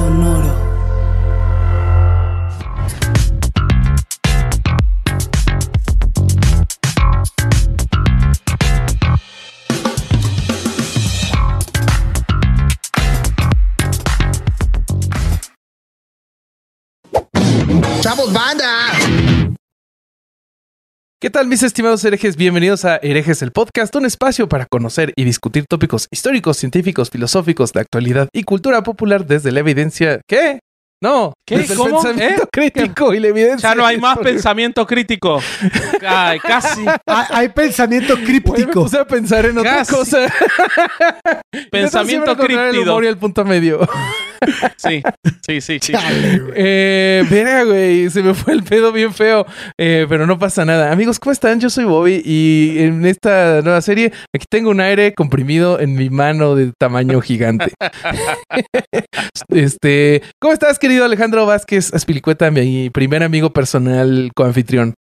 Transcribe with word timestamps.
Sonoro. 0.00 0.59
¿Qué 21.22 21.28
tal 21.28 21.48
mis 21.48 21.62
estimados 21.62 22.02
herejes? 22.06 22.36
Bienvenidos 22.36 22.86
a 22.86 22.96
Herejes 22.96 23.42
el 23.42 23.52
Podcast, 23.52 23.94
un 23.94 24.06
espacio 24.06 24.48
para 24.48 24.64
conocer 24.64 25.12
y 25.16 25.24
discutir 25.24 25.66
tópicos 25.68 26.08
históricos, 26.10 26.56
científicos, 26.56 27.10
filosóficos, 27.10 27.74
de 27.74 27.80
actualidad 27.80 28.28
y 28.32 28.44
cultura 28.44 28.82
popular 28.82 29.26
desde 29.26 29.52
la 29.52 29.60
evidencia. 29.60 30.22
¿Qué? 30.26 30.60
No, 31.02 31.34
¿Qué? 31.46 31.58
desde 31.58 31.76
¿Cómo? 31.76 31.98
el 31.98 32.06
pensamiento 32.14 32.42
¿Eh? 32.44 32.48
crítico 32.50 33.12
y 33.12 33.20
la 33.20 33.28
evidencia. 33.28 33.68
Ya 33.68 33.74
no 33.74 33.84
hay 33.84 33.98
más 33.98 34.16
pensamiento 34.18 34.86
crítico. 34.86 35.42
Ay, 36.06 36.38
casi. 36.40 36.84
Hay, 37.06 37.24
hay 37.30 37.48
pensamiento 37.50 38.14
críptico. 38.16 38.84
puse 38.84 38.98
a 38.98 39.04
pensar 39.06 39.44
en 39.44 39.58
otra 39.58 39.76
Casi. 39.76 39.94
cosa. 39.94 40.18
Pensamiento 41.70 42.32
encontrar 42.32 42.50
el 42.50 42.70
críptido. 42.70 42.92
humor 42.92 43.04
y 43.04 43.08
el 43.08 43.18
punto 43.18 43.44
medio. 43.44 43.80
Sí, 44.76 45.02
sí, 45.46 45.60
sí, 45.60 45.78
sí. 45.80 45.92
Chale, 45.92 46.38
güey. 46.38 46.52
Eh, 46.56 47.24
verga, 47.30 47.64
güey, 47.64 48.10
se 48.10 48.22
me 48.22 48.34
fue 48.34 48.54
el 48.54 48.62
pedo 48.62 48.92
bien 48.92 49.12
feo, 49.12 49.46
Eh, 49.78 50.06
pero 50.08 50.26
no 50.26 50.38
pasa 50.38 50.64
nada. 50.64 50.92
Amigos, 50.92 51.18
¿cómo 51.18 51.32
están? 51.32 51.60
Yo 51.60 51.70
soy 51.70 51.84
Bobby 51.84 52.22
y 52.24 52.78
en 52.78 53.04
esta 53.04 53.60
nueva 53.62 53.80
serie 53.80 54.12
aquí 54.34 54.46
tengo 54.48 54.70
un 54.70 54.80
aire 54.80 55.14
comprimido 55.14 55.80
en 55.80 55.94
mi 55.94 56.10
mano 56.10 56.54
de 56.54 56.72
tamaño 56.78 57.20
gigante. 57.20 57.72
este, 59.48 60.22
¿cómo 60.40 60.52
estás, 60.54 60.78
querido 60.78 61.04
Alejandro 61.04 61.46
Vázquez 61.46 61.92
Aspilicueta, 61.94 62.50
mi 62.50 62.90
primer 62.90 63.22
amigo 63.22 63.52
personal 63.52 64.30
coanfitrión? 64.34 64.94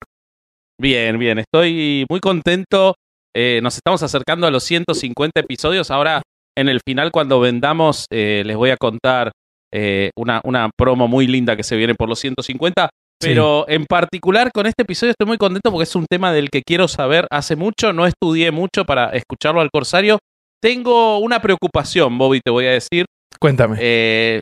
Bien, 0.81 1.19
bien. 1.19 1.39
Estoy 1.39 2.07
muy 2.09 2.21
contento. 2.21 2.95
Eh, 3.37 3.61
nos 3.63 3.77
estamos 3.77 4.03
acercando 4.03 4.47
a 4.47 4.51
los 4.51 4.65
150 4.65 5.41
episodios. 5.41 5.91
Ahora, 5.91 6.23
en 6.59 6.69
el 6.69 6.81
final, 6.85 7.13
cuando 7.13 7.39
vendamos, 7.39 8.07
eh, 8.11 8.43
les 8.45 8.57
voy 8.57 8.71
a 8.71 8.77
contar 8.77 9.31
eh, 9.73 10.11
una, 10.17 10.41
una 10.43 10.71
promo 10.77 11.07
muy 11.07 11.29
linda 11.29 11.57
que 11.57 11.63
se 11.63 11.77
viene 11.77 11.95
por 11.95 12.09
los 12.09 12.19
150. 12.19 12.91
Pero 13.21 13.69
en 13.69 13.85
particular 13.87 14.53
con 14.53 14.67
este 14.67 14.83
episodio 14.83 15.11
estoy 15.11 15.27
muy 15.27 15.39
contento 15.39 15.73
porque 15.73 15.85
es 15.85 15.97
un 15.97 16.07
tema 16.09 16.33
del 16.33 16.51
que 16.51 16.63
quiero 16.63 16.87
saber 16.87 17.27
hace 17.31 17.57
mucho. 17.57 17.93
No 17.93 18.07
estudié 18.07 18.53
mucho 18.53 18.85
para 18.85 19.11
escucharlo 19.11 19.61
al 19.61 19.71
Corsario. 19.73 20.19
Tengo 20.61 21.19
una 21.19 21.41
preocupación, 21.41 22.17
Bobby, 22.17 22.41
te 22.41 22.51
voy 22.51 22.67
a 22.67 22.71
decir. 22.71 23.07
Cuéntame. 23.41 23.77
Eh, 23.81 24.41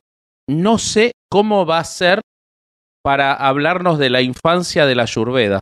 no 0.48 0.78
sé 0.78 1.12
cómo 1.30 1.64
va 1.64 1.78
a 1.78 1.84
ser 1.84 2.20
para 3.02 3.32
hablarnos 3.34 3.98
de 3.98 4.10
la 4.10 4.20
infancia 4.20 4.84
de 4.86 4.94
la 4.94 5.04
Yurveda. 5.06 5.60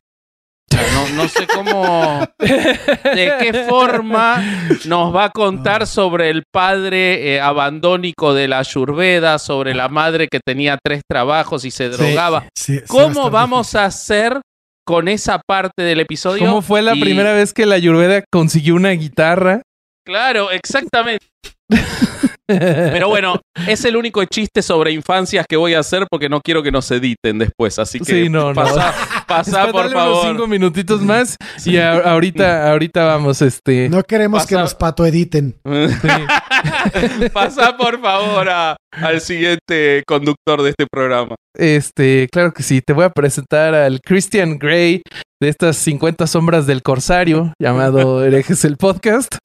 No, 0.73 1.09
no 1.23 1.29
sé 1.29 1.47
cómo, 1.47 2.27
de 2.39 3.33
qué 3.41 3.65
forma 3.69 4.43
nos 4.87 5.15
va 5.15 5.25
a 5.25 5.31
contar 5.31 5.87
sobre 5.87 6.31
el 6.31 6.43
padre 6.53 7.35
eh, 7.35 7.41
abandónico 7.41 8.35
de 8.35 8.49
la 8.49 8.63
Yurveda, 8.63 9.39
sobre 9.39 9.75
la 9.75 9.89
madre 9.89 10.27
que 10.29 10.41
tenía 10.45 10.79
tres 10.83 11.03
trabajos 11.09 11.65
y 11.65 11.71
se 11.71 11.89
drogaba. 11.91 12.47
Sí, 12.57 12.79
sí, 12.79 12.85
¿Cómo 12.89 13.31
vamos 13.31 13.69
difícil. 13.69 13.81
a 13.81 13.85
hacer 13.85 14.41
con 14.87 15.09
esa 15.09 15.41
parte 15.47 15.83
del 15.83 16.01
episodio? 16.01 16.45
¿Cómo 16.45 16.61
fue 16.63 16.83
la 16.83 16.95
Y- 16.97 17.01
primera 17.01 17.33
vez 17.33 17.53
que 17.55 17.67
la 17.67 17.77
Ayurveda 17.77 18.25
consiguió 18.33 18.75
una 18.75 18.91
guitarra? 18.91 19.63
Claro, 20.05 20.51
exactamente. 20.51 21.25
Pero 22.47 23.09
bueno, 23.09 23.41
es 23.67 23.85
el 23.85 23.97
único 23.97 24.23
chiste 24.27 24.61
sobre 24.63 24.93
infancias 24.93 25.47
que 25.49 25.57
voy 25.57 25.75
a 25.75 25.79
hacer 25.81 26.07
porque 26.11 26.29
no 26.29 26.41
quiero 26.41 26.63
que 26.63 26.71
nos 26.71 26.91
editen 26.91 27.39
después. 27.39 27.79
Así 27.79 27.99
que 27.99 28.05
Sí, 28.05 28.29
no, 28.29 28.53
no. 28.53 28.55
pasa, 28.55 28.93
por 29.73 29.87
Espérale 29.87 29.95
unos 29.95 30.21
cinco 30.23 30.35
favor. 30.35 30.49
minutitos 30.49 31.01
más 31.01 31.37
y 31.65 31.79
a- 31.79 31.93
ahorita, 32.01 32.71
ahorita 32.71 33.05
vamos, 33.05 33.41
este. 33.43 33.89
No 33.89 34.03
queremos 34.03 34.47
que 34.47 34.55
nos 34.57 34.75
pato 34.75 35.07
editen. 35.07 35.57
sí. 35.65 36.09
pasa 37.33 37.77
por 37.77 38.01
favor 38.01 38.49
a- 38.49 38.77
al 38.93 39.21
siguiente 39.21 40.03
conductor 40.07 40.63
de 40.63 40.71
este 40.71 40.87
programa. 40.91 41.35
Este, 41.57 42.29
claro 42.31 42.53
que 42.53 42.63
sí. 42.63 42.81
Te 42.85 42.93
voy 42.93 43.05
a 43.05 43.11
presentar 43.11 43.75
al 43.75 44.01
Christian 44.01 44.59
Grey 44.59 45.03
de 45.45 45.51
estas 45.51 45.77
50 45.77 46.27
sombras 46.27 46.67
del 46.67 46.83
Corsario, 46.83 47.53
llamado 47.61 48.25
Herejes 48.25 48.65
el 48.65 48.79
Podcast. 48.79 49.37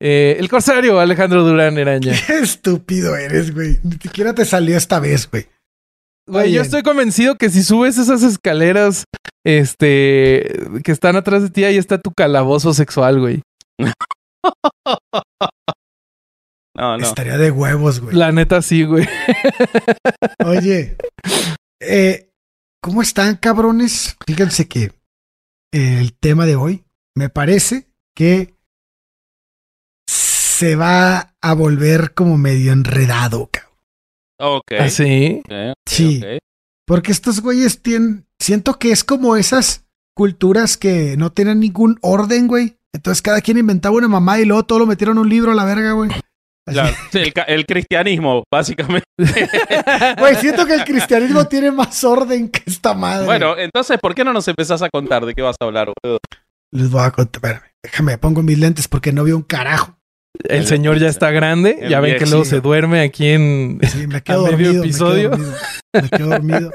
Eh, 0.00 0.36
el 0.38 0.48
Corsario, 0.48 1.00
Alejandro 1.00 1.42
Durán 1.42 1.78
Eraña. 1.78 2.14
Qué 2.26 2.38
estúpido 2.38 3.16
eres, 3.16 3.52
güey. 3.52 3.80
Ni 3.82 3.96
siquiera 3.96 4.34
te 4.34 4.44
salió 4.44 4.76
esta 4.76 5.00
vez, 5.00 5.28
güey. 5.28 5.48
Güey, 6.28 6.52
yo 6.52 6.62
estoy 6.62 6.82
convencido 6.82 7.36
que 7.36 7.50
si 7.50 7.64
subes 7.64 7.98
esas 7.98 8.22
escaleras, 8.22 9.04
este, 9.44 10.60
que 10.84 10.92
están 10.92 11.16
atrás 11.16 11.42
de 11.42 11.50
ti, 11.50 11.64
ahí 11.64 11.76
está 11.76 11.98
tu 11.98 12.12
calabozo 12.12 12.72
sexual, 12.74 13.18
güey. 13.18 13.42
No, 16.76 16.96
no. 16.96 17.04
Estaría 17.04 17.38
de 17.38 17.50
huevos, 17.50 18.00
güey. 18.00 18.14
La 18.14 18.30
neta 18.30 18.62
sí, 18.62 18.84
güey. 18.84 19.08
Oye, 20.44 20.96
eh, 21.80 22.30
¿cómo 22.80 23.02
están, 23.02 23.36
cabrones? 23.36 24.16
Fíjense 24.24 24.68
que 24.68 24.97
el 25.72 26.12
tema 26.14 26.46
de 26.46 26.56
hoy 26.56 26.84
me 27.14 27.28
parece 27.28 27.88
que 28.14 28.54
se 30.08 30.76
va 30.76 31.34
a 31.40 31.54
volver 31.54 32.14
como 32.14 32.36
medio 32.38 32.72
enredado, 32.72 33.48
cabrón. 33.52 33.68
Ok. 34.40 34.72
Así. 34.80 35.40
ok, 35.44 35.52
ok, 35.70 35.74
Sí. 35.86 36.20
ok. 36.22 36.38
Porque 36.86 37.12
estos 37.12 37.40
güeyes 37.40 37.82
tienen. 37.82 38.26
Siento 38.40 38.78
que 38.78 38.92
es 38.92 39.04
como 39.04 39.36
esas 39.36 39.84
culturas 40.14 40.76
que 40.76 41.16
no 41.16 41.32
tienen 41.32 41.60
ningún 41.60 41.98
orden, 42.02 42.46
güey. 42.46 42.78
Entonces 42.94 43.20
cada 43.20 43.40
quien 43.40 43.58
inventaba 43.58 43.96
una 43.96 44.08
mamá 44.08 44.40
y 44.40 44.44
luego 44.46 44.64
todo 44.64 44.78
lo 44.78 44.86
metieron 44.86 45.18
en 45.18 45.22
un 45.22 45.28
libro 45.28 45.52
a 45.52 45.54
la 45.54 45.64
verga, 45.64 45.92
güey. 45.92 46.10
El, 47.46 47.66
cristianismo, 47.66 48.44
básicamente. 48.52 49.06
Güey, 50.18 50.34
siento 50.36 50.66
que 50.66 50.74
el 50.74 50.84
cristianismo 50.84 51.44
tiene 51.48 51.70
más 51.72 52.02
orden 52.04 52.48
que 52.48 52.62
esta 52.66 52.94
madre. 52.94 53.26
Bueno, 53.26 53.56
entonces, 53.58 53.98
¿por 54.00 54.14
qué 54.14 54.24
no 54.24 54.32
nos 54.32 54.46
empezás 54.48 54.82
a 54.82 54.88
contar 54.90 55.24
de 55.26 55.34
qué 55.34 55.42
vas 55.42 55.56
a 55.60 55.64
hablar, 55.64 55.88
boludo? 56.02 56.18
les 56.70 56.90
voy 56.90 57.02
a 57.02 57.10
contar. 57.10 57.36
Espérame, 57.36 57.62
déjame, 57.82 58.18
pongo 58.18 58.42
mis 58.42 58.58
lentes 58.58 58.88
porque 58.88 59.12
no 59.12 59.24
veo 59.24 59.36
un 59.36 59.42
carajo. 59.42 59.96
El 60.44 60.66
señor 60.66 60.98
ya 60.98 61.08
está 61.08 61.30
grande. 61.30 61.78
El 61.80 61.88
Ya 61.90 62.00
ven 62.00 62.16
que 62.18 62.26
luego 62.26 62.44
se 62.44 62.60
duerme 62.60 63.00
aquí 63.00 63.28
en. 63.28 63.80
Sí, 63.90 64.06
me 64.06 64.22
quedo 64.22 64.46
A 64.46 64.50
medio 64.50 64.66
dormido. 64.66 64.84
episodio. 64.84 65.30
Me 65.30 65.36
quedo 65.38 65.48
dormido. 65.48 65.60
Me 66.02 66.08
quedo 66.10 66.28
dormido. 66.28 66.72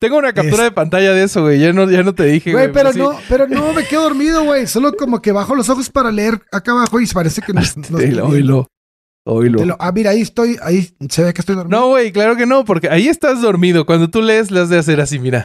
Tengo 0.00 0.18
una 0.18 0.32
captura 0.32 0.58
Es- 0.62 0.70
de 0.70 0.70
pantalla 0.72 1.12
de 1.12 1.24
eso, 1.24 1.42
güey. 1.42 1.58
Ya 1.58 1.72
no, 1.72 1.90
ya 1.90 2.02
no 2.04 2.14
te 2.14 2.24
dije, 2.24 2.52
Güey, 2.52 2.72
pero 2.72 2.92
sí. 2.92 2.98
no, 2.98 3.18
pero 3.28 3.48
no 3.48 3.72
me 3.72 3.84
quedo 3.84 4.02
dormido, 4.04 4.44
güey. 4.44 4.66
Solo 4.68 4.92
como 4.96 5.20
que 5.20 5.32
bajo 5.32 5.54
los 5.56 5.68
ojos 5.68 5.90
para 5.90 6.10
leer 6.12 6.40
acá 6.52 6.70
abajo 6.72 7.00
y 7.00 7.06
parece 7.06 7.42
que 7.42 7.52
no, 7.52 7.60
no 7.90 7.98
Oílo, 7.98 8.28
viendo. 8.28 8.66
Oílo. 9.28 9.64
Lo- 9.64 9.76
Ah, 9.78 9.92
mira, 9.92 10.10
ahí 10.10 10.20
estoy, 10.22 10.56
ahí 10.62 10.90
se 11.08 11.24
ve 11.24 11.32
que 11.34 11.40
estoy 11.40 11.56
dormido. 11.56 11.78
No, 11.80 11.88
güey, 11.88 12.12
claro 12.12 12.36
que 12.36 12.46
no, 12.46 12.64
porque 12.64 12.88
ahí 12.88 13.08
estás 13.08 13.40
dormido. 13.40 13.86
Cuando 13.86 14.08
tú 14.10 14.22
lees, 14.22 14.50
le 14.50 14.60
has 14.60 14.68
de 14.68 14.78
hacer 14.78 15.00
así, 15.00 15.18
mira. 15.18 15.44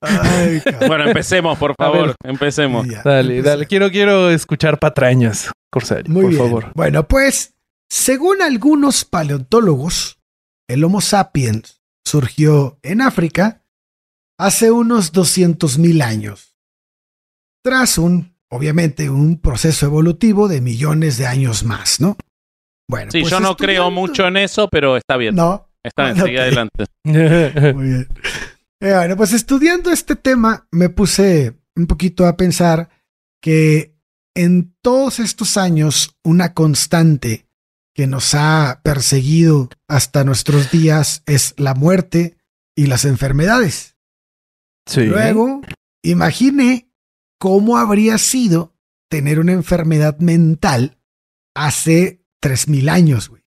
Ay, 0.00 0.62
bueno, 0.86 1.06
empecemos, 1.08 1.58
por 1.58 1.74
favor. 1.76 2.14
Empecemos. 2.24 2.86
Ya, 2.88 3.02
Dale, 3.02 3.42
dale. 3.42 3.66
Quiero, 3.66 3.90
quiero 3.90 4.30
escuchar 4.30 4.78
patrañas, 4.78 5.50
Corsario, 5.70 6.12
Muy 6.12 6.22
por 6.22 6.30
bien. 6.30 6.42
favor. 6.42 6.72
Bueno, 6.74 7.06
pues, 7.08 7.54
según 7.90 8.42
algunos 8.42 9.04
paleontólogos, 9.04 10.18
el 10.68 10.84
Homo 10.84 11.00
sapiens 11.00 11.80
surgió 12.04 12.78
en 12.82 13.00
África 13.00 13.62
hace 14.38 14.70
unos 14.70 15.12
200.000 15.12 16.02
años. 16.02 16.55
Tras 17.66 17.98
un, 17.98 18.32
obviamente, 18.48 19.10
un 19.10 19.40
proceso 19.40 19.86
evolutivo 19.86 20.46
de 20.46 20.60
millones 20.60 21.18
de 21.18 21.26
años 21.26 21.64
más, 21.64 22.00
¿no? 22.00 22.16
Bueno, 22.88 23.10
Sí, 23.10 23.22
pues 23.22 23.30
yo 23.32 23.40
no 23.40 23.56
creo 23.56 23.90
mucho 23.90 24.28
en 24.28 24.36
eso, 24.36 24.68
pero 24.68 24.96
está 24.96 25.16
bien. 25.16 25.34
No, 25.34 25.68
Está 25.82 26.04
bien, 26.04 26.16
no, 26.16 26.24
sigue 26.26 26.36
ok. 26.38 26.42
adelante. 26.42 26.84
Muy 27.74 27.84
bien. 27.86 28.08
Eh, 28.80 28.94
bueno, 28.94 29.16
pues 29.16 29.32
estudiando 29.32 29.90
este 29.90 30.14
tema, 30.14 30.68
me 30.70 30.90
puse 30.90 31.54
un 31.74 31.88
poquito 31.88 32.26
a 32.26 32.36
pensar 32.36 32.88
que 33.42 33.96
en 34.36 34.76
todos 34.80 35.18
estos 35.18 35.56
años, 35.56 36.14
una 36.22 36.54
constante 36.54 37.48
que 37.96 38.06
nos 38.06 38.36
ha 38.36 38.80
perseguido 38.84 39.70
hasta 39.88 40.22
nuestros 40.22 40.70
días 40.70 41.24
es 41.26 41.52
la 41.56 41.74
muerte 41.74 42.36
y 42.76 42.86
las 42.86 43.04
enfermedades. 43.04 43.96
sí. 44.88 45.02
Luego, 45.02 45.62
imagine 46.04 46.85
cómo 47.38 47.76
habría 47.76 48.18
sido 48.18 48.74
tener 49.08 49.38
una 49.40 49.52
enfermedad 49.52 50.18
mental 50.18 50.98
hace 51.54 52.24
3000 52.40 52.88
años, 52.88 53.28
güey. 53.28 53.42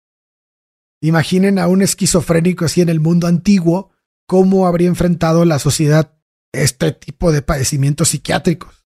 Imaginen 1.01 1.59
a 1.59 1.67
un 1.67 1.81
esquizofrénico 1.81 2.65
así 2.65 2.81
en 2.81 2.89
el 2.89 2.99
mundo 2.99 3.27
antiguo, 3.27 3.91
cómo 4.27 4.65
habría 4.65 4.87
enfrentado 4.87 5.45
la 5.45 5.59
sociedad 5.59 6.13
este 6.53 6.91
tipo 6.91 7.31
de 7.31 7.41
padecimientos 7.41 8.09
psiquiátricos. 8.09 8.85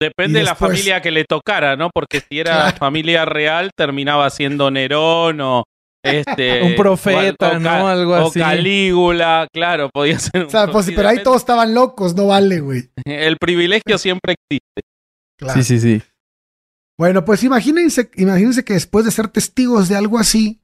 Depende 0.00 0.40
de 0.40 0.44
la 0.44 0.54
familia 0.54 1.00
que 1.00 1.10
le 1.10 1.24
tocara, 1.24 1.76
¿no? 1.76 1.90
Porque 1.92 2.20
si 2.20 2.38
era 2.38 2.52
Claro. 2.62 2.76
familia 2.76 3.24
real, 3.24 3.70
terminaba 3.76 4.28
siendo 4.30 4.70
Nerón 4.70 5.40
o 5.40 5.64
este. 6.04 6.62
Un 6.66 6.76
profeta, 6.76 7.52
o- 7.52 7.56
o 7.56 7.58
¿no? 7.58 7.88
Algo 7.88 8.12
o 8.12 8.28
así. 8.28 8.38
Calígula, 8.40 9.48
claro, 9.52 9.90
podía 9.92 10.18
ser. 10.18 10.42
un- 10.42 10.46
O 10.46 10.50
sea, 10.50 10.66
pues, 10.70 10.90
pero 10.94 11.08
ahí 11.08 11.22
todos 11.22 11.38
estaban 11.38 11.74
locos, 11.74 12.14
no 12.14 12.26
vale, 12.28 12.60
güey. 12.60 12.90
El 13.04 13.36
privilegio 13.38 13.98
siempre 13.98 14.34
existe. 14.34 14.82
Claro. 15.38 15.62
Sí, 15.62 15.64
sí, 15.64 15.80
sí. 15.80 16.02
Bueno, 16.98 17.24
pues 17.24 17.42
imagínense, 17.42 18.08
imagínense 18.16 18.64
que 18.64 18.74
después 18.74 19.04
de 19.04 19.10
ser 19.10 19.26
testigos 19.28 19.88
de 19.88 19.96
algo 19.96 20.18
así, 20.18 20.62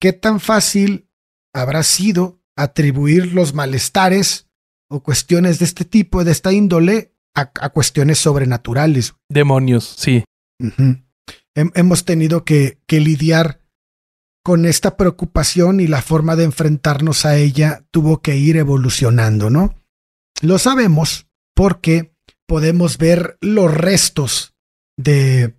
qué 0.00 0.12
tan 0.12 0.40
fácil 0.40 1.08
habrá 1.54 1.84
sido 1.84 2.40
atribuir 2.56 3.32
los 3.32 3.54
malestares 3.54 4.48
o 4.90 5.02
cuestiones 5.02 5.60
de 5.60 5.64
este 5.66 5.84
tipo, 5.84 6.24
de 6.24 6.32
esta 6.32 6.52
índole, 6.52 7.12
a, 7.34 7.50
a 7.60 7.68
cuestiones 7.70 8.18
sobrenaturales. 8.18 9.14
Demonios, 9.30 9.84
sí. 9.96 10.24
Hem- 10.60 11.72
hemos 11.74 12.04
tenido 12.04 12.44
que, 12.44 12.78
que 12.86 13.00
lidiar 13.00 13.60
con 14.42 14.66
esta 14.66 14.96
preocupación 14.96 15.80
y 15.80 15.86
la 15.86 16.02
forma 16.02 16.36
de 16.36 16.44
enfrentarnos 16.44 17.24
a 17.24 17.36
ella 17.36 17.84
tuvo 17.90 18.22
que 18.22 18.36
ir 18.36 18.56
evolucionando, 18.56 19.50
¿no? 19.50 19.74
Lo 20.40 20.58
sabemos 20.58 21.26
porque 21.54 22.14
podemos 22.46 22.98
ver 22.98 23.38
los 23.40 23.72
restos 23.72 24.54
de, 24.96 25.56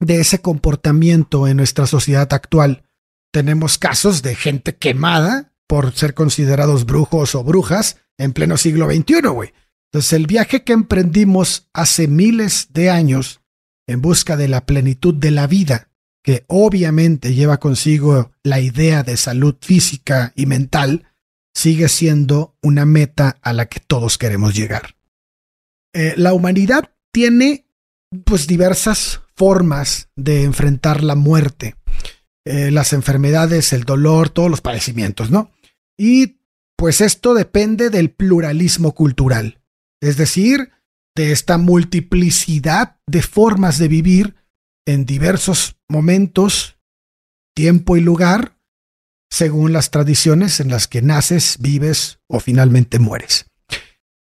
de 0.00 0.20
ese 0.20 0.40
comportamiento 0.40 1.46
en 1.46 1.58
nuestra 1.58 1.86
sociedad 1.86 2.32
actual. 2.32 2.88
Tenemos 3.32 3.78
casos 3.78 4.22
de 4.22 4.34
gente 4.34 4.76
quemada 4.76 5.52
por 5.66 5.92
ser 5.92 6.14
considerados 6.14 6.86
brujos 6.86 7.34
o 7.34 7.44
brujas 7.44 7.98
en 8.18 8.32
pleno 8.32 8.56
siglo 8.56 8.90
XXI, 8.90 9.28
güey. 9.28 9.52
Entonces 9.92 10.12
el 10.14 10.26
viaje 10.26 10.64
que 10.64 10.72
emprendimos 10.72 11.68
hace 11.72 12.08
miles 12.08 12.72
de 12.72 12.90
años 12.90 13.42
en 13.86 14.00
busca 14.00 14.36
de 14.36 14.48
la 14.48 14.66
plenitud 14.66 15.14
de 15.14 15.30
la 15.30 15.46
vida, 15.46 15.90
que 16.24 16.44
obviamente 16.48 17.34
lleva 17.34 17.60
consigo 17.60 18.32
la 18.42 18.58
idea 18.58 19.02
de 19.02 19.18
salud 19.18 19.56
física 19.60 20.32
y 20.34 20.46
mental, 20.46 21.12
sigue 21.54 21.88
siendo 21.88 22.56
una 22.62 22.86
meta 22.86 23.36
a 23.42 23.52
la 23.52 23.66
que 23.66 23.78
todos 23.78 24.16
queremos 24.16 24.54
llegar. 24.54 24.96
Eh, 25.92 26.14
la 26.16 26.32
humanidad 26.32 26.90
tiene 27.12 27.66
pues 28.24 28.46
diversas 28.46 29.20
formas 29.36 30.08
de 30.16 30.44
enfrentar 30.44 31.04
la 31.04 31.14
muerte, 31.14 31.76
eh, 32.46 32.70
las 32.70 32.94
enfermedades, 32.94 33.74
el 33.74 33.84
dolor, 33.84 34.30
todos 34.30 34.50
los 34.50 34.62
padecimientos, 34.62 35.30
¿no? 35.30 35.50
Y 35.98 36.38
pues 36.76 37.02
esto 37.02 37.34
depende 37.34 37.90
del 37.90 38.10
pluralismo 38.10 38.94
cultural, 38.94 39.60
es 40.00 40.16
decir, 40.16 40.70
de 41.14 41.32
esta 41.32 41.58
multiplicidad 41.58 42.96
de 43.06 43.22
formas 43.22 43.78
de 43.78 43.88
vivir 43.88 44.34
en 44.86 45.06
diversos 45.06 45.76
momentos, 45.88 46.78
tiempo 47.54 47.96
y 47.96 48.00
lugar, 48.00 48.58
según 49.30 49.72
las 49.72 49.90
tradiciones 49.90 50.60
en 50.60 50.68
las 50.68 50.86
que 50.86 51.02
naces, 51.02 51.56
vives 51.60 52.20
o 52.28 52.40
finalmente 52.40 52.98
mueres. 52.98 53.50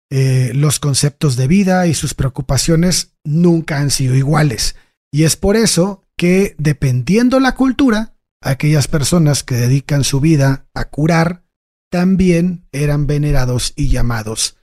Eh, 0.09 0.51
los 0.54 0.80
conceptos 0.80 1.36
de 1.36 1.48
vida 1.48 1.88
y 1.88 1.94
sus 1.94 2.13
preocupaciones 2.13 3.13
nunca 3.24 3.80
han 3.80 3.92
sido 3.92 4.15
iguales. 4.15 4.75
Y 5.12 5.24
es 5.24 5.36
por 5.36 5.56
eso 5.56 6.04
que, 6.18 6.56
dependiendo 6.57 7.39
la 7.39 7.56
cultura, 7.56 8.15
aquellas 8.42 8.88
personas 8.88 9.44
que 9.44 9.56
dedican 9.56 10.04
su 10.04 10.19
vida 10.19 10.68
a 10.74 10.89
curar 10.89 11.44
también 11.89 12.68
eran 12.71 13.07
venerados 13.07 13.74
y 13.75 13.89
llamados 13.89 14.57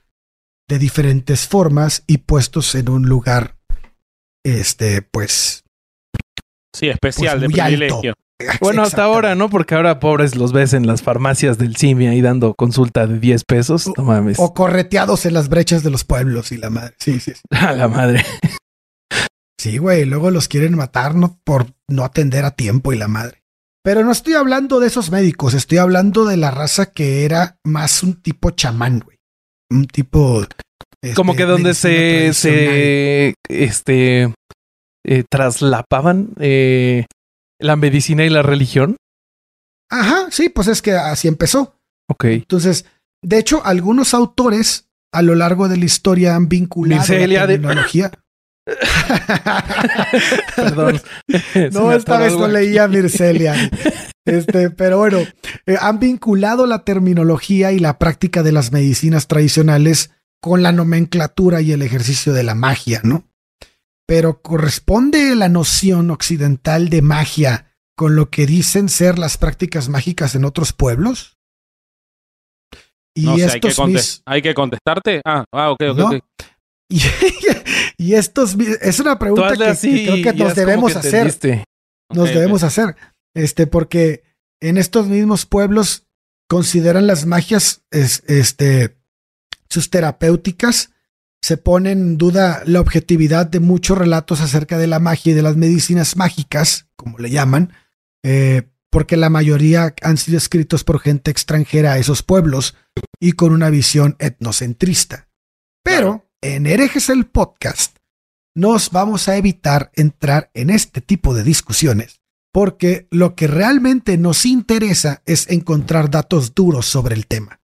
de 0.67 0.79
diferentes 0.79 1.47
formas 1.47 2.03
y 2.07 2.19
puestos 2.19 2.75
en 2.75 2.89
un 2.89 3.07
lugar, 3.07 3.57
este, 4.43 5.01
pues, 5.01 5.64
Sí, 6.75 6.89
especial, 6.89 7.39
Pues 7.39 7.51
de 7.53 7.61
alto. 7.61 7.75
privilegio. 7.77 8.13
Bueno, 8.59 8.81
hasta 8.83 9.03
ahora, 9.05 9.33
¿no? 9.33 9.49
Porque 9.49 9.75
ahora 9.75 10.01
pobres 10.01 10.35
los 10.35 10.51
ves 10.51 10.73
en 10.73 10.85
las 10.85 11.01
farmacias 11.01 11.57
del 11.57 11.77
CIMI 11.77 12.07
ahí 12.07 12.19
dando 12.19 12.53
consulta 12.53 13.07
de 13.07 13.17
10 13.17 13.45
pesos. 13.45 13.89
No 13.97 14.03
mames. 14.03 14.37
O 14.39 14.53
correteados 14.53 15.25
en 15.25 15.33
las 15.33 15.47
brechas 15.47 15.83
de 15.83 15.89
los 15.89 16.03
pueblos 16.03 16.51
y 16.51 16.57
la 16.57 16.69
madre. 16.69 16.95
Sí, 16.99 17.21
sí, 17.21 17.31
sí. 17.33 17.41
A 17.55 17.71
la 17.71 17.87
madre. 17.87 18.25
Sí, 19.57 19.77
güey, 19.77 20.03
luego 20.03 20.31
los 20.31 20.49
quieren 20.49 20.75
matar 20.75 21.15
¿no? 21.15 21.39
por 21.45 21.67
no 21.87 22.03
atender 22.03 22.43
a 22.43 22.51
tiempo 22.51 22.91
y 22.91 22.97
la 22.97 23.07
madre. 23.07 23.41
Pero 23.83 24.03
no 24.03 24.11
estoy 24.11 24.33
hablando 24.33 24.79
de 24.81 24.87
esos 24.87 25.11
médicos, 25.11 25.53
estoy 25.53 25.77
hablando 25.77 26.25
de 26.25 26.35
la 26.37 26.51
raza 26.51 26.87
que 26.91 27.23
era 27.23 27.57
más 27.63 28.03
un 28.03 28.21
tipo 28.21 28.49
chamán, 28.51 28.99
güey. 28.99 29.17
Un 29.71 29.87
tipo... 29.87 30.41
este, 31.01 31.15
Como 31.15 31.35
que 31.35 31.45
donde 31.45 31.73
se, 31.73 32.33
se 32.33 33.33
este 33.47 34.33
eh, 35.05 35.23
traslapaban 35.29 36.29
eh, 36.39 37.05
la 37.59 37.75
medicina 37.75 38.25
y 38.25 38.29
la 38.29 38.41
religión. 38.41 38.97
Ajá, 39.89 40.27
sí, 40.31 40.49
pues 40.49 40.67
es 40.67 40.81
que 40.81 40.93
así 40.93 41.27
empezó. 41.27 41.75
Ok. 42.09 42.25
Entonces, 42.25 42.85
de 43.23 43.37
hecho, 43.39 43.65
algunos 43.65 44.13
autores 44.13 44.87
a 45.13 45.21
lo 45.21 45.35
largo 45.35 45.67
de 45.69 45.77
la 45.77 45.85
historia 45.85 46.35
han 46.35 46.49
vinculado 46.49 47.03
la 47.27 47.47
de- 47.47 47.53
tecnología. 47.55 48.11
Perdón. 50.55 51.01
Se 51.53 51.69
No, 51.71 51.91
esta 51.93 52.17
vez 52.17 52.33
no 52.33 52.47
leía 52.47 52.87
Mircelia. 52.87 53.69
Este, 54.25 54.71
pero 54.71 54.97
bueno, 54.97 55.19
eh, 55.65 55.77
han 55.79 55.99
vinculado 55.99 56.65
la 56.65 56.83
terminología 56.83 57.71
y 57.71 57.79
la 57.79 57.99
práctica 57.99 58.41
de 58.43 58.51
las 58.51 58.71
medicinas 58.71 59.27
tradicionales 59.27 60.11
con 60.41 60.63
la 60.63 60.71
nomenclatura 60.71 61.61
y 61.61 61.71
el 61.71 61.81
ejercicio 61.81 62.33
de 62.33 62.43
la 62.43 62.55
magia, 62.55 63.01
¿no? 63.03 63.27
Pero 64.07 64.41
corresponde 64.41 65.35
la 65.35 65.49
noción 65.49 66.11
occidental 66.11 66.89
de 66.89 67.01
magia 67.01 67.71
con 67.97 68.15
lo 68.15 68.29
que 68.29 68.45
dicen 68.45 68.89
ser 68.89 69.17
las 69.17 69.37
prácticas 69.37 69.89
mágicas 69.89 70.35
en 70.35 70.45
otros 70.45 70.73
pueblos. 70.73 71.37
Y 73.15 73.25
No 73.25 73.37
sé, 73.37 73.43
hay 73.45 73.59
que, 73.61 73.67
estos 73.69 73.87
mis- 73.87 74.21
¿hay 74.25 74.41
que 74.41 74.53
contestarte. 74.53 75.21
Ah, 75.25 75.45
ah, 75.53 75.71
ok, 75.71 75.81
ok, 75.97 76.13
y, 76.89 77.01
y 77.97 78.13
estos 78.13 78.55
es 78.81 78.99
una 78.99 79.17
pregunta 79.17 79.47
que, 79.57 79.63
así 79.71 79.89
que 79.89 80.03
creo 80.03 80.15
que 80.23 80.33
nos 80.43 80.55
debemos 80.55 80.91
que 80.93 80.99
hacer 80.99 81.27
nos 82.13 82.27
debemos 82.35 82.63
hacer. 82.63 82.95
Este, 83.33 83.67
porque 83.67 84.23
en 84.61 84.77
estos 84.77 85.07
mismos 85.07 85.45
pueblos 85.45 86.05
consideran 86.49 87.07
las 87.07 87.25
magias, 87.25 87.83
es- 87.89 88.23
este, 88.27 88.97
sus 89.69 89.89
terapéuticas, 89.89 90.91
se 91.45 91.57
pone 91.57 91.91
en 91.91 92.17
duda 92.17 92.63
la 92.65 92.81
objetividad 92.81 93.45
de 93.45 93.59
muchos 93.59 93.95
relatos 93.95 94.41
acerca 94.41 94.79
de 94.79 94.87
la 94.87 94.97
magia 94.97 95.31
y 95.31 95.35
de 95.35 95.43
las 95.43 95.55
medicinas 95.57 96.15
mágicas, 96.15 96.87
como 96.95 97.19
le 97.19 97.29
llaman, 97.29 97.71
eh, 98.23 98.63
porque 98.89 99.15
la 99.15 99.29
mayoría 99.29 99.93
han 100.01 100.17
sido 100.17 100.39
escritos 100.39 100.83
por 100.83 100.99
gente 100.99 101.29
extranjera 101.29 101.93
a 101.93 101.97
esos 101.99 102.23
pueblos 102.23 102.75
y 103.19 103.33
con 103.33 103.53
una 103.53 103.69
visión 103.69 104.15
etnocentrista. 104.17 105.29
Pero 105.83 106.27
en 106.41 106.65
Herejes 106.65 107.09
el 107.11 107.27
podcast 107.27 107.97
nos 108.55 108.89
vamos 108.89 109.29
a 109.29 109.37
evitar 109.37 109.91
entrar 109.93 110.49
en 110.55 110.71
este 110.71 110.99
tipo 110.99 111.35
de 111.35 111.43
discusiones, 111.43 112.21
porque 112.51 113.07
lo 113.11 113.35
que 113.35 113.45
realmente 113.45 114.17
nos 114.17 114.47
interesa 114.47 115.21
es 115.27 115.47
encontrar 115.51 116.09
datos 116.09 116.55
duros 116.55 116.87
sobre 116.87 117.13
el 117.13 117.27
tema. 117.27 117.61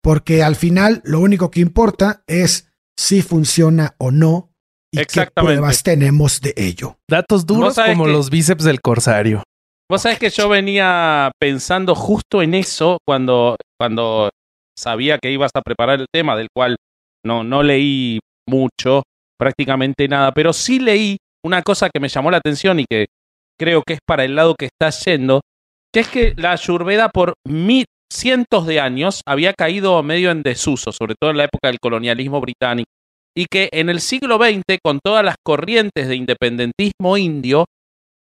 Porque 0.00 0.44
al 0.44 0.54
final 0.54 1.02
lo 1.04 1.18
único 1.18 1.50
que 1.50 1.58
importa 1.58 2.22
es 2.28 2.68
si 2.98 3.22
funciona 3.22 3.94
o 3.98 4.10
no 4.10 4.50
y 4.92 4.98
qué 4.98 5.02
Exactamente. 5.02 5.56
pruebas 5.58 5.82
tenemos 5.82 6.40
de 6.40 6.54
ello. 6.56 6.96
Datos 7.10 7.44
duros 7.46 7.74
como 7.76 8.04
que- 8.06 8.12
los 8.12 8.30
bíceps 8.30 8.64
del 8.64 8.80
corsario. 8.80 9.42
Vos 9.90 10.02
sabés 10.02 10.18
que 10.18 10.30
yo 10.30 10.48
venía 10.48 11.30
pensando 11.40 11.94
justo 11.94 12.42
en 12.42 12.54
eso 12.54 12.98
cuando, 13.06 13.56
cuando 13.78 14.30
sabía 14.76 15.18
que 15.18 15.30
ibas 15.30 15.52
a 15.54 15.62
preparar 15.62 16.00
el 16.00 16.06
tema, 16.12 16.36
del 16.36 16.48
cual 16.54 16.76
no, 17.24 17.44
no 17.44 17.62
leí 17.62 18.18
mucho, 18.48 19.02
prácticamente 19.38 20.08
nada, 20.08 20.32
pero 20.32 20.52
sí 20.52 20.78
leí 20.80 21.18
una 21.44 21.62
cosa 21.62 21.88
que 21.92 22.00
me 22.00 22.08
llamó 22.08 22.30
la 22.30 22.38
atención 22.38 22.80
y 22.80 22.84
que 22.90 23.06
creo 23.58 23.82
que 23.86 23.94
es 23.94 24.00
para 24.06 24.24
el 24.24 24.34
lado 24.34 24.54
que 24.58 24.66
estás 24.66 25.04
yendo, 25.04 25.40
que 25.92 26.00
es 26.00 26.08
que 26.08 26.34
la 26.36 26.52
ayurveda 26.52 27.08
por 27.08 27.34
mil, 27.46 27.84
cientos 28.12 28.66
de 28.66 28.80
años 28.80 29.22
había 29.26 29.52
caído 29.52 30.02
medio 30.02 30.30
en 30.30 30.42
desuso, 30.42 30.92
sobre 30.92 31.14
todo 31.20 31.30
en 31.30 31.36
la 31.36 31.44
época 31.44 31.68
del 31.68 31.80
colonialismo 31.80 32.40
británico, 32.40 32.90
y 33.36 33.46
que 33.46 33.68
en 33.72 33.90
el 33.90 34.00
siglo 34.00 34.38
XX, 34.38 34.78
con 34.82 35.00
todas 35.04 35.24
las 35.24 35.36
corrientes 35.44 36.08
de 36.08 36.16
independentismo 36.16 37.16
indio, 37.16 37.66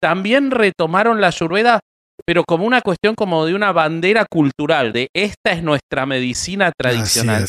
también 0.01 0.51
retomaron 0.51 1.21
la 1.21 1.27
ayurveda, 1.27 1.79
pero 2.25 2.43
como 2.43 2.65
una 2.65 2.81
cuestión 2.81 3.15
como 3.15 3.45
de 3.45 3.53
una 3.53 3.71
bandera 3.71 4.25
cultural, 4.29 4.91
de 4.91 5.09
esta 5.13 5.51
es 5.51 5.63
nuestra 5.63 6.05
medicina 6.05 6.71
tradicional. 6.77 7.45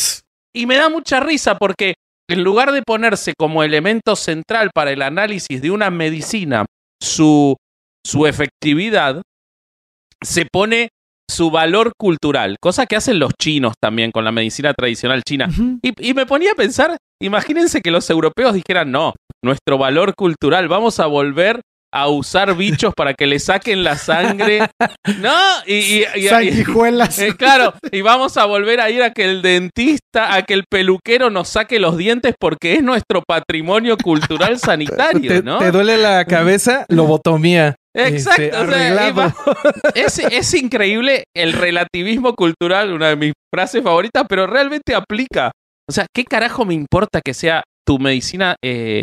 Y 0.54 0.66
me 0.66 0.76
da 0.76 0.88
mucha 0.88 1.20
risa 1.20 1.56
porque 1.56 1.94
en 2.28 2.44
lugar 2.44 2.72
de 2.72 2.82
ponerse 2.82 3.34
como 3.36 3.62
elemento 3.62 4.14
central 4.16 4.70
para 4.74 4.92
el 4.92 5.02
análisis 5.02 5.60
de 5.60 5.70
una 5.70 5.90
medicina 5.90 6.64
su, 7.02 7.56
su 8.06 8.26
efectividad, 8.26 9.22
se 10.22 10.46
pone 10.50 10.88
su 11.30 11.50
valor 11.50 11.92
cultural, 11.98 12.56
cosa 12.60 12.86
que 12.86 12.96
hacen 12.96 13.18
los 13.18 13.32
chinos 13.40 13.74
también 13.80 14.10
con 14.10 14.24
la 14.24 14.32
medicina 14.32 14.72
tradicional 14.74 15.22
china. 15.22 15.48
Y, 15.82 16.10
y 16.10 16.14
me 16.14 16.26
ponía 16.26 16.52
a 16.52 16.54
pensar, 16.54 16.96
imagínense 17.20 17.80
que 17.80 17.90
los 17.90 18.08
europeos 18.10 18.54
dijeran, 18.54 18.90
no, 18.92 19.14
nuestro 19.42 19.78
valor 19.78 20.14
cultural, 20.14 20.68
vamos 20.68 21.00
a 21.00 21.06
volver 21.06 21.60
a 21.96 22.08
usar 22.08 22.56
bichos 22.56 22.92
para 22.96 23.14
que 23.14 23.24
le 23.26 23.38
saquen 23.38 23.84
la 23.84 23.96
sangre. 23.96 24.66
No, 25.20 25.30
y, 25.66 25.74
y- 25.74 26.04
y- 26.16 26.28
Sanguijuelas. 26.28 27.18
eh, 27.18 27.34
claro, 27.36 27.74
y 27.92 28.00
vamos 28.00 28.36
a 28.36 28.46
volver 28.46 28.80
a 28.80 28.90
ir 28.90 29.02
a 29.02 29.10
que 29.12 29.24
el 29.24 29.42
dentista, 29.42 30.34
a 30.34 30.42
que 30.42 30.54
el 30.54 30.64
peluquero 30.68 31.30
nos 31.30 31.48
saque 31.48 31.78
los 31.78 31.96
dientes 31.98 32.34
porque 32.40 32.74
es 32.74 32.82
nuestro 32.82 33.22
patrimonio 33.26 33.96
cultural 33.96 34.58
sanitario, 34.58 35.30
te, 35.30 35.42
¿no? 35.42 35.58
te 35.58 35.70
duele 35.70 35.98
la 35.98 36.24
cabeza, 36.24 36.84
lobotomía. 36.88 37.76
Exacto, 37.96 38.42
Este, 38.42 38.56
o 38.56 38.66
sea, 38.70 39.34
es, 39.94 40.18
es 40.18 40.54
increíble 40.54 41.24
el 41.34 41.52
relativismo 41.52 42.34
cultural, 42.34 42.92
una 42.92 43.08
de 43.10 43.16
mis 43.16 43.32
frases 43.52 43.82
favoritas, 43.82 44.24
pero 44.28 44.46
realmente 44.46 44.94
aplica. 44.94 45.52
O 45.88 45.92
sea, 45.92 46.06
¿qué 46.14 46.24
carajo 46.24 46.64
me 46.64 46.74
importa 46.74 47.20
que 47.24 47.34
sea 47.34 47.62
tu 47.86 47.98
medicina 47.98 48.56
eh, 48.64 49.02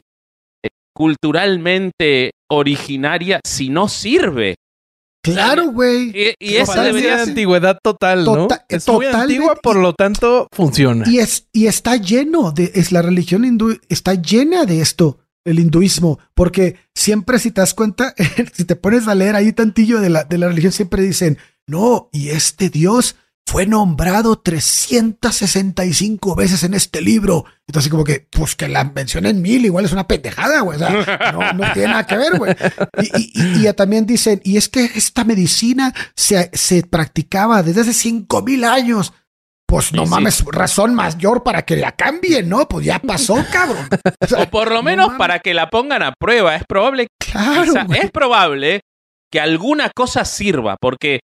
eh, 0.65 0.69
culturalmente 0.95 2.31
originaria 2.49 3.39
si 3.45 3.69
no 3.69 3.87
sirve? 3.87 4.55
Claro, 5.23 5.67
güey. 5.71 6.11
Y, 6.15 6.33
y 6.39 6.55
esa 6.55 6.83
debería 6.83 7.11
de 7.11 7.19
ser... 7.19 7.29
antigüedad 7.29 7.77
total, 7.83 8.25
¿no? 8.25 8.47
Tota- 8.47 8.65
es 8.67 8.87
muy 8.87 9.05
antigua, 9.05 9.55
por 9.61 9.75
lo 9.75 9.93
tanto, 9.93 10.47
funciona. 10.51 11.05
Y, 11.07 11.19
es, 11.19 11.47
y 11.53 11.67
está 11.67 11.95
lleno 11.95 12.51
de, 12.51 12.71
es 12.73 12.91
la 12.91 13.03
religión 13.03 13.45
hindú, 13.45 13.77
está 13.87 14.15
llena 14.15 14.65
de 14.65 14.81
esto, 14.81 15.19
el 15.45 15.59
hinduismo, 15.59 16.19
porque 16.33 16.77
siempre 16.95 17.39
si 17.39 17.51
te 17.51 17.61
das 17.61 17.73
cuenta, 17.73 18.13
si 18.53 18.65
te 18.65 18.75
pones 18.75 19.07
a 19.07 19.15
leer 19.15 19.35
ahí 19.35 19.53
tantillo 19.53 19.99
de 19.99 20.09
la, 20.09 20.23
de 20.23 20.37
la 20.37 20.47
religión, 20.47 20.71
siempre 20.71 21.01
dicen, 21.03 21.37
no, 21.67 22.09
y 22.11 22.29
este 22.29 22.69
Dios 22.69 23.15
fue 23.45 23.65
nombrado 23.65 24.37
365 24.39 26.35
veces 26.35 26.63
en 26.63 26.73
este 26.73 27.01
libro. 27.01 27.45
Entonces 27.67 27.89
como 27.91 28.03
que, 28.03 28.27
pues 28.29 28.55
que 28.55 28.67
la 28.67 28.83
mencionen 28.83 29.41
mil, 29.41 29.65
igual 29.65 29.85
es 29.85 29.91
una 29.91 30.07
pendejada, 30.07 30.61
güey. 30.61 30.77
O 30.77 30.79
sea, 30.79 31.31
no, 31.53 31.73
tiene 31.73 31.89
nada 31.89 32.05
que 32.05 32.17
ver, 32.17 32.37
güey. 32.37 32.55
Y, 33.01 33.67
y- 33.67 33.73
también 33.73 34.05
dicen, 34.05 34.41
y 34.43 34.57
es 34.57 34.69
que 34.69 34.83
esta 34.95 35.23
medicina 35.23 35.93
se, 36.15 36.49
se 36.53 36.83
practicaba 36.83 37.63
desde 37.63 37.81
hace 37.81 37.93
cinco 37.93 38.41
mil 38.41 38.63
años. 38.63 39.13
Pues 39.71 39.93
no 39.93 40.01
Sí, 40.01 40.07
sí. 40.07 40.11
mames, 40.11 40.45
razón 40.51 40.93
mayor 40.93 41.43
para 41.43 41.63
que 41.63 41.77
la 41.77 41.93
cambien, 41.93 42.49
¿no? 42.49 42.67
Pues 42.67 42.85
ya 42.85 42.99
pasó, 42.99 43.35
cabrón. 43.51 43.87
O 44.21 44.27
sea, 44.27 44.43
O 44.43 44.49
por 44.49 44.67
lo 44.69 44.75
no 44.75 44.83
menos 44.83 45.05
mames. 45.07 45.17
para 45.17 45.39
que 45.39 45.53
la 45.53 45.69
pongan 45.69 46.03
a 46.03 46.13
prueba. 46.19 46.55
Es 46.57 46.63
probable, 46.67 47.07
claro, 47.17 47.73
es 47.95 48.11
probable 48.11 48.81
que 49.31 49.39
alguna 49.39 49.89
cosa 49.95 50.25
sirva, 50.25 50.75
porque 50.79 51.21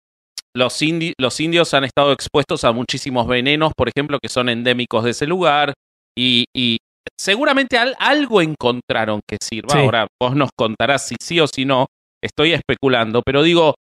los, 0.57 0.81
indi- 0.81 1.12
los 1.19 1.41
indios 1.41 1.75
han 1.75 1.83
estado 1.85 2.12
expuestos 2.12 2.62
a 2.65 2.71
muchísimos 2.73 3.26
venenos, 3.26 3.73
por 3.76 3.88
ejemplo, 3.88 4.19
que 4.23 4.29
son 4.29 4.49
endémicos 4.49 5.03
de 5.03 5.11
ese 5.11 5.26
lugar, 5.26 5.75
y, 6.17 6.45
y 6.57 6.79
seguramente 7.21 7.76
al- 7.79 7.97
algo 7.99 8.41
encontraron 8.43 9.21
que 9.29 9.38
sirva. 9.43 9.75
Sí. 9.75 9.79
Ahora 9.81 10.07
vos 10.23 10.37
nos 10.37 10.50
contarás 10.57 11.09
si 11.09 11.17
sí 11.21 11.41
o 11.41 11.49
si 11.49 11.65
no, 11.65 11.87
estoy 12.23 12.53
especulando, 12.53 13.23
pero 13.26 13.43
digo, 13.43 13.75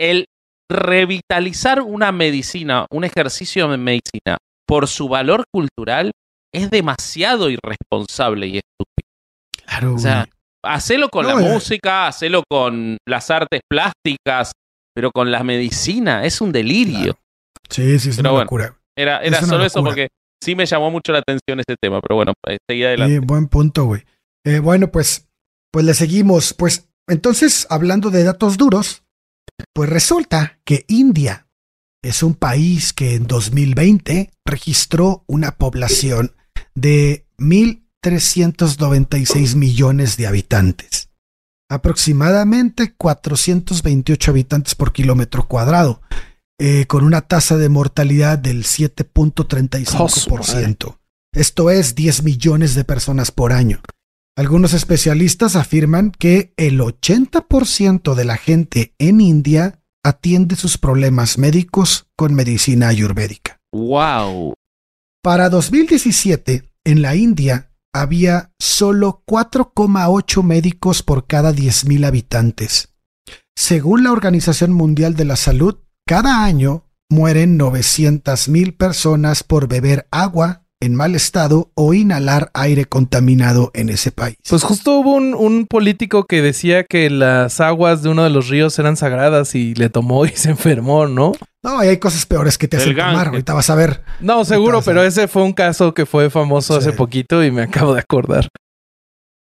el 0.00 0.26
revitalizar 0.72 1.82
una 1.82 2.12
medicina, 2.12 2.86
un 2.90 3.04
ejercicio 3.04 3.68
de 3.68 3.76
medicina, 3.76 4.38
por 4.66 4.88
su 4.88 5.08
valor 5.08 5.44
cultural, 5.52 6.12
es 6.54 6.70
demasiado 6.70 7.50
irresponsable 7.50 8.46
y 8.46 8.56
estúpido. 8.58 9.08
Claro, 9.66 9.94
O 9.94 9.98
sea, 9.98 10.26
hacelo 10.64 11.08
con 11.08 11.26
No, 11.26 11.38
la 11.38 11.46
eh. 11.46 11.52
música, 11.52 12.06
hacelo 12.06 12.42
con 12.48 12.96
las 13.06 13.30
artes 13.30 13.60
plásticas, 13.68 14.52
pero 14.94 15.10
con 15.10 15.30
la 15.30 15.42
medicina 15.42 16.24
es 16.24 16.40
un 16.40 16.52
delirio. 16.52 17.16
Sí, 17.70 17.98
sí, 17.98 18.10
es 18.10 18.16
pero 18.16 18.28
una 18.28 18.30
bueno. 18.30 18.44
locura. 18.44 18.76
Era, 18.96 19.18
era 19.22 19.38
Es 19.38 19.46
solo 19.46 19.64
eso 19.64 19.82
porque 19.82 20.08
sí 20.42 20.54
me 20.54 20.66
llamó 20.66 20.90
mucho 20.90 21.12
la 21.12 21.18
atención 21.20 21.60
ese 21.60 21.76
tema, 21.80 22.00
pero 22.00 22.16
bueno, 22.16 22.32
eh, 22.48 22.58
seguí 22.68 22.84
adelante. 22.84 23.14
Sí, 23.14 23.20
buen 23.20 23.48
punto, 23.48 23.84
güey. 23.84 24.02
Eh, 24.44 24.58
bueno, 24.58 24.90
pues, 24.90 25.28
pues 25.70 25.84
le 25.86 25.94
seguimos. 25.94 26.52
Pues 26.52 26.90
entonces, 27.08 27.66
hablando 27.70 28.10
de 28.10 28.24
datos 28.24 28.58
duros, 28.58 29.02
pues 29.72 29.90
resulta 29.90 30.58
que 30.64 30.84
India 30.88 31.46
es 32.02 32.22
un 32.22 32.34
país 32.34 32.92
que 32.92 33.14
en 33.14 33.26
2020 33.26 34.30
registró 34.44 35.24
una 35.26 35.56
población 35.56 36.34
de 36.74 37.26
1.396 37.38 39.54
millones 39.54 40.16
de 40.16 40.26
habitantes. 40.26 41.10
Aproximadamente 41.70 42.94
428 42.94 44.30
habitantes 44.30 44.74
por 44.74 44.92
kilómetro 44.92 45.46
cuadrado, 45.48 46.02
eh, 46.58 46.86
con 46.86 47.04
una 47.04 47.20
tasa 47.22 47.56
de 47.56 47.68
mortalidad 47.68 48.38
del 48.38 48.64
7.35%. 48.64 50.98
Esto 51.34 51.70
es 51.70 51.94
10 51.94 52.24
millones 52.24 52.74
de 52.74 52.84
personas 52.84 53.30
por 53.30 53.52
año. 53.52 53.80
Algunos 54.34 54.72
especialistas 54.72 55.56
afirman 55.56 56.10
que 56.10 56.54
el 56.56 56.80
80% 56.80 58.14
de 58.14 58.24
la 58.24 58.38
gente 58.38 58.94
en 58.98 59.20
India 59.20 59.82
atiende 60.02 60.56
sus 60.56 60.78
problemas 60.78 61.36
médicos 61.36 62.08
con 62.16 62.32
medicina 62.34 62.88
ayurvédica. 62.88 63.60
¡Wow! 63.72 64.54
Para 65.22 65.50
2017, 65.50 66.64
en 66.84 67.02
la 67.02 67.14
India 67.14 67.72
había 67.92 68.52
solo 68.58 69.22
4,8 69.26 70.42
médicos 70.42 71.02
por 71.02 71.26
cada 71.26 71.52
10.000 71.52 72.06
habitantes. 72.06 72.94
Según 73.54 74.02
la 74.02 74.12
Organización 74.12 74.72
Mundial 74.72 75.14
de 75.14 75.26
la 75.26 75.36
Salud, 75.36 75.76
cada 76.06 76.42
año 76.42 76.86
mueren 77.10 77.58
900.000 77.58 78.78
personas 78.78 79.42
por 79.44 79.68
beber 79.68 80.08
agua 80.10 80.61
en 80.82 80.96
mal 80.96 81.14
estado 81.14 81.70
o 81.74 81.94
inhalar 81.94 82.50
aire 82.54 82.86
contaminado 82.86 83.70
en 83.72 83.88
ese 83.88 84.10
país. 84.10 84.36
Pues 84.48 84.64
justo 84.64 84.96
hubo 84.98 85.14
un, 85.14 85.32
un 85.34 85.66
político 85.66 86.24
que 86.26 86.42
decía 86.42 86.82
que 86.84 87.08
las 87.08 87.60
aguas 87.60 88.02
de 88.02 88.08
uno 88.08 88.24
de 88.24 88.30
los 88.30 88.48
ríos 88.48 88.76
eran 88.80 88.96
sagradas 88.96 89.54
y 89.54 89.74
le 89.74 89.90
tomó 89.90 90.26
y 90.26 90.30
se 90.30 90.50
enfermó, 90.50 91.06
¿no? 91.06 91.32
no, 91.62 91.84
y 91.84 91.86
hay 91.86 91.98
cosas 91.98 92.26
peores 92.26 92.58
que 92.58 92.66
te 92.66 92.78
El 92.78 92.82
hacen 92.82 92.96
tomar. 92.96 93.28
Ahorita 93.28 93.54
vas 93.54 93.70
a 93.70 93.76
ver. 93.76 94.02
No, 94.18 94.44
seguro, 94.44 94.82
pero 94.82 95.04
ese 95.04 95.28
fue 95.28 95.44
un 95.44 95.52
caso 95.52 95.94
que 95.94 96.04
fue 96.04 96.28
famoso 96.30 96.74
Sí. 96.74 96.78
hace 96.80 96.92
poquito 96.96 97.44
y 97.44 97.52
me 97.52 97.62
acabo 97.62 97.94
de 97.94 98.00
acordar. 98.00 98.48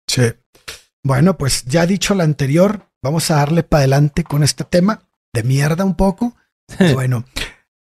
Sí. 0.10 0.24
Bueno, 1.06 1.38
pues 1.38 1.64
ya 1.66 1.86
dicho 1.86 2.16
lo 2.16 2.24
anterior, 2.24 2.88
vamos 3.02 3.32
a 3.32 3.36
darle 3.36 3.64
para 3.64 3.80
adelante 3.80 4.26
con 4.26 4.44
este 4.44 4.66
tema 4.66 5.02
de 5.34 5.44
mierda 5.44 5.86
un 5.86 5.96
poco. 5.96 6.36
Bueno, 6.94 7.26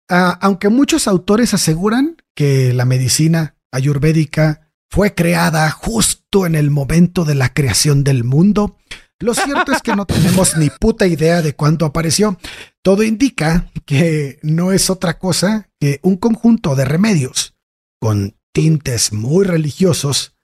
ah, 0.09 0.37
aunque 0.41 0.69
muchos 0.69 1.07
autores 1.07 1.53
aseguran 1.53 2.17
que 2.35 2.73
la 2.73 2.85
medicina 2.85 3.55
ayurvédica 3.71 4.71
fue 4.89 5.15
creada 5.15 5.69
justo 5.71 6.45
en 6.45 6.55
el 6.55 6.69
momento 6.69 7.25
de 7.25 7.35
la 7.35 7.53
creación 7.53 8.03
del 8.03 8.23
mundo, 8.23 8.77
lo 9.23 9.33
cierto 9.33 9.71
es 9.71 9.81
que 9.81 9.95
no 9.95 10.05
tenemos 10.05 10.57
ni 10.57 10.69
puta 10.69 11.07
idea 11.07 11.41
de 11.41 11.55
cuándo 11.55 11.85
apareció. 11.85 12.37
Todo 12.81 13.03
indica 13.03 13.71
que 13.85 14.37
no 14.41 14.73
es 14.73 14.89
otra 14.89 15.17
cosa 15.17 15.69
que 15.79 15.99
un 16.03 16.17
conjunto 16.17 16.75
de 16.75 16.85
remedios 16.85 17.55
con 17.99 18.35
tintes 18.51 19.13
muy 19.13 19.45
religiosos 19.45 20.35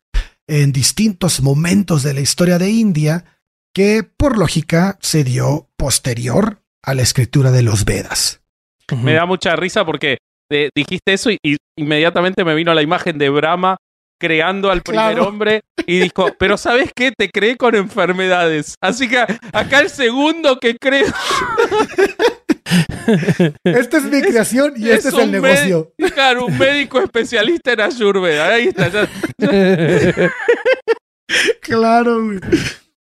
en 0.48 0.72
distintos 0.72 1.42
momentos 1.42 2.04
de 2.04 2.14
la 2.14 2.22
historia 2.22 2.58
de 2.58 2.70
India 2.70 3.26
que 3.74 4.04
por 4.04 4.38
lógica 4.38 4.98
se 5.02 5.24
dio 5.24 5.70
posterior 5.78 6.64
a 6.82 6.94
la 6.94 7.02
escritura 7.02 7.52
de 7.52 7.62
los 7.62 7.86
Vedas. 7.86 8.42
Me 8.98 9.14
da 9.14 9.26
mucha 9.26 9.56
risa 9.56 9.86
porque 9.86 10.18
eh, 10.52 10.70
dijiste 10.76 11.14
eso 11.14 11.32
y, 11.32 11.38
y 11.44 11.58
inmediatamente 11.78 12.44
me 12.44 12.56
vino 12.56 12.74
la 12.74 12.82
imagen 12.82 13.18
de 13.18 13.30
Brahma 13.30 13.78
creando 14.22 14.70
al 14.70 14.82
primer 14.82 15.14
Claro. 15.14 15.28
hombre 15.30 15.62
y 15.86 16.00
dijo, 16.00 16.28
pero 16.40 16.58
¿sabes 16.58 16.92
qué? 16.96 17.12
Te 17.18 17.30
creé 17.30 17.56
con 17.58 17.74
enfermedades. 17.76 18.76
Así 18.82 19.08
que 19.08 19.18
acá 19.54 19.80
el 19.80 19.90
segundo 19.90 20.60
que 20.60 20.76
creo 20.78 21.06
Esta 23.64 23.98
es 23.98 24.04
mi 24.04 24.22
creación 24.22 24.74
y 24.76 24.90
este 24.90 25.08
es 25.10 25.14
el 25.16 25.32
negocio. 25.32 25.92
Claro, 26.14 26.46
un 26.46 26.58
médico 26.58 27.00
especialista 27.02 27.74
en 27.74 27.82
Ayurveda. 27.82 28.50
Ahí 28.50 28.68
está. 28.68 28.90
ya- 28.90 29.10
Claro. 31.62 32.24
güey. 32.26 32.40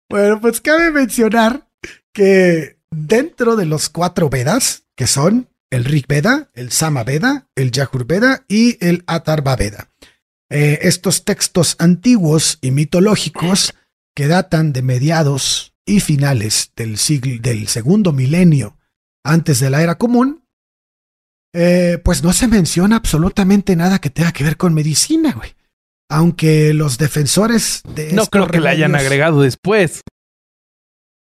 Bueno, 0.09 0.39
pues 0.41 0.62
cabe 0.62 0.91
mencionar 0.91 1.67
que 2.13 2.77
dentro 2.91 3.55
de 3.55 3.65
los 3.65 3.89
cuatro 3.89 4.29
Vedas, 4.29 4.83
que 4.97 5.07
son 5.07 5.47
el 5.74 5.86
Rig 5.86 6.06
Veda, 6.08 6.51
el 6.53 6.72
Sama 6.72 7.03
Veda, 7.03 7.48
el 7.56 7.72
Yajur 7.72 8.06
Veda 8.06 8.46
y 8.48 8.77
el 8.86 9.03
Atharva 9.08 9.56
Veda, 9.56 9.89
eh, 10.51 10.77
estos 10.84 11.25
textos 11.25 11.75
antiguos 11.80 12.60
y 12.62 12.70
mitológicos 12.70 13.74
que 14.15 14.27
datan 14.27 14.72
de 14.72 14.84
mediados 14.84 15.74
y 15.84 16.00
finales 16.00 16.72
del 16.75 17.00
siglo 17.00 17.42
del 17.42 17.68
segundo 17.68 18.13
milenio 18.13 18.77
antes 19.25 19.60
de 19.60 19.72
la 19.72 19.82
era 19.82 19.98
común, 19.98 20.46
eh, 21.56 22.00
pues 22.03 22.22
no 22.22 22.34
se 22.34 22.48
menciona 22.48 22.98
absolutamente 22.98 23.75
nada 23.75 23.98
que 23.98 24.12
tenga 24.12 24.32
que 24.32 24.44
ver 24.44 24.58
con 24.58 24.75
medicina, 24.75 25.34
güey. 25.34 25.56
Aunque 26.08 26.75
los 26.75 27.00
defensores 27.00 27.82
de 27.96 28.13
no 28.13 28.27
creo 28.27 28.48
que 28.48 28.60
la 28.60 28.70
hayan 28.70 28.94
agregado 28.94 29.42
después. 29.42 30.03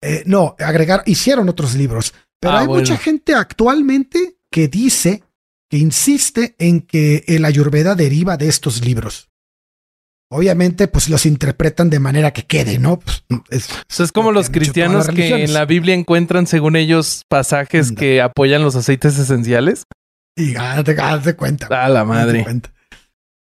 eh, 0.03 0.25
no, 0.26 0.57
agregar, 0.59 1.05
hicieron 1.07 1.49
otros 1.49 1.76
libros, 1.76 2.14
Pero 2.45 2.57
Ah, 2.57 2.61
hay 2.61 2.67
bueno. 2.67 2.81
mucha 2.83 2.97
gente 2.99 3.35
actualmente 3.35 4.37
que 4.51 4.69
dice, 4.69 5.23
que 5.71 5.79
insiste 5.79 6.55
en 6.59 6.83
que 6.83 7.25
el 7.27 7.45
Ayurveda 7.45 7.95
deriva 7.95 8.37
de 8.37 8.49
estos 8.49 8.85
libros. 8.85 9.31
Obviamente, 10.31 10.89
pues 10.89 11.09
los 11.09 11.27
interpretan 11.27 11.91
de 11.91 12.01
manera 12.01 12.33
que 12.33 12.45
quede, 12.45 12.79
¿no? 12.79 12.99
Pues, 12.99 13.25
es- 13.51 13.71
O 13.71 13.75
sea, 13.89 14.05
es 14.05 14.13
como 14.13 14.31
lo 14.33 14.41
los 14.41 14.51
cristianos 14.51 15.09
que 15.09 15.45
en 15.45 15.53
la 15.53 15.65
Biblia 15.65 15.95
encuentran, 15.95 16.47
según 16.47 16.77
ellos, 16.77 17.23
pasajes 17.29 17.93
que 17.93 18.21
apoyan 18.21 18.63
los 18.63 18.75
aceites 18.77 19.19
esenciales. 19.19 19.85
y 20.37 20.57
hazte, 20.57 21.01
hazte 21.01 21.35
cuenta. 21.37 21.67
A 21.69 21.89
la 21.89 22.05
madre. 22.05 22.45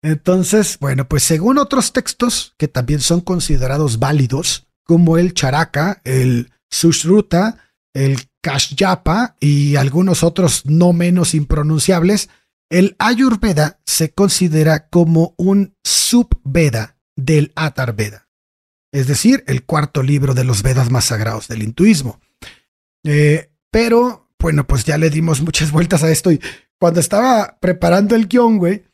Entonces, 0.03 0.79
bueno, 0.81 1.07
pues 1.09 1.23
según 1.23 1.59
otros 1.59 1.93
textos 1.93 2.55
que 2.59 2.69
también 2.69 3.01
son 3.01 3.21
considerados 3.21 3.99
válidos, 3.99 4.67
como 4.85 5.19
el 5.19 5.35
Charaka, 5.35 6.01
el 6.05 6.51
Sushruta, 6.71 7.59
el 7.95 8.19
Kashyapa 8.43 9.37
y 9.41 9.77
algunos 9.77 10.23
otros 10.23 10.67
no 10.67 10.93
menos 10.93 11.35
impronunciables, 11.35 12.31
el 12.71 12.97
Ayurveda 12.99 13.81
se 13.85 14.13
considera 14.13 14.89
como 14.89 15.35
un 15.37 15.77
subveda 15.85 16.97
del 17.17 17.53
Atharveda, 17.57 18.29
es 18.93 19.07
decir, 19.07 19.45
el 19.47 19.65
cuarto 19.65 20.03
libro 20.03 20.35
de 20.35 20.45
los 20.45 20.63
Vedas 20.63 20.91
más 20.91 21.07
sagrados 21.07 21.49
del 21.49 21.63
hinduismo. 21.63 22.21
Eh, 23.05 23.51
pero, 23.71 24.31
bueno, 24.39 24.67
pues 24.67 24.85
ya 24.85 24.99
le 24.99 25.11
dimos 25.11 25.41
muchas 25.41 25.71
vueltas 25.73 26.03
a 26.03 26.11
esto 26.11 26.33
y 26.33 26.41
cuando 26.79 27.01
estaba 27.01 27.59
preparando 27.61 28.15
el 28.17 28.27
guion, 28.27 28.59
güey, 28.59 28.85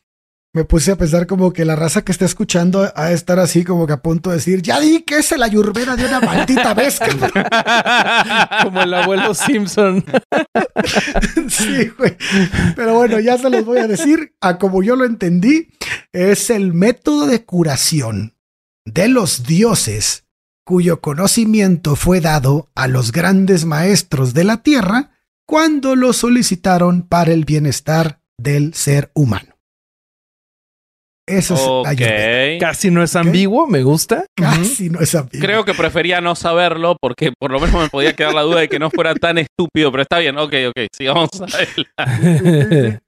me 0.53 0.63
puse 0.63 0.91
a 0.91 0.97
pensar 0.97 1.27
como 1.27 1.53
que 1.53 1.65
la 1.65 1.75
raza 1.75 2.03
que 2.03 2.11
está 2.11 2.25
escuchando 2.25 2.91
a 2.95 3.11
estar 3.11 3.39
así 3.39 3.63
como 3.63 3.85
que 3.85 3.93
a 3.93 4.01
punto 4.01 4.29
de 4.29 4.37
decir, 4.37 4.61
ya 4.61 4.79
di 4.79 5.01
que 5.01 5.17
es 5.17 5.31
el 5.31 5.43
Ayurveda 5.43 5.95
de 5.95 6.05
una 6.05 6.19
maldita 6.19 6.73
vez, 6.73 6.99
cabrón". 6.99 7.31
como 8.63 8.81
el 8.81 8.93
abuelo 8.93 9.33
Simpson. 9.33 10.03
Sí, 11.49 11.89
güey. 11.97 12.15
Pero 12.75 12.95
bueno, 12.95 13.19
ya 13.19 13.37
se 13.37 13.49
los 13.49 13.65
voy 13.65 13.79
a 13.79 13.87
decir. 13.87 14.35
A 14.41 14.57
como 14.57 14.83
yo 14.83 14.95
lo 14.95 15.05
entendí, 15.05 15.69
es 16.11 16.49
el 16.49 16.73
método 16.73 17.25
de 17.25 17.45
curación 17.45 18.35
de 18.85 19.07
los 19.07 19.43
dioses 19.43 20.25
cuyo 20.63 21.01
conocimiento 21.01 21.95
fue 21.95 22.21
dado 22.21 22.69
a 22.75 22.87
los 22.87 23.11
grandes 23.11 23.65
maestros 23.65 24.33
de 24.33 24.43
la 24.43 24.57
tierra 24.57 25.11
cuando 25.45 25.95
lo 25.95 26.13
solicitaron 26.13 27.03
para 27.03 27.31
el 27.31 27.45
bienestar 27.45 28.21
del 28.37 28.73
ser 28.73 29.11
humano. 29.13 29.56
Eso 31.27 31.53
es 31.55 31.61
Ok. 31.61 31.87
Ayurveda. 31.87 32.59
Casi 32.59 32.89
no 32.89 33.03
es 33.03 33.15
ambiguo, 33.15 33.67
me 33.67 33.83
gusta. 33.83 34.25
Casi 34.35 34.89
no 34.89 34.99
es 35.01 35.13
ambiguo. 35.13 35.41
Creo 35.45 35.65
que 35.65 35.73
prefería 35.73 36.21
no 36.21 36.35
saberlo 36.35 36.95
porque 36.99 37.33
por 37.37 37.51
lo 37.51 37.59
menos 37.59 37.81
me 37.81 37.89
podía 37.89 38.15
quedar 38.15 38.33
la 38.33 38.41
duda 38.43 38.61
de 38.61 38.69
que 38.69 38.79
no 38.79 38.89
fuera 38.89 39.13
tan 39.13 39.37
estúpido, 39.37 39.91
pero 39.91 40.03
está 40.03 40.19
bien, 40.19 40.37
ok, 40.37 40.53
ok, 40.69 40.87
sigamos 40.97 41.29
adelante. 41.97 42.99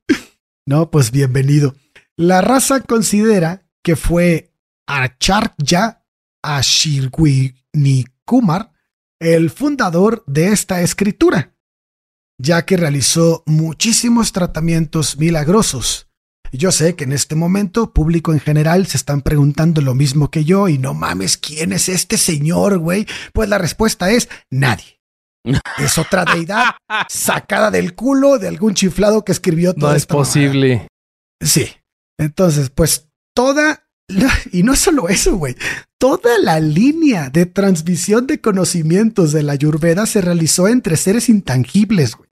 No, 0.68 0.92
pues 0.92 1.12
bienvenido. 1.12 1.74
La 2.18 2.42
raza 2.42 2.82
considera 2.82 3.64
que 3.82 3.96
fue 3.96 4.52
Acharya 4.86 6.04
Ashirwini 6.44 8.06
Kumar 8.26 8.72
el 9.20 9.50
fundador 9.50 10.24
de 10.28 10.48
esta 10.50 10.82
escritura, 10.82 11.54
ya 12.38 12.66
que 12.66 12.78
realizó 12.78 13.44
muchísimos 13.46 14.32
tratamientos 14.32 15.18
milagrosos. 15.18 16.09
Yo 16.52 16.72
sé 16.72 16.96
que 16.96 17.04
en 17.04 17.14
este 17.14 17.36
momento, 17.36 17.94
público 17.94 18.34
en 18.34 18.40
general, 18.40 18.88
se 18.88 18.98
están 18.98 19.22
preguntando 19.22 19.82
lo 19.82 19.94
mismo 19.94 20.32
que 20.32 20.44
yo 20.44 20.68
y 20.68 20.78
no 20.78 20.94
mames, 20.94 21.38
¿quién 21.38 21.74
es 21.74 21.90
este 21.90 22.18
señor, 22.18 22.80
güey? 22.80 23.06
Pues 23.34 23.50
la 23.50 23.58
respuesta 23.58 24.12
es 24.12 24.30
nadie. 24.50 25.00
Es 25.78 25.98
otra 25.98 26.26
deidad 26.26 26.76
sacada 27.08 27.72
del 27.72 27.96
culo 27.96 28.38
de 28.38 28.50
algún 28.50 28.74
chiflado 28.74 29.24
que 29.24 29.32
escribió 29.32 29.74
todo 29.74 29.92
No 29.92 29.96
es 29.96 30.06
posible. 30.06 30.88
Sí. 31.42 31.70
Entonces, 32.20 32.70
pues 32.70 33.08
toda, 33.34 33.88
y 34.52 34.64
no 34.64 34.76
solo 34.76 35.08
eso, 35.08 35.38
güey, 35.38 35.56
toda 35.98 36.38
la 36.40 36.60
línea 36.60 37.30
de 37.30 37.46
transmisión 37.46 38.28
de 38.28 38.42
conocimientos 38.42 39.32
de 39.32 39.44
la 39.44 39.54
Ayurveda 39.54 40.06
se 40.06 40.22
realizó 40.22 40.68
entre 40.68 40.98
seres 40.98 41.30
intangibles, 41.30 42.16
güey. 42.16 42.29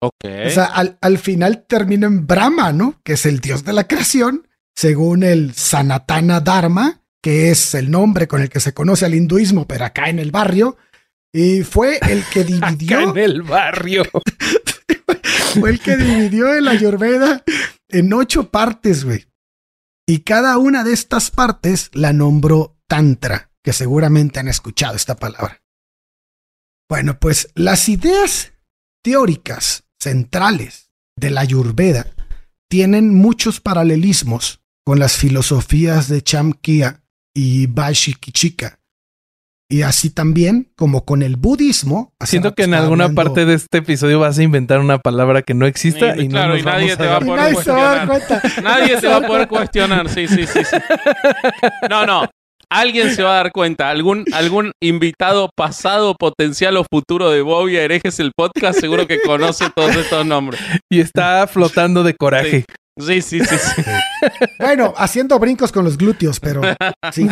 Ok. 0.00 0.24
O 0.46 0.50
sea, 0.50 0.64
al, 0.66 0.98
al 1.00 1.18
final 1.18 1.64
termina 1.66 2.06
en 2.06 2.26
Brahma, 2.26 2.72
¿no? 2.72 3.00
Que 3.02 3.14
es 3.14 3.26
el 3.26 3.40
dios 3.40 3.64
de 3.64 3.72
la 3.72 3.88
creación, 3.88 4.48
según 4.74 5.22
el 5.22 5.54
Sanatana 5.54 6.40
Dharma, 6.40 7.02
que 7.22 7.50
es 7.50 7.74
el 7.74 7.90
nombre 7.90 8.28
con 8.28 8.42
el 8.42 8.50
que 8.50 8.60
se 8.60 8.74
conoce 8.74 9.06
al 9.06 9.14
hinduismo, 9.14 9.66
pero 9.66 9.84
acá 9.84 10.08
en 10.08 10.18
el 10.18 10.30
barrio. 10.30 10.76
Y 11.32 11.62
fue 11.64 11.98
el 12.08 12.24
que 12.24 12.40
Acá 12.60 12.70
dividió 12.70 13.10
en 13.10 13.18
el 13.18 13.42
barrio. 13.42 14.04
fue 15.60 15.70
el 15.70 15.80
que 15.80 15.96
dividió 15.96 16.54
el 16.54 16.68
Ayurveda 16.68 17.42
en 17.88 18.12
ocho 18.12 18.50
partes, 18.50 19.04
güey. 19.04 19.26
Y 20.06 20.20
cada 20.20 20.56
una 20.58 20.84
de 20.84 20.92
estas 20.92 21.30
partes 21.30 21.90
la 21.92 22.12
nombró 22.12 22.78
Tantra, 22.86 23.50
que 23.64 23.72
seguramente 23.72 24.38
han 24.38 24.48
escuchado 24.48 24.94
esta 24.94 25.16
palabra. 25.16 25.62
Bueno, 26.88 27.18
pues 27.18 27.48
las 27.54 27.88
ideas 27.88 28.52
teóricas 29.02 29.85
centrales 30.10 30.90
de 31.16 31.30
la 31.30 31.40
Ayurveda 31.40 32.06
tienen 32.70 33.12
muchos 33.12 33.60
paralelismos 33.60 34.60
con 34.84 35.00
las 35.00 35.16
filosofías 35.16 36.08
de 36.08 36.22
Chamkya 36.22 37.02
y 37.34 37.66
Vaishikika. 37.66 38.78
Y 39.68 39.82
así 39.82 40.10
también 40.10 40.70
como 40.76 41.04
con 41.04 41.22
el 41.22 41.34
budismo. 41.34 42.14
Siento 42.24 42.54
que 42.54 42.62
en 42.62 42.74
alguna 42.74 43.06
hablando- 43.06 43.20
parte 43.24 43.46
de 43.46 43.54
este 43.54 43.78
episodio 43.78 44.20
vas 44.20 44.38
a 44.38 44.44
inventar 44.44 44.78
una 44.78 44.98
palabra 44.98 45.42
que 45.42 45.54
no 45.54 45.66
exista 45.66 46.16
Y- 46.16 46.20
y, 46.20 46.28
no 46.28 46.34
claro, 46.34 46.52
nos 46.52 46.60
y 46.60 46.64
nadie 46.64 46.94
vamos 46.94 46.98
te 46.98 47.06
va 47.06 47.16
a 47.16 47.20
poder 47.20 47.36
Nadie 47.36 47.64
se 47.64 47.70
va 47.72 47.78
a 47.78 47.94
dar 47.96 48.06
cuestionar. 48.06 48.40
cuenta. 48.52 48.62
Nadie 48.62 49.00
se 49.00 49.08
va 49.08 49.16
a 49.16 49.26
poder 49.26 49.48
cuestionar, 49.48 50.08
sí, 50.08 50.28
sí, 50.28 50.46
sí, 50.46 50.60
sí. 50.70 50.76
No, 51.90 52.06
no. 52.06 52.30
Alguien 52.70 53.14
se 53.14 53.22
va 53.22 53.32
a 53.32 53.42
dar 53.42 53.52
cuenta. 53.52 53.90
Algún, 53.90 54.24
algún 54.32 54.72
invitado 54.82 55.50
pasado, 55.56 56.14
potencial 56.18 56.76
o 56.76 56.84
futuro 56.90 57.30
de 57.30 57.42
Bobby 57.42 57.76
Herejes 57.76 58.18
el 58.20 58.32
podcast, 58.36 58.80
seguro 58.80 59.06
que 59.06 59.20
conoce 59.22 59.70
todos 59.74 59.94
estos 59.94 60.26
nombres. 60.26 60.60
Y 60.90 61.00
está 61.00 61.46
flotando 61.46 62.02
de 62.02 62.14
coraje. 62.14 62.64
Sí, 62.98 63.20
sí, 63.22 63.40
sí, 63.40 63.56
sí. 63.58 63.82
Bueno, 64.58 64.94
haciendo 64.96 65.38
brincos 65.38 65.70
con 65.70 65.84
los 65.84 65.96
glúteos, 65.98 66.40
pero 66.40 66.62
sí. 67.12 67.28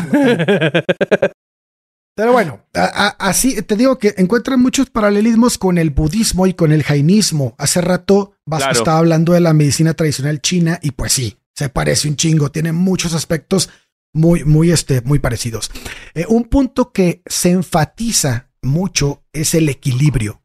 Pero 2.17 2.33
bueno, 2.33 2.61
a- 2.75 3.07
a- 3.07 3.29
así 3.29 3.61
te 3.63 3.75
digo 3.75 3.99
que 3.99 4.15
encuentran 4.19 4.61
muchos 4.63 4.89
paralelismos 4.89 5.59
con 5.59 5.79
el 5.79 5.91
budismo 5.91 6.47
y 6.47 6.55
con 6.55 6.71
el 6.71 6.85
jainismo. 6.85 7.57
Hace 7.59 7.81
rato 7.81 8.35
Vasco 8.47 8.67
Claro. 8.69 8.79
estaba 8.79 8.99
hablando 8.99 9.33
de 9.33 9.41
la 9.41 9.53
medicina 9.53 9.95
tradicional 9.95 10.41
china 10.41 10.79
y 10.81 10.93
pues 10.93 11.13
sí, 11.13 11.39
se 11.57 11.71
parece 11.71 12.07
un 12.09 12.15
chingo. 12.17 12.51
Tiene 12.53 12.71
muchos 12.73 13.15
aspectos 13.15 13.69
muy, 14.15 14.45
muy, 14.45 14.71
este, 14.71 15.03
muy 15.03 15.19
parecidos. 15.19 15.71
Eh, 16.15 16.25
un 16.29 16.45
punto 16.45 16.93
que 16.93 17.23
se 17.27 17.51
enfatiza 17.51 18.51
mucho 18.63 19.25
es 19.33 19.55
el 19.55 19.69
equilibrio 19.69 20.43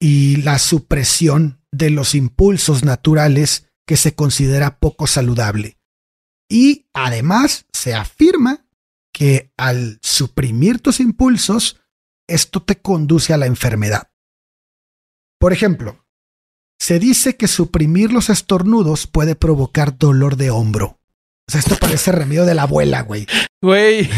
y 0.00 0.36
la 0.36 0.58
supresión 0.58 1.60
de 1.70 1.90
los 1.90 2.14
impulsos 2.14 2.84
naturales 2.84 3.68
que 3.86 3.96
se 3.96 4.14
considera 4.14 4.78
poco 4.78 5.06
saludable. 5.06 5.78
Y 6.48 6.86
además 6.94 7.66
se 7.72 7.94
afirma 7.94 8.66
que 9.12 9.52
al 9.56 9.98
suprimir 10.02 10.80
tus 10.80 11.00
impulsos, 11.00 11.80
esto 12.28 12.62
te 12.62 12.80
conduce 12.80 13.32
a 13.32 13.36
la 13.36 13.46
enfermedad. 13.46 14.10
Por 15.38 15.52
ejemplo, 15.52 16.04
se 16.78 16.98
dice 16.98 17.36
que 17.36 17.48
suprimir 17.48 18.12
los 18.12 18.30
estornudos 18.30 19.06
puede 19.06 19.36
provocar 19.36 19.96
dolor 19.96 20.36
de 20.36 20.50
hombro. 20.50 21.00
O 21.48 21.52
sea, 21.52 21.60
esto 21.60 21.76
parece 21.76 22.12
remedio 22.12 22.44
de 22.44 22.54
la 22.54 22.62
abuela, 22.62 23.02
güey. 23.02 23.26
Güey, 23.62 24.08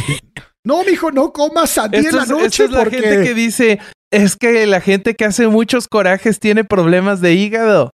No, 0.65 0.83
mijo, 0.85 1.13
no 1.13 1.33
comas 1.33 1.71
sandía 1.71 2.01
en 2.01 2.07
esto 2.07 2.17
la 2.17 2.27
noche 2.27 2.47
esto 2.47 2.65
es 2.65 2.71
la 2.73 2.83
porque... 2.83 3.01
gente 3.01 3.23
que 3.23 3.35
dice, 3.35 3.79
es 4.11 4.37
que 4.37 4.67
la 4.67 4.81
gente 4.81 5.15
que 5.15 5.25
hace 5.25 5.47
muchos 5.47 5.87
corajes 5.87 6.41
tiene 6.41 6.65
problemas 6.65 7.21
de 7.21 7.35
hígado. 7.35 7.91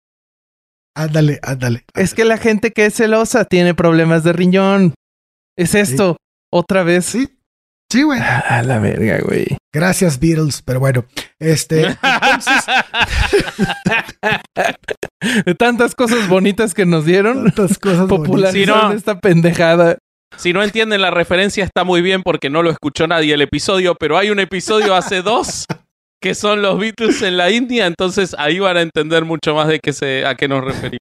Ándale, 0.96 1.39
ándale. 1.42 1.86
Es 1.96 2.13
que 2.13 2.26
la 2.26 2.38
gente 2.38 2.72
que 2.72 2.86
es 2.86 2.96
celosa 2.96 3.46
tiene 3.46 3.74
problemas 3.74 4.24
de 4.24 4.34
riñón. 4.34 4.94
Es 5.58 5.74
esto. 5.74 6.18
Otra 6.52 6.84
vez. 6.84 7.06
Sí, 7.06 7.38
sí, 7.91 8.04
güey. 8.04 8.19
A 8.19 8.62
la 8.63 8.80
verga, 8.80 9.19
güey. 9.25 9.45
Gracias, 9.73 10.19
Beatles. 10.19 10.62
Pero 10.63 10.80
bueno, 10.80 11.06
este... 11.39 11.97
Entonces, 12.02 12.65
tantas 15.58 15.95
cosas 15.95 16.28
bonitas 16.28 16.73
que 16.73 16.86
nos 16.86 17.06
dieron, 17.06 17.45
tantas 17.45 17.78
cosas 17.78 18.08
bonitas. 18.08 18.28
popularizaron 18.28 18.82
Sí, 18.82 18.88
no. 18.89 18.97
esta 18.97 19.19
pendejada. 19.19 19.97
Si 20.38 20.54
no 20.54 20.63
entienden 20.63 21.02
la 21.02 21.12
referencia, 21.12 21.63
está 21.63 21.84
muy 21.84 22.02
bien 22.02 22.21
porque 22.23 22.49
no 22.49 22.63
lo 22.63 22.69
escuchó 22.69 23.08
nadie 23.08 23.34
el 23.34 23.41
episodio, 23.41 23.95
pero 23.95 24.17
hay 24.17 24.30
un 24.30 24.39
episodio 24.39 24.95
hace 24.95 25.21
dos 25.23 25.65
que 26.21 26.36
son 26.36 26.62
los 26.62 26.78
Beatles 26.78 27.21
en 27.21 27.38
la 27.38 27.49
India, 27.49 27.86
entonces 27.88 28.36
ahí 28.38 28.60
van 28.60 28.75
a 28.75 28.82
entender 28.82 29.23
mucho 29.23 29.56
más 29.56 29.69
de 29.69 29.80
qué 29.80 29.93
se, 29.93 30.25
a 30.25 30.36
qué 30.36 30.49
nos 30.49 30.63
referimos. 30.65 30.99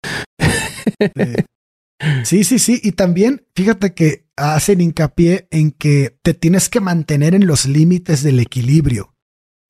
Sí, 2.22 2.44
sí, 2.44 2.58
sí. 2.60 2.80
Y 2.82 2.92
también 2.92 3.44
fíjate 3.56 3.94
que 3.94 4.27
hacen 4.38 4.80
hincapié 4.80 5.48
en 5.50 5.72
que 5.72 6.18
te 6.22 6.34
tienes 6.34 6.68
que 6.68 6.80
mantener 6.80 7.34
en 7.34 7.46
los 7.46 7.66
límites 7.66 8.22
del 8.22 8.40
equilibrio. 8.40 9.14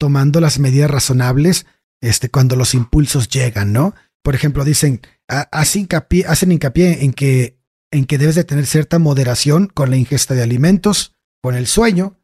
tomando 0.00 0.40
las 0.40 0.61
medidas 0.61 0.88
razonables 0.88 1.66
este, 2.00 2.28
cuando 2.28 2.54
los 2.54 2.72
impulsos 2.74 3.28
llegan, 3.28 3.72
¿no? 3.72 3.94
Por 4.22 4.37
ejemplo, 4.37 4.64
dicen, 4.64 5.00
hacen 5.26 5.83
hincapié, 5.83 6.24
hacen 6.26 6.52
hincapié 6.52 7.04
en 7.04 7.12
que, 7.12 7.59
en 7.90 8.04
que 8.04 8.18
debes 8.18 8.37
de 8.37 8.44
tener 8.44 8.66
cierta 8.66 9.00
moderación 9.00 9.66
con 9.66 9.90
la 9.90 9.96
ingesta 9.96 10.35
de 10.35 10.42
alimentos, 10.42 11.16
con 11.42 11.57
el 11.57 11.66
sueño, 11.66 12.16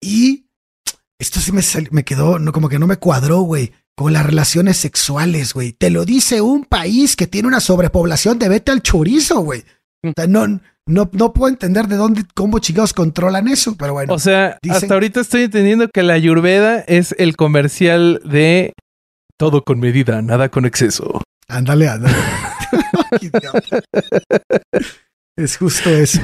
y 0.00 0.50
esto 1.18 1.40
sí 1.40 1.50
me, 1.50 1.62
me 1.90 2.04
quedó, 2.04 2.38
no, 2.38 2.52
como 2.52 2.68
que 2.68 2.78
no 2.78 2.86
me 2.86 2.98
cuadró, 2.98 3.40
güey, 3.40 3.72
con 3.96 4.12
las 4.12 4.26
relaciones 4.26 4.76
sexuales, 4.76 5.54
güey. 5.54 5.72
Te 5.72 5.90
lo 5.90 6.04
dice 6.04 6.40
un 6.42 6.64
país 6.64 7.16
que 7.16 7.26
tiene 7.26 7.48
una 7.48 7.60
sobrepoblación 7.60 8.38
de 8.38 8.48
vete 8.48 8.70
al 8.70 8.82
chorizo, 8.82 9.40
güey. 9.40 9.64
O 10.04 10.12
sea, 10.14 10.26
no, 10.26 10.60
no, 10.88 11.10
no 11.12 11.32
puedo 11.32 11.48
entender 11.48 11.88
de 11.88 11.96
dónde, 11.96 12.24
cómo 12.34 12.58
chingados 12.58 12.92
controlan 12.92 13.48
eso, 13.48 13.76
pero 13.76 13.92
bueno. 13.92 14.14
O 14.14 14.18
sea, 14.18 14.58
hasta 14.70 14.94
ahorita 14.94 15.20
estoy 15.20 15.42
entendiendo 15.42 15.88
que 15.88 16.02
la 16.02 16.14
Ayurveda 16.14 16.80
es 16.80 17.14
el 17.18 17.36
comercial 17.36 18.20
de 18.24 18.72
todo 19.36 19.62
con 19.62 19.80
medida, 19.80 20.22
nada 20.22 20.48
con 20.48 20.64
exceso. 20.64 21.22
Ándale, 21.48 21.88
ándale. 21.88 22.16
es 25.36 25.56
justo 25.56 25.90
eso. 25.90 26.20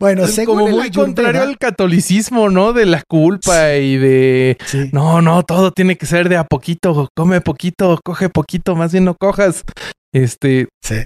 Bueno, 0.00 0.24
es 0.24 0.40
como 0.46 0.68
muy 0.68 0.90
contrario 0.92 1.42
al 1.42 1.58
catolicismo, 1.58 2.50
¿no? 2.50 2.72
De 2.72 2.86
la 2.86 3.02
culpa 3.08 3.74
y 3.74 3.96
de 3.96 4.56
no, 4.92 5.20
no, 5.20 5.42
todo 5.42 5.72
tiene 5.72 5.96
que 5.96 6.06
ser 6.06 6.28
de 6.28 6.36
a 6.36 6.44
poquito, 6.44 7.08
come 7.16 7.40
poquito, 7.40 7.98
coge 8.04 8.28
poquito, 8.28 8.76
más 8.76 8.92
bien 8.92 9.04
no 9.04 9.16
cojas. 9.16 9.64
Este. 10.12 10.68
Sí. 10.82 10.96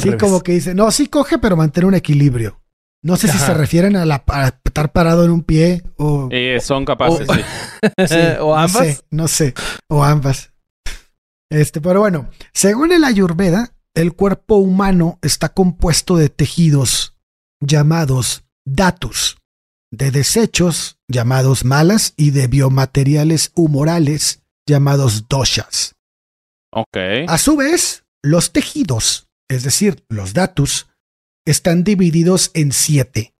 Sí, 0.00 0.16
como 0.18 0.42
que 0.42 0.52
dice, 0.52 0.74
no, 0.74 0.90
sí 0.90 1.06
coge, 1.06 1.38
pero 1.38 1.56
mantener 1.56 1.86
un 1.86 1.94
equilibrio. 1.94 2.60
No 3.02 3.16
sé 3.16 3.28
si 3.28 3.38
se 3.38 3.54
refieren 3.54 3.94
a, 3.96 4.04
la, 4.04 4.24
estar 4.64 4.92
parado 4.92 5.24
en 5.24 5.30
un 5.30 5.42
pie 5.42 5.84
o. 5.96 6.28
Eh, 6.30 6.58
son 6.60 6.84
capaces, 6.84 7.26
sí. 8.06 8.16
o 8.40 8.56
ambas. 8.56 9.04
No 9.10 9.28
sé, 9.28 9.54
o 9.88 10.02
ambas. 10.02 10.52
Este, 11.50 11.80
pero 11.80 12.00
bueno, 12.00 12.28
según 12.52 12.92
el 12.92 13.04
Ayurveda, 13.04 13.72
el 13.94 14.14
cuerpo 14.14 14.56
humano 14.56 15.18
está 15.22 15.48
compuesto 15.50 16.16
de 16.16 16.28
tejidos 16.28 17.16
llamados 17.60 18.44
datus, 18.66 19.38
de 19.90 20.10
desechos 20.10 20.98
llamados 21.08 21.64
malas 21.64 22.14
y 22.16 22.30
de 22.30 22.48
biomateriales 22.48 23.52
humorales 23.54 24.42
llamados 24.66 25.28
doshas. 25.28 25.94
Ok. 26.72 26.96
A 27.26 27.38
su 27.38 27.56
vez, 27.56 28.04
los 28.22 28.52
tejidos, 28.52 29.27
es 29.48 29.62
decir, 29.62 30.04
los 30.08 30.34
datus, 30.34 30.88
están 31.44 31.84
divididos 31.84 32.50
en 32.54 32.72
siete. 32.72 33.34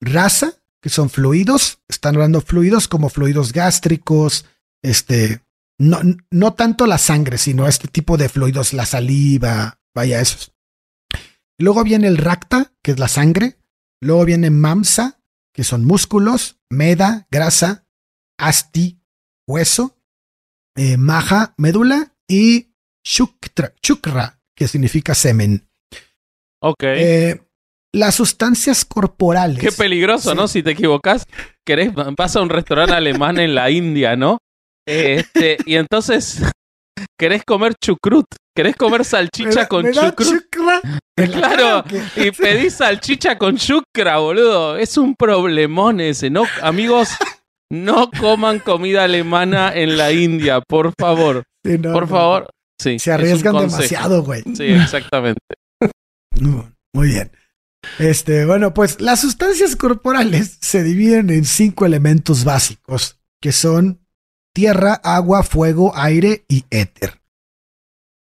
Raza, 0.00 0.62
que 0.80 0.90
son 0.90 1.10
fluidos, 1.10 1.82
están 1.88 2.14
hablando 2.14 2.40
fluidos 2.40 2.88
como 2.88 3.08
fluidos 3.08 3.52
gástricos, 3.52 4.46
este, 4.82 5.42
no, 5.78 6.00
no 6.30 6.54
tanto 6.54 6.86
la 6.86 6.98
sangre, 6.98 7.38
sino 7.38 7.66
este 7.66 7.88
tipo 7.88 8.16
de 8.16 8.28
fluidos, 8.28 8.72
la 8.72 8.86
saliva, 8.86 9.80
vaya 9.94 10.20
esos. 10.20 10.52
Luego 11.58 11.82
viene 11.82 12.06
el 12.06 12.18
racta, 12.18 12.72
que 12.82 12.92
es 12.92 12.98
la 12.98 13.08
sangre. 13.08 13.58
Luego 14.00 14.24
viene 14.24 14.50
mamsa, 14.50 15.20
que 15.52 15.64
son 15.64 15.84
músculos, 15.84 16.60
meda, 16.70 17.26
grasa, 17.30 17.88
asti, 18.38 19.02
hueso, 19.46 19.98
eh, 20.76 20.96
maja, 20.96 21.54
médula 21.56 22.16
y 22.28 22.74
shukra, 23.02 24.37
que 24.58 24.66
significa 24.66 25.14
semen. 25.14 25.68
Ok. 26.60 26.82
Eh, 26.82 27.40
las 27.94 28.16
sustancias 28.16 28.84
corporales. 28.84 29.60
Qué 29.60 29.70
peligroso, 29.70 30.34
¿no? 30.34 30.48
Si 30.48 30.62
te 30.64 30.72
equivocas, 30.72 31.26
querés, 31.64 31.92
vas 31.94 32.34
a 32.34 32.42
un 32.42 32.50
restaurante 32.50 32.92
alemán 32.92 33.38
en 33.38 33.54
la 33.54 33.70
India, 33.70 34.16
¿no? 34.16 34.38
Este, 34.86 35.58
y 35.64 35.76
entonces 35.76 36.42
querés 37.18 37.44
comer 37.44 37.74
chucrut, 37.82 38.26
querés 38.54 38.74
comer 38.74 39.04
salchicha 39.04 39.68
con 39.68 39.90
chucrut. 39.92 40.44
Claro, 41.14 41.84
y 42.16 42.30
pedís 42.32 42.74
salchicha 42.74 43.38
con 43.38 43.56
chucra, 43.56 44.18
boludo. 44.18 44.76
Es 44.76 44.98
un 44.98 45.14
problemón 45.14 46.00
ese, 46.00 46.30
¿no? 46.30 46.44
Amigos, 46.62 47.10
no 47.70 48.10
coman 48.10 48.58
comida 48.58 49.04
alemana 49.04 49.72
en 49.72 49.96
la 49.96 50.10
India, 50.10 50.60
por 50.60 50.92
favor. 50.98 51.44
por 51.92 52.08
favor. 52.08 52.50
Sí, 52.78 52.98
Se 52.98 53.12
arriesgan 53.12 53.56
demasiado, 53.56 54.22
güey. 54.22 54.42
Sí, 54.54 54.64
exactamente. 54.64 55.40
Muy 56.40 57.08
bien. 57.08 57.32
Este, 57.98 58.44
bueno, 58.44 58.74
pues 58.74 59.00
las 59.00 59.20
sustancias 59.20 59.76
corporales 59.76 60.58
se 60.60 60.82
dividen 60.82 61.30
en 61.30 61.44
cinco 61.44 61.86
elementos 61.86 62.44
básicos, 62.44 63.18
que 63.40 63.52
son 63.52 64.06
tierra, 64.54 64.94
agua, 64.94 65.42
fuego, 65.42 65.92
aire 65.96 66.44
y 66.48 66.64
éter. 66.70 67.20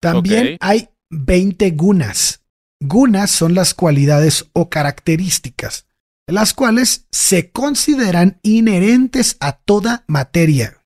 También 0.02 0.58
hay 0.60 0.90
20 1.10 1.72
gunas. 1.72 2.44
Gunas 2.82 3.32
son 3.32 3.54
las 3.54 3.74
cualidades 3.74 4.50
o 4.54 4.70
características, 4.70 5.86
las 6.28 6.54
cuales 6.54 7.06
se 7.12 7.52
consideran 7.52 8.40
inherentes 8.42 9.38
a 9.40 9.54
toda 9.54 10.04
materia 10.08 10.84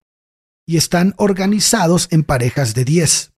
y 0.68 0.78
están 0.78 1.14
organizados 1.18 2.08
en 2.12 2.24
parejas 2.24 2.74
de 2.74 2.84
10 2.84 3.35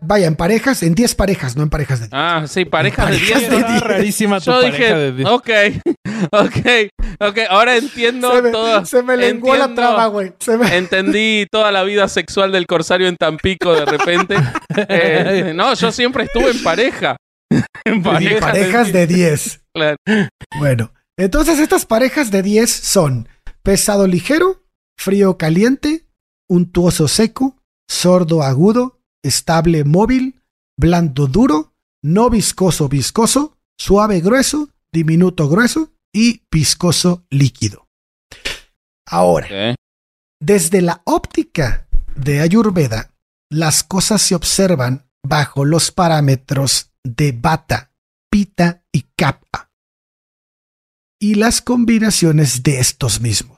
vaya, 0.00 0.26
en 0.26 0.36
parejas, 0.36 0.82
en 0.82 0.94
10 0.94 1.14
parejas, 1.14 1.56
no 1.56 1.62
en 1.62 1.70
parejas 1.70 2.00
de 2.00 2.06
10. 2.06 2.14
Ah, 2.14 2.44
sí, 2.46 2.64
parejas, 2.64 3.10
de 3.10 3.18
10. 3.18 3.52
Ah, 3.64 3.80
rarísima 3.80 4.40
tu 4.40 4.50
pareja 4.50 4.96
de 4.96 5.12
10. 5.12 5.28
Ok, 5.28 5.50
ok, 6.32 6.66
ok. 7.20 7.38
Ahora 7.48 7.76
entiendo 7.76 8.34
se 8.34 8.42
me, 8.42 8.50
todo. 8.50 8.84
Se 8.84 9.02
me 9.02 9.16
lenguó 9.16 9.54
la 9.56 9.74
traba, 9.74 10.06
güey. 10.06 10.32
Entendí 10.72 11.46
toda 11.50 11.70
la 11.70 11.84
vida 11.84 12.08
sexual 12.08 12.50
del 12.52 12.66
corsario 12.66 13.08
en 13.08 13.16
Tampico 13.16 13.74
de 13.74 13.84
repente. 13.84 14.36
Eh, 14.88 15.52
no, 15.54 15.74
yo 15.74 15.92
siempre 15.92 16.24
estuve 16.24 16.50
en 16.50 16.62
pareja. 16.62 17.16
En 17.84 18.02
parejas, 18.02 18.92
de 18.92 19.06
10. 19.06 19.60
Claro. 19.74 19.96
Bueno, 20.58 20.92
entonces 21.18 21.58
estas 21.58 21.84
parejas 21.84 22.30
de 22.30 22.42
10 22.42 22.70
son 22.70 23.28
pesado 23.62 24.06
ligero, 24.06 24.64
frío 24.96 25.36
caliente, 25.36 26.06
untuoso 26.48 27.08
seco, 27.08 27.58
sordo 27.88 28.42
agudo, 28.42 29.01
estable 29.22 29.84
móvil, 29.84 30.42
blando 30.76 31.26
duro, 31.26 31.74
no 32.02 32.30
viscoso 32.30 32.88
viscoso, 32.88 33.58
suave 33.78 34.20
grueso, 34.20 34.70
diminuto 34.92 35.48
grueso 35.48 35.92
y 36.12 36.42
viscoso 36.50 37.24
líquido. 37.30 37.88
Ahora, 39.06 39.76
desde 40.40 40.82
la 40.82 41.02
óptica 41.04 41.86
de 42.16 42.40
Ayurveda, 42.40 43.14
las 43.50 43.84
cosas 43.84 44.22
se 44.22 44.34
observan 44.34 45.08
bajo 45.22 45.64
los 45.64 45.90
parámetros 45.90 46.90
de 47.04 47.32
Bata, 47.32 47.92
Pita 48.30 48.84
y 48.92 49.02
Kappa 49.16 49.72
y 51.22 51.36
las 51.36 51.60
combinaciones 51.60 52.64
de 52.64 52.80
estos 52.80 53.20
mismos. 53.20 53.51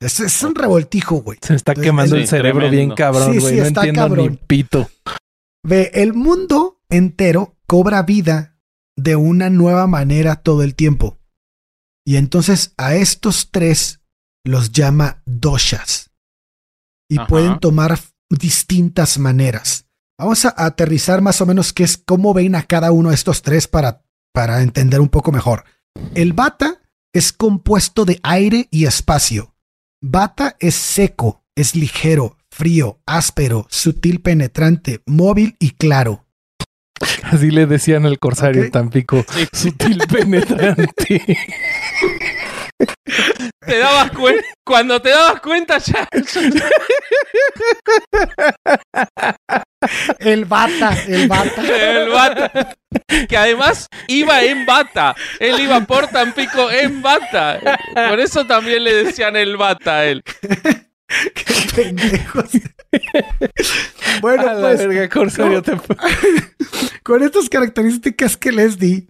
Es, 0.00 0.42
un 0.42 0.54
revoltijo, 0.54 1.16
güey. 1.16 1.38
Se 1.42 1.54
está 1.54 1.74
quemando 1.74 2.16
el 2.16 2.28
cerebro 2.28 2.70
bien 2.70 2.94
cabrón, 2.94 3.38
güey. 3.38 3.56
no 3.56 3.66
entiendo 3.66 4.08
ni 4.08 4.30
pito. 4.30 4.88
Ve, 5.64 5.90
el 5.94 6.14
mundo 6.14 6.80
entero 6.88 7.56
cobra 7.66 8.02
vida 8.02 8.58
de 8.96 9.16
una 9.16 9.50
nueva 9.50 9.86
manera 9.86 10.36
todo 10.36 10.62
el 10.62 10.74
tiempo. 10.74 11.18
Y 12.06 12.16
entonces 12.16 12.74
a 12.76 12.94
estos 12.94 13.50
tres 13.50 14.00
los 14.44 14.72
llama 14.72 15.22
doshas. 15.26 16.10
Y 17.10 17.18
pueden 17.20 17.58
tomar 17.58 17.98
distintas 18.30 19.18
maneras. 19.18 19.86
Vamos 20.18 20.44
a 20.44 20.54
aterrizar 20.56 21.22
más 21.22 21.40
o 21.40 21.46
menos 21.46 21.72
qué 21.72 21.84
es 21.84 21.96
cómo 21.96 22.34
ven 22.34 22.54
a 22.54 22.64
cada 22.64 22.92
uno 22.92 23.10
de 23.10 23.14
estos 23.14 23.42
tres 23.42 23.66
para, 23.66 24.02
para 24.32 24.62
entender 24.62 25.00
un 25.00 25.08
poco 25.08 25.32
mejor. 25.32 25.64
El 26.14 26.32
bata 26.32 26.80
es 27.12 27.32
compuesto 27.32 28.04
de 28.04 28.20
aire 28.22 28.68
y 28.70 28.84
espacio. 28.84 29.54
Bata 30.00 30.54
es 30.60 30.76
seco, 30.76 31.42
es 31.56 31.74
ligero, 31.74 32.36
frío, 32.52 33.00
áspero, 33.04 33.66
sutil, 33.68 34.20
penetrante, 34.20 35.00
móvil 35.06 35.56
y 35.58 35.72
claro. 35.72 36.24
Así 37.24 37.50
le 37.50 37.66
decían 37.66 38.06
al 38.06 38.20
corsario 38.20 38.70
Tampico. 38.70 39.24
Sutil, 39.52 39.98
penetrante. 40.08 41.36
te 43.66 43.78
dabas 43.78 44.12
cuenta. 44.12 44.46
Cuando 44.64 45.02
te 45.02 45.10
dabas 45.10 45.40
cuenta 45.40 45.78
ya. 45.78 46.08
el 50.18 50.44
bata, 50.44 50.96
el 51.06 51.28
bata. 51.28 51.62
El 51.62 52.10
bata. 52.10 52.76
Que 53.28 53.36
además 53.36 53.88
iba 54.08 54.42
en 54.42 54.66
bata. 54.66 55.14
Él 55.38 55.60
iba 55.60 55.80
por 55.80 56.08
Tampico 56.08 56.70
en 56.70 57.02
bata. 57.02 57.60
Por 58.08 58.20
eso 58.20 58.46
también 58.46 58.84
le 58.84 59.04
decían 59.04 59.36
el 59.36 59.56
bata 59.56 59.98
a 59.98 60.06
él. 60.06 60.22
Qué 61.34 61.44
pendejos. 61.74 62.50
bueno, 64.20 64.44
pues. 64.60 64.86
con 67.02 67.22
estas 67.22 67.48
características 67.48 68.36
que 68.36 68.52
les 68.52 68.78
di, 68.78 69.08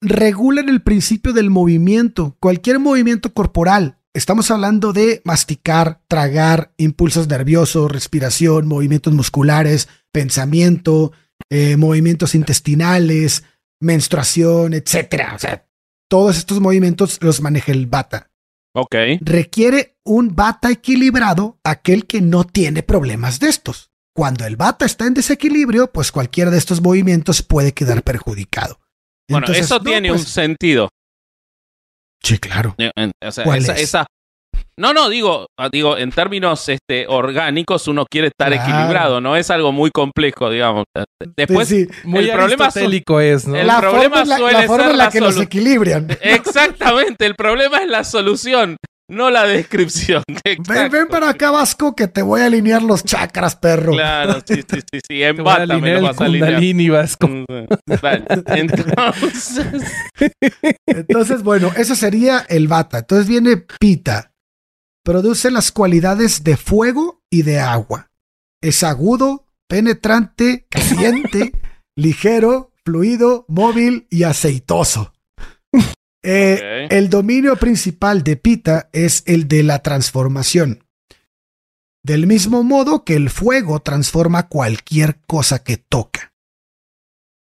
regulan 0.00 0.68
el 0.68 0.82
principio 0.82 1.32
del 1.32 1.50
movimiento. 1.50 2.36
Cualquier 2.40 2.78
movimiento 2.78 3.32
corporal 3.32 3.98
estamos 4.16 4.50
hablando 4.50 4.92
de 4.92 5.20
masticar, 5.24 6.00
tragar, 6.08 6.72
impulsos 6.78 7.28
nerviosos, 7.28 7.92
respiración, 7.92 8.66
movimientos 8.66 9.12
musculares, 9.12 9.88
pensamiento, 10.12 11.12
eh, 11.50 11.76
movimientos 11.76 12.34
intestinales, 12.34 13.44
menstruación, 13.80 14.74
etcétera. 14.74 15.34
O 15.34 15.38
sea, 15.38 15.66
todos 16.08 16.38
estos 16.38 16.60
movimientos 16.60 17.18
los 17.20 17.40
maneja 17.40 17.72
el 17.72 17.86
bata. 17.86 18.30
Ok. 18.74 18.94
Requiere 19.20 19.98
un 20.04 20.34
bata 20.34 20.70
equilibrado 20.70 21.58
aquel 21.62 22.06
que 22.06 22.20
no 22.20 22.44
tiene 22.44 22.82
problemas 22.82 23.38
de 23.40 23.48
estos. 23.48 23.90
Cuando 24.14 24.46
el 24.46 24.56
bata 24.56 24.86
está 24.86 25.06
en 25.06 25.14
desequilibrio, 25.14 25.92
pues 25.92 26.10
cualquiera 26.10 26.50
de 26.50 26.58
estos 26.58 26.80
movimientos 26.80 27.42
puede 27.42 27.72
quedar 27.72 28.02
perjudicado. 28.02 28.80
Bueno, 29.28 29.46
Entonces, 29.46 29.66
eso 29.66 29.78
no, 29.78 29.84
tiene 29.84 30.08
pues, 30.08 30.22
un 30.22 30.26
sentido. 30.26 30.88
Sí, 32.26 32.38
claro. 32.38 32.74
Eh, 32.78 32.90
o 33.24 33.30
sea, 33.30 33.44
¿Cuál 33.44 33.58
esa, 33.58 33.74
es? 33.74 33.82
esa- 33.82 34.06
No, 34.78 34.92
no, 34.92 35.08
digo, 35.08 35.46
ah, 35.58 35.68
digo, 35.72 35.96
en 35.96 36.10
términos 36.10 36.68
este, 36.68 37.06
orgánicos 37.08 37.88
uno 37.88 38.04
quiere 38.10 38.28
estar 38.28 38.52
Claro. 38.52 38.62
equilibrado, 38.70 39.20
no 39.20 39.36
es 39.36 39.50
algo 39.50 39.70
muy 39.72 39.90
complejo, 39.90 40.50
digamos. 40.50 40.84
Después, 41.36 41.68
Sí, 41.68 41.86
Muy 42.04 42.24
el 42.28 42.32
problema 42.32 42.68
es, 43.20 43.46
¿no? 43.46 43.56
el 43.56 43.66
la 43.66 43.80
problema 43.80 44.16
forma 44.18 44.22
en 44.22 44.28
la, 44.28 44.36
suele 44.36 44.52
la 44.60 44.66
forma 44.66 44.82
ser 44.84 44.92
en 44.92 44.98
la 44.98 45.04
la 45.04 45.10
que 45.10 45.20
los 45.20 45.36
solu- 45.38 45.42
equilibran. 45.44 46.08
exactamente, 46.20 47.24
el 47.26 47.34
problema 47.36 47.78
es 47.78 47.88
la 47.88 48.04
solución, 48.04 48.76
no 49.08 49.30
la 49.30 49.44
descripción. 49.46 50.22
Ven, 50.28 50.40
Exacto. 50.44 50.90
ven 50.90 51.08
para 51.08 51.30
acá, 51.30 51.50
Vasco, 51.50 51.94
que 51.94 52.08
te 52.08 52.22
voy 52.22 52.40
a 52.40 52.46
alinear 52.46 52.82
los 52.82 53.04
chakras, 53.04 53.56
perro. 53.56 53.92
Claro, 53.92 54.40
sí, 54.44 54.56
sí, 54.68 54.80
sí, 54.90 55.00
sí, 55.08 55.22
en 55.22 55.42
bata 55.42 55.78
me 55.78 55.94
lo 55.94 56.02
vas 56.02 56.20
a 56.20 56.24
alinear. 56.24 56.92
Vasco. 56.92 57.28
Vale, 58.02 58.24
Entonces, 58.46 59.64
Entonces, 60.86 61.42
bueno, 61.42 61.72
eso 61.76 61.94
sería 61.94 62.44
el 62.48 62.68
bata. 62.68 62.98
Entonces 62.98 63.28
viene 63.28 63.56
pita. 63.56 64.32
Produce 65.04 65.50
las 65.50 65.70
cualidades 65.70 66.42
de 66.42 66.56
fuego 66.56 67.22
y 67.30 67.42
de 67.42 67.60
agua. 67.60 68.10
Es 68.60 68.82
agudo, 68.82 69.46
penetrante, 69.68 70.66
caliente, 70.68 71.52
ligero, 71.96 72.72
fluido, 72.84 73.44
móvil 73.48 74.06
y 74.10 74.24
aceitoso. 74.24 75.12
Eh. 76.26 76.88
El 76.90 77.08
dominio 77.08 77.56
principal 77.56 78.24
de 78.24 78.36
Pita 78.36 78.88
es 78.92 79.22
el 79.26 79.46
de 79.46 79.62
la 79.62 79.78
transformación. 79.80 80.84
Del 82.02 82.26
mismo 82.26 82.62
modo 82.62 83.04
que 83.04 83.14
el 83.14 83.30
fuego 83.30 83.80
transforma 83.80 84.48
cualquier 84.48 85.20
cosa 85.26 85.62
que 85.62 85.76
toca. 85.76 86.34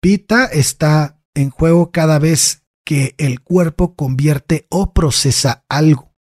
Pita 0.01 0.45
está 0.45 1.21
en 1.33 1.49
juego 1.49 1.91
cada 1.91 2.19
vez 2.19 2.63
que 2.85 3.15
el 3.17 3.41
cuerpo 3.41 3.95
convierte 3.95 4.67
o 4.69 4.93
procesa 4.93 5.63
algo. 5.69 6.13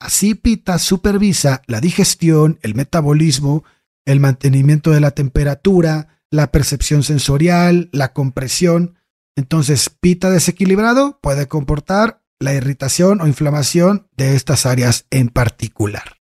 Así 0.00 0.34
Pita 0.34 0.78
supervisa 0.78 1.62
la 1.66 1.80
digestión, 1.80 2.58
el 2.62 2.74
metabolismo, 2.74 3.64
el 4.04 4.20
mantenimiento 4.20 4.90
de 4.90 5.00
la 5.00 5.12
temperatura, 5.12 6.20
la 6.30 6.52
percepción 6.52 7.02
sensorial, 7.02 7.88
la 7.92 8.12
compresión. 8.12 8.96
Entonces, 9.36 9.90
Pita 9.90 10.30
desequilibrado 10.30 11.18
puede 11.20 11.48
comportar 11.48 12.22
la 12.38 12.54
irritación 12.54 13.20
o 13.20 13.26
inflamación 13.26 14.08
de 14.16 14.36
estas 14.36 14.66
áreas 14.66 15.06
en 15.10 15.28
particular. 15.28 16.18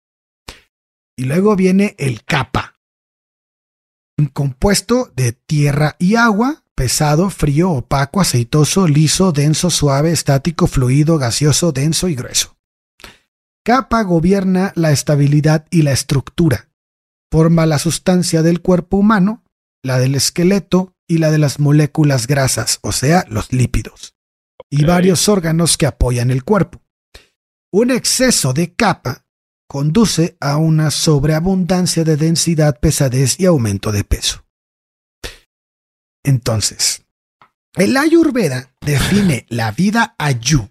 Y 1.16 1.24
luego 1.24 1.56
viene 1.56 1.94
el 1.98 2.24
capa, 2.24 2.74
un 4.18 4.26
compuesto 4.26 5.12
de 5.14 5.32
tierra 5.32 5.96
y 5.98 6.16
agua, 6.16 6.64
pesado, 6.74 7.30
frío, 7.30 7.70
opaco, 7.70 8.20
aceitoso, 8.20 8.88
liso, 8.88 9.32
denso, 9.32 9.70
suave, 9.70 10.12
estático, 10.12 10.66
fluido, 10.66 11.18
gaseoso, 11.18 11.72
denso 11.72 12.08
y 12.08 12.14
grueso. 12.14 12.56
Capa 13.64 14.02
gobierna 14.02 14.72
la 14.74 14.92
estabilidad 14.92 15.66
y 15.70 15.82
la 15.82 15.92
estructura. 15.92 16.68
Forma 17.30 17.66
la 17.66 17.78
sustancia 17.78 18.42
del 18.42 18.60
cuerpo 18.60 18.98
humano, 18.98 19.42
la 19.82 19.98
del 19.98 20.14
esqueleto 20.14 20.95
y 21.08 21.18
la 21.18 21.30
de 21.30 21.38
las 21.38 21.58
moléculas 21.58 22.26
grasas, 22.26 22.78
o 22.82 22.92
sea, 22.92 23.24
los 23.28 23.52
lípidos, 23.52 24.14
y 24.70 24.84
varios 24.84 25.28
órganos 25.28 25.76
que 25.76 25.86
apoyan 25.86 26.30
el 26.30 26.44
cuerpo. 26.44 26.82
Un 27.72 27.90
exceso 27.90 28.52
de 28.52 28.74
capa 28.74 29.26
conduce 29.68 30.36
a 30.40 30.56
una 30.56 30.90
sobreabundancia 30.90 32.04
de 32.04 32.16
densidad, 32.16 32.78
pesadez 32.80 33.38
y 33.40 33.46
aumento 33.46 33.92
de 33.92 34.04
peso. 34.04 34.44
Entonces, 36.24 37.04
el 37.74 37.96
Ayurveda 37.96 38.74
define 38.80 39.46
la 39.50 39.70
vida 39.72 40.14
Ayu 40.18 40.68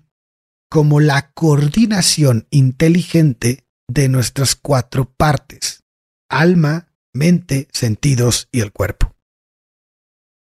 como 0.69 0.99
la 0.99 1.31
coordinación 1.31 2.47
inteligente 2.49 3.65
de 3.87 4.09
nuestras 4.09 4.55
cuatro 4.55 5.05
partes, 5.05 5.83
alma, 6.29 6.87
mente, 7.13 7.67
sentidos 7.71 8.49
y 8.51 8.61
el 8.61 8.73
cuerpo, 8.73 9.14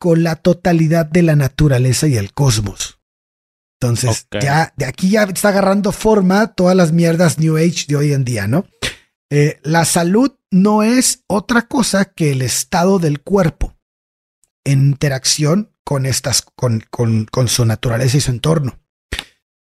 con 0.03 0.25
la 0.25 0.35
totalidad 0.35 1.07
de 1.07 1.23
la 1.23 1.37
naturaleza 1.37 2.09
y 2.09 2.17
el 2.17 2.33
cosmos. 2.33 2.99
Entonces, 3.81 4.27
ya 4.33 4.75
de 4.77 4.85
aquí 4.85 5.11
ya 5.11 5.23
está 5.23 5.51
agarrando 5.51 5.93
forma 5.93 6.55
todas 6.55 6.75
las 6.75 6.91
mierdas 6.91 7.39
New 7.39 7.57
Age 7.57 7.85
de 7.87 7.95
hoy 7.95 8.13
en 8.13 8.25
día, 8.25 8.49
¿no? 8.49 8.67
Eh, 9.31 9.61
la 9.63 9.85
salud 9.85 10.33
no 10.51 10.83
es 10.83 11.23
otra 11.29 11.69
cosa 11.69 12.05
que 12.05 12.33
el 12.33 12.43
estado 12.43 12.99
del 12.99 13.21
cuerpo 13.21 13.77
en 14.65 14.87
interacción 14.87 15.71
con 15.85 16.05
estas, 16.05 16.43
con, 16.43 16.83
con, 16.91 17.27
con 17.27 17.47
su 17.47 17.65
naturaleza 17.65 18.17
y 18.17 18.23
su 18.23 18.33
entorno. 18.33 18.81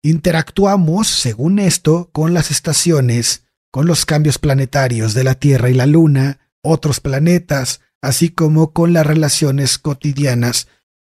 Interactuamos, 0.03 1.07
según 1.07 1.59
esto, 1.59 2.09
con 2.15 2.33
las 2.33 2.51
estaciones, 2.51 3.45
con 3.71 3.85
los 3.85 4.07
cambios 4.07 4.39
planetarios 4.39 5.13
de 5.13 5.25
la 5.25 5.35
Tierra 5.35 5.69
y 5.69 5.75
la 5.75 5.85
Luna, 5.85 6.49
otros 6.63 7.01
planetas, 7.01 7.83
así 8.05 8.29
como 8.29 8.73
con 8.73 8.93
las 8.93 9.07
relaciones 9.07 9.79
cotidianas 9.79 10.69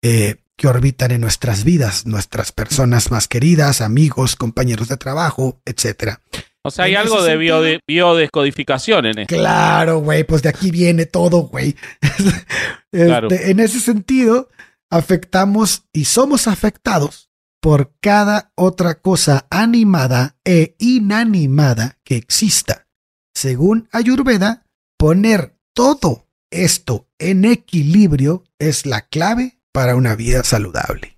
eh, 0.03 0.37
que 0.57 0.66
orbitan 0.66 1.12
en 1.12 1.20
nuestras 1.20 1.62
vidas, 1.62 2.07
nuestras 2.07 2.51
personas 2.51 3.11
más 3.11 3.29
queridas, 3.29 3.81
amigos, 3.81 4.37
compañeros 4.37 4.88
de 4.88 4.96
trabajo, 4.96 5.61
etcétera. 5.64 6.20
o 6.62 6.70
sea, 6.70 6.87
hay 6.87 6.92
En 6.92 6.98
algo 6.98 7.22
de 7.22 7.81
biodescodificación 7.87 9.07
en 9.07 9.18
esto. 9.20 9.37
Claro, 9.37 10.01
güey, 10.01 10.24
pues 10.24 10.42
de 10.42 10.48
aquí 10.48 10.70
viene 10.70 11.07
todo, 11.07 11.42
güey. 11.42 11.77
Este. 12.90 13.51
En 13.51 13.61
ese 13.61 13.81
sentido, 13.81 14.48
afectamos 14.90 15.85
y 15.92 16.07
somos 16.07 16.48
afectados 16.48 17.29
por 17.61 17.92
cada 18.01 18.51
otra 18.55 19.01
cosa 19.01 19.46
animada 19.51 20.38
e 20.42 20.74
inanimada 20.79 21.98
que 22.03 22.16
exista. 22.16 22.87
Según 23.35 23.90
Ayurveda, 23.92 24.64
poner 24.96 25.55
todo 25.74 26.28
esto 26.51 27.07
en 27.19 27.45
equilibrio 27.45 28.45
es 28.59 28.87
la 28.87 29.03
clave 29.03 29.59
para 29.73 29.97
una 29.97 30.15
vida 30.17 30.43
saludable. 30.45 31.17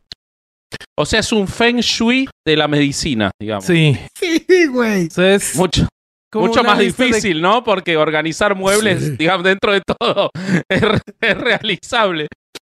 O 0.99 1.07
sea, 1.07 1.21
es 1.21 1.33
un 1.33 1.49
feng 1.49 1.79
shui 1.81 2.29
de 2.47 2.57
la 2.57 2.69
medicina, 2.69 3.31
digamos. 3.41 3.65
Sí. 3.65 3.97
Sí, 4.19 4.45
güey. 4.67 5.07
O 5.07 5.11
sea, 5.11 5.35
es 5.35 5.57
Mucho, 5.57 5.89
mucho 6.35 6.63
más 6.63 6.79
de- 6.79 6.85
difícil, 6.87 7.41
¿no? 7.41 7.65
Porque 7.65 7.97
organizar 7.97 8.55
muebles, 8.55 9.03
Sí. 9.03 9.11
digamos, 9.19 9.45
dentro 9.45 9.73
de 9.73 9.81
todo 9.81 10.31
es, 10.69 10.81
re- 10.83 11.01
es 11.21 11.39
realizable. 11.39 12.27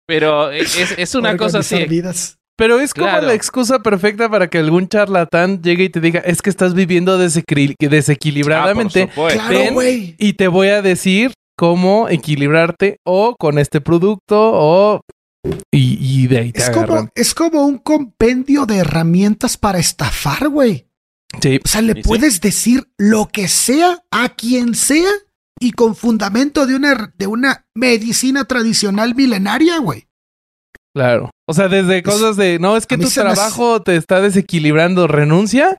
Pero 0.08 0.52
es, 0.52 0.76
es 0.98 1.16
una 1.16 1.36
cosa 1.38 1.60
así. 1.60 1.86
Vidas. 1.86 2.38
Pero 2.58 2.80
es 2.80 2.94
como 2.94 3.08
Claro. 3.08 3.28
la 3.28 3.34
excusa 3.34 3.80
perfecta 3.80 4.30
para 4.30 4.48
que 4.50 4.60
algún 4.60 4.88
charlatán 4.88 5.64
llegue 5.64 5.86
y 5.86 5.90
te 5.90 6.00
diga, 6.00 6.20
es 6.20 6.42
que 6.44 6.50
estás 6.52 6.74
viviendo 6.76 7.18
desequil- 7.18 7.72
Ah, 7.72 7.76
por 7.80 7.90
desequilibradamente. 7.90 9.08
Claro, 9.08 9.50
ven 9.50 9.74
güey. 9.74 10.16
y 10.20 10.34
te 10.34 10.48
voy 10.48 10.68
a 10.68 10.82
decir 10.82 11.32
cómo 11.62 12.10
equilibrarte 12.10 12.97
o 13.06 13.36
con 13.38 13.60
este 13.60 13.82
producto 13.82 14.36
o... 14.52 15.02
Y, 15.71 15.97
y 16.24 16.26
de 16.26 16.39
ahí 16.39 16.52
te 16.52 16.60
Es 16.63 16.71
como, 16.71 17.10
es 17.13 17.36
como 17.36 17.65
un 17.67 17.78
compendio 17.78 18.65
de 18.65 18.78
herramientas 18.78 19.58
para 19.58 19.78
estafar, 19.78 20.50
güey. 20.50 20.88
Sí, 21.39 21.60
O 21.63 21.67
sea, 21.67 21.82
le 21.84 21.93
Sí, 21.93 22.02
sí. 22.02 22.08
puedes 22.10 22.41
decir 22.41 22.88
lo 22.97 23.28
que 23.28 23.47
sea 23.47 24.00
a 24.10 24.30
quien 24.30 24.74
sea 24.74 25.12
y 25.60 25.74
con 25.74 25.95
fundamento 25.95 26.65
de 26.65 26.76
una, 26.78 27.13
de 27.15 27.28
una 27.28 27.63
medicina 27.76 28.45
tradicional 28.45 29.13
milenaria, 29.13 29.78
güey. 29.78 30.08
claro. 30.95 31.30
O 31.47 31.54
sea, 31.54 31.67
desde 31.67 32.02
cosas 32.02 32.38
de, 32.38 32.58
no, 32.58 32.76
es 32.76 32.88
que 32.88 32.97
tu 32.97 33.08
trabajo 33.08 33.84
te 33.84 33.97
está 33.97 34.19
desequilibrando, 34.19 35.08
renuncia. 35.08 35.78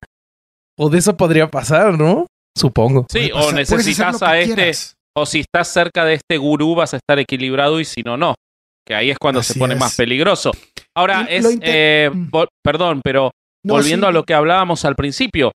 O 0.79 0.91
de 0.91 0.99
eso 0.99 1.17
podría 1.17 1.51
pasar, 1.51 1.99
¿no? 1.99 2.27
Supongo. 2.57 3.07
Sí, 3.11 3.31
o 3.35 3.51
necesitas 3.53 4.23
a 4.23 4.39
este, 4.39 4.55
quieras. 4.55 4.97
O 5.17 5.27
si 5.27 5.41
estás 5.41 5.69
cerca 5.69 6.05
de 6.05 6.15
este 6.15 6.39
gurú 6.39 6.75
vas 6.75 6.95
a 6.95 6.97
estar 6.99 7.19
equilibrado 7.19 7.81
y 7.81 7.85
si 7.85 8.03
no, 8.03 8.17
no. 8.17 8.35
Que 8.87 8.95
ahí 8.95 9.11
es 9.11 9.19
cuando 9.19 9.41
Así 9.41 9.53
se 9.53 9.59
pone 9.59 9.75
es. 9.75 9.81
más 9.81 9.97
peligroso. 9.97 10.51
Ahora, 10.97 11.27
Y 11.31 11.35
es, 11.35 11.59
eh, 11.63 12.11
Mm. 12.13 12.31
perdón, 12.65 13.01
pero 13.05 13.31
No, 13.65 13.75
volviendo 13.75 14.07
sí, 14.07 14.09
a 14.09 14.13
lo 14.13 14.25
que 14.25 14.35
hablábamos 14.35 14.85
al 14.85 14.97
principio, 14.97 15.53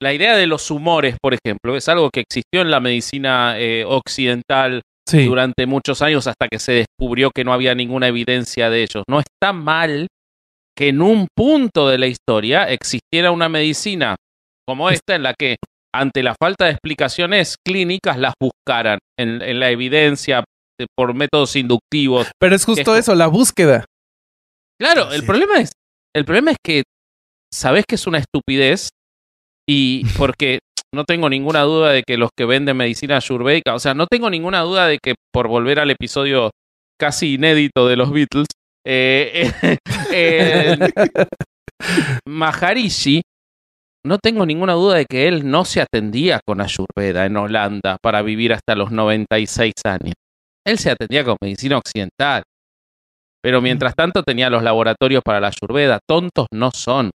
la 0.00 0.12
idea 0.14 0.36
de 0.36 0.46
los 0.46 0.70
humores, 0.70 1.16
por 1.20 1.34
ejemplo, 1.34 1.76
es 1.76 1.88
algo 1.88 2.10
que 2.10 2.20
existió 2.20 2.60
en 2.60 2.70
la 2.70 2.78
medicina 2.80 3.54
eh, 3.58 3.84
occidental 3.86 4.82
Sí. 5.08 5.24
durante 5.24 5.64
muchos 5.66 6.02
años 6.02 6.26
hasta 6.26 6.46
que 6.48 6.58
se 6.58 6.72
descubrió 6.72 7.30
que 7.34 7.42
no 7.42 7.52
había 7.54 7.74
ninguna 7.74 8.08
evidencia 8.08 8.68
de 8.70 8.82
ellos. 8.82 9.04
No 9.08 9.18
está 9.20 9.52
mal 9.54 10.06
que 10.76 10.88
en 10.88 11.00
un 11.02 11.26
punto 11.34 11.88
de 11.88 11.98
la 11.98 12.06
historia 12.06 12.64
existiera 12.64 13.30
una 13.32 13.48
medicina 13.48 14.14
como 14.66 14.90
esta, 14.90 15.14
en 15.16 15.22
la 15.24 15.32
que 15.36 15.56
ante 15.94 16.22
la 16.22 16.34
falta 16.40 16.66
de 16.66 16.72
explicaciones 16.72 17.56
clínicas 17.66 18.18
las 18.18 18.34
buscaran 18.40 18.98
en, 19.18 19.42
en 19.42 19.60
la 19.60 19.70
evidencia 19.70 20.44
eh, 20.80 20.86
por 20.96 21.14
métodos 21.14 21.56
inductivos. 21.56 22.28
Pero 22.40 22.54
es 22.54 22.64
justo 22.64 22.94
Es- 22.94 23.00
eso, 23.00 23.14
la 23.14 23.26
búsqueda. 23.26 23.84
Claro, 24.80 25.10
el 25.12 25.24
problema 25.24 25.58
es, 25.60 25.72
el 26.14 26.24
problema 26.24 26.52
es 26.52 26.56
que 26.64 26.82
sabes 27.52 27.84
que 27.88 27.96
es 27.96 28.06
una 28.06 28.18
estupidez 28.18 28.90
y 29.68 30.02
porque 30.16 30.60
no 30.94 31.04
tengo 31.04 31.28
ninguna 31.28 31.62
duda 31.62 31.90
de 31.92 32.02
que 32.06 32.16
los 32.16 32.30
que 32.36 32.44
venden 32.46 32.76
medicina 32.76 33.16
ayurvédica, 33.16 33.74
o 33.74 33.78
sea, 33.78 33.94
no 33.94 34.06
tengo 34.06 34.30
ninguna 34.30 34.60
duda 34.60 34.86
de 34.86 34.98
que 35.02 35.14
por 35.34 35.48
volver 35.48 35.80
al 35.80 35.90
episodio 35.90 36.50
casi 37.00 37.34
inédito 37.34 37.86
de 37.88 37.96
los 37.96 38.10
Beatles, 38.10 38.46
eh, 38.86 39.50
eh, 40.12 40.78
Maharishi, 42.26 43.22
no 44.08 44.18
tengo 44.18 44.44
ninguna 44.44 44.72
duda 44.72 44.96
de 44.96 45.06
que 45.06 45.28
él 45.28 45.48
no 45.48 45.64
se 45.64 45.80
atendía 45.80 46.40
con 46.44 46.60
ayurveda 46.60 47.26
en 47.26 47.36
Holanda 47.36 47.98
para 48.02 48.22
vivir 48.22 48.52
hasta 48.52 48.74
los 48.74 48.90
96 48.90 49.72
años. 49.84 50.14
Él 50.66 50.78
se 50.78 50.90
atendía 50.90 51.24
con 51.24 51.36
medicina 51.40 51.78
occidental. 51.78 52.42
Pero 53.40 53.60
mientras 53.62 53.94
tanto 53.94 54.22
tenía 54.24 54.50
los 54.50 54.62
laboratorios 54.62 55.22
para 55.22 55.40
la 55.40 55.48
ayurveda. 55.48 56.00
Tontos 56.06 56.48
no 56.52 56.70
son. 56.74 57.10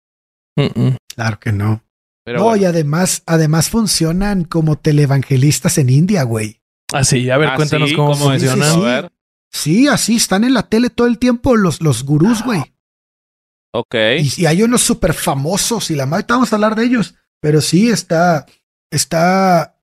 Claro 1.17 1.39
que 1.41 1.53
no. 1.53 1.83
Pero 2.25 2.39
no, 2.41 2.45
bueno. 2.45 2.63
y 2.63 2.65
además, 2.67 3.23
además 3.27 3.71
funcionan 3.71 4.45
como 4.45 4.77
televangelistas 4.77 5.79
en 5.79 5.89
India, 5.89 6.23
güey. 6.25 6.61
Ah, 6.93 7.05
sí, 7.05 7.31
a 7.31 7.39
ver, 7.39 7.49
Ah, 7.49 7.57
cuéntanos 7.57 7.89
sí, 7.91 7.97
cómo, 7.97 8.15
funcionan. 8.15 9.09
sí. 9.09 9.09
Sí, 9.53 9.89
así 9.89 10.17
están 10.17 10.45
en 10.45 10.55
la 10.55 10.65
tele 10.65 10.91
todo 10.91 11.07
el 11.07 11.19
tiempo 11.19 11.57
los, 11.57 11.81
los 11.81 12.05
gurús, 12.05 12.45
güey. 12.45 12.61
Ok. 13.73 13.95
Y, 14.37 14.47
hay 14.47 14.63
unos 14.63 14.83
súper 14.83 15.15
famosos 15.15 15.91
y 15.91 15.97
la 15.97 16.07
madre, 16.07 16.27
vamos 16.29 16.53
a 16.53 16.57
hablar 16.57 16.75
de 16.75 16.85
ellos. 16.85 17.15
Pero 17.41 17.61
sí, 17.61 17.89
está, 17.89 18.47
está, 18.91 19.77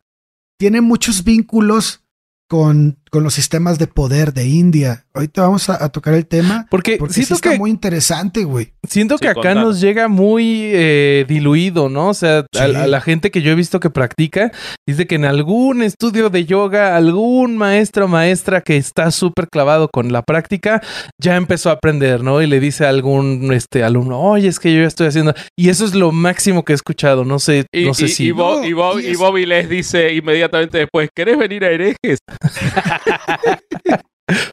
tiene 0.58 0.82
muchos 0.82 1.24
vínculos 1.24 2.02
con, 2.48 3.00
con 3.12 3.24
los 3.24 3.34
sistemas 3.34 3.80
de 3.80 3.88
poder 3.88 4.34
de 4.34 4.48
India. 4.48 5.06
Ahorita 5.14 5.42
vamos 5.44 5.70
a, 5.70 5.84
a 5.84 5.90
tocar 5.90 6.14
el 6.14 6.26
tema. 6.28 6.68
Porque, 6.70 6.98
Porque 6.98 7.14
sí 7.14 7.22
siento 7.22 7.36
está 7.36 7.52
que 7.52 7.58
muy 7.58 7.70
interesante, 7.70 8.44
güey. 8.44 8.74
Siento 8.88 9.18
Sí, 9.18 9.24
que 9.24 9.30
acá 9.30 9.54
nos 9.56 9.82
llega 9.82 10.08
muy 10.08 10.62
eh, 10.74 11.26
diluido, 11.28 11.90
¿no? 11.90 12.10
O 12.10 12.14
sea, 12.14 12.40
a, 12.40 12.44
Sí. 12.54 12.60
a 12.76 12.88
la 12.88 13.02
gente 13.02 13.32
que 13.32 13.42
yo 13.42 13.52
he 13.52 13.56
visto 13.56 13.80
que 13.80 13.90
practica, 13.90 14.52
dice 14.88 15.08
que 15.08 15.16
en 15.16 15.26
algún 15.26 15.82
estudio 15.84 16.30
de 16.30 16.46
yoga, 16.46 16.96
algún 16.96 17.58
maestro 17.58 18.06
o 18.06 18.08
maestra 18.08 18.62
que 18.62 18.78
está 18.78 19.12
súper 19.12 19.48
clavado 19.50 19.90
con 19.90 20.12
la 20.12 20.22
práctica, 20.22 20.82
ya 21.22 21.36
empezó 21.36 21.70
a 21.70 21.74
aprender, 21.74 22.24
¿no? 22.24 22.42
Y 22.42 22.48
le 22.48 22.60
dice 22.60 22.86
a 22.86 22.90
algún 22.90 23.52
este, 23.54 23.84
alumno, 23.84 24.20
oye, 24.20 24.48
es 24.48 24.60
que 24.60 24.74
yo 24.74 24.82
ya 24.82 24.88
estoy 24.88 25.08
haciendo. 25.08 25.34
Y 25.58 25.70
eso 25.70 25.86
es 25.86 25.94
lo 25.96 26.12
máximo 26.12 26.64
que 26.64 26.74
he 26.74 26.76
escuchado. 26.76 27.26
No 27.26 27.40
sé, 27.40 27.66
Y, 27.74 27.86
no 27.86 27.94
sé 27.94 28.06
y- 28.06 28.10
si. 28.10 28.26
y 28.28 28.32
Bo- 28.32 28.60
No, 28.62 28.66
y 28.66 28.74
Bo- 28.74 29.00
y 29.00 29.08
y 29.08 29.12
es- 29.12 29.18
Bobby 29.18 29.46
les 29.46 29.68
dice 29.70 30.14
inmediatamente 30.14 30.78
después, 30.78 31.10
¿querés 31.16 31.38
venir 31.38 31.64
a 31.66 31.70
herejes? 31.72 32.20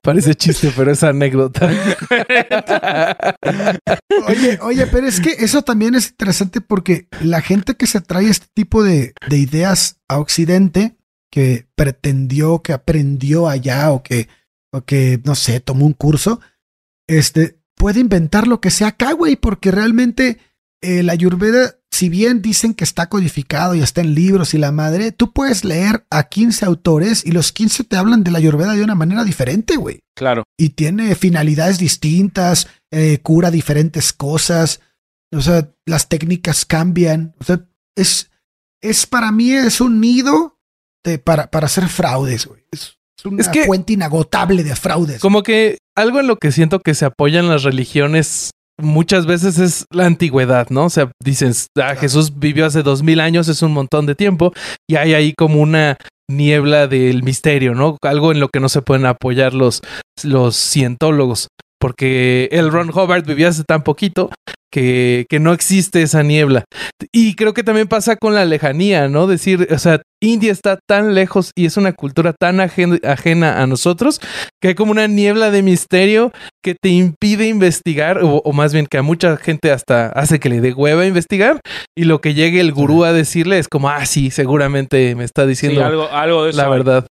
Parece 0.02 0.34
chiste, 0.34 0.72
pero 0.76 0.92
es 0.92 1.02
anécdota. 1.02 1.68
Oye, 4.28 4.58
oye, 4.62 4.86
pero 4.86 5.06
es 5.06 5.20
que 5.20 5.30
eso 5.30 5.62
también 5.62 5.96
es 5.96 6.10
interesante 6.10 6.60
porque 6.60 7.08
la 7.20 7.40
gente 7.42 7.74
que 7.74 7.86
se 7.86 8.00
trae 8.00 8.28
este 8.28 8.46
tipo 8.54 8.84
de, 8.84 9.12
de 9.28 9.38
ideas 9.38 10.00
a 10.08 10.18
Occidente, 10.18 10.96
que 11.30 11.66
pretendió, 11.74 12.62
que 12.62 12.72
aprendió 12.72 13.48
allá 13.48 13.90
o 13.90 14.02
que, 14.02 14.28
o 14.72 14.82
que, 14.82 15.20
no 15.24 15.34
sé, 15.34 15.58
tomó 15.60 15.84
un 15.84 15.92
curso, 15.92 16.40
este, 17.08 17.58
puede 17.74 18.00
inventar 18.00 18.46
lo 18.46 18.60
que 18.60 18.70
sea 18.70 18.88
acá, 18.88 19.12
güey, 19.12 19.36
porque 19.36 19.72
realmente 19.72 20.38
eh, 20.80 21.02
la 21.02 21.12
Ayurveda, 21.12 21.74
si 21.94 22.09
bien 22.09 22.42
dicen 22.42 22.74
que 22.74 22.85
está 22.85 23.09
codificado 23.09 23.74
y 23.74 23.80
está 23.83 24.00
en 24.00 24.14
libros 24.14 24.52
y 24.54 24.59
la 24.59 24.72
madre, 24.72 25.12
tú 25.12 25.33
puedes 25.33 25.64
leer 25.64 26.04
a 26.11 26.24
15 26.24 26.64
autores 26.64 27.24
y 27.24 27.30
los 27.33 27.52
15 27.52 27.85
te 27.85 27.96
hablan 27.96 28.24
de 28.24 28.30
la 28.30 28.38
Ayurveda 28.38 28.72
de 28.74 28.83
una 28.83 28.94
manera 28.94 29.22
diferente, 29.24 29.76
güey 29.76 30.00
Claro. 30.16 30.44
y 30.59 30.70
tiene 30.70 31.14
finalidades 31.14 31.78
distintas, 31.78 32.66
eh, 32.92 33.18
cura 33.22 33.50
diferentes 33.50 34.12
cosas, 34.12 34.80
o 35.33 35.40
sea, 35.40 35.68
las 35.87 36.09
técnicas 36.09 36.64
cambian, 36.64 37.35
o 37.40 37.44
sea, 37.44 37.64
es, 37.96 38.30
es 38.83 39.07
para 39.07 39.30
mí 39.33 39.52
es 39.52 39.80
un 39.80 40.00
nido 40.00 40.59
de, 41.04 41.18
para, 41.18 41.50
para 41.50 41.66
hacer 41.66 41.88
fraudes, 41.88 42.46
güey. 42.46 42.64
Es, 42.72 42.96
es 43.18 43.24
una 43.24 43.40
Es 43.40 43.48
que- 43.48 43.64
fuente 43.66 43.92
inagotable 43.92 44.62
de 44.64 44.74
fraudes. 44.76 45.20
Como 45.20 45.42
que 45.42 45.78
algo 45.96 46.18
en 46.20 46.26
lo 46.26 46.37
que 46.38 46.50
siento 46.52 46.80
que 46.80 46.94
se 46.94 47.04
apoyan 47.04 47.48
las 47.48 47.62
religiones 47.62 48.50
muchas 48.78 49.26
veces 49.26 49.58
es 49.58 49.87
la 49.90 50.06
antigüedad, 50.06 50.68
¿no? 50.70 50.87
O 50.87 50.90
sea, 50.90 51.10
dices, 51.22 51.68
ah, 51.80 51.94
Jesús 51.96 52.38
vivió 52.38 52.66
hace 52.66 52.82
dos 52.82 53.02
mil 53.02 53.20
años, 53.20 53.48
es 53.48 53.62
un 53.62 53.72
montón 53.72 54.06
de 54.06 54.14
tiempo, 54.14 54.52
y 54.88 54.96
hay 54.96 55.14
ahí 55.14 55.34
como 55.37 55.60
una 55.60 55.96
niebla 56.28 56.87
del 56.87 57.22
misterio, 57.22 57.74
¿no? 57.74 57.96
Algo 58.02 58.32
en 58.32 58.40
lo 58.40 58.48
que 58.48 58.60
no 58.60 58.68
se 58.68 58.82
pueden 58.82 59.06
apoyar 59.06 59.54
los, 59.54 59.82
los 60.22 60.56
cientólogos, 60.56 61.48
porque 61.84 62.48
el 62.50 62.72
Ron 62.72 62.90
Hobart 62.94 63.26
vivió 63.26 63.46
hace 63.46 63.62
tan 63.62 63.82
poquito 63.82 64.30
que, 64.72 65.26
que 65.28 65.38
no 65.38 65.52
existe 65.52 66.00
esa 66.00 66.22
niebla. 66.22 66.64
Y 67.12 67.34
creo 67.36 67.52
que 67.52 67.62
también 67.62 67.88
pasa 67.88 68.16
con 68.16 68.34
la 68.34 68.46
lejanía, 68.46 69.06
¿no? 69.08 69.26
Decir, 69.26 69.68
o 69.70 69.78
sea, 69.78 70.00
India 70.22 70.50
está 70.50 70.78
tan 70.88 71.14
lejos 71.14 71.50
y 71.54 71.66
es 71.66 71.76
una 71.76 71.92
cultura 71.92 72.32
tan 72.40 72.56
ajen- 72.56 73.04
ajena 73.06 73.60
a 73.62 73.66
nosotros 73.66 74.18
que 74.62 74.68
hay 74.68 74.74
como 74.74 74.92
una 74.92 75.08
niebla 75.08 75.50
de 75.50 75.60
misterio 75.62 76.32
que 76.64 76.74
te 76.74 76.88
impide 76.88 77.48
investigar, 77.48 78.24
o, 78.24 78.36
o 78.38 78.52
más 78.54 78.72
bien 78.72 78.86
que 78.90 78.96
a 78.96 79.02
mucha 79.02 79.36
gente 79.36 79.70
hasta 79.70 80.06
hace 80.06 80.40
que 80.40 80.48
le 80.48 80.62
dé 80.62 80.72
hueva 80.72 81.04
investigar, 81.04 81.60
y 81.94 82.04
lo 82.04 82.22
que 82.22 82.32
llegue 82.32 82.60
el 82.60 82.72
gurú 82.72 83.04
a 83.04 83.12
decirle 83.12 83.58
es 83.58 83.68
como, 83.68 83.90
ah, 83.90 84.06
sí, 84.06 84.30
seguramente 84.30 85.14
me 85.16 85.24
está 85.24 85.42
Sí, 85.42 85.48
diciendo 85.48 85.84
algo, 85.84 86.08
algo 86.10 86.44
de 86.44 86.50
eso 86.50 86.56
la 86.56 86.64
hay. 86.64 86.70
verdad. 86.70 87.06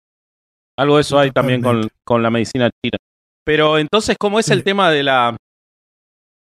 Algo 0.78 0.94
de 0.94 1.00
eso 1.00 1.18
hay 1.18 1.32
también 1.32 1.60
con, 1.60 1.88
con 2.06 2.22
la 2.22 2.30
medicina 2.30 2.70
china. 2.84 2.96
Pero 3.44 3.78
entonces, 3.78 4.16
¿cómo 4.18 4.38
es 4.38 4.48
el 4.50 4.64
tema 4.64 4.90
de 4.90 5.02
la... 5.02 5.36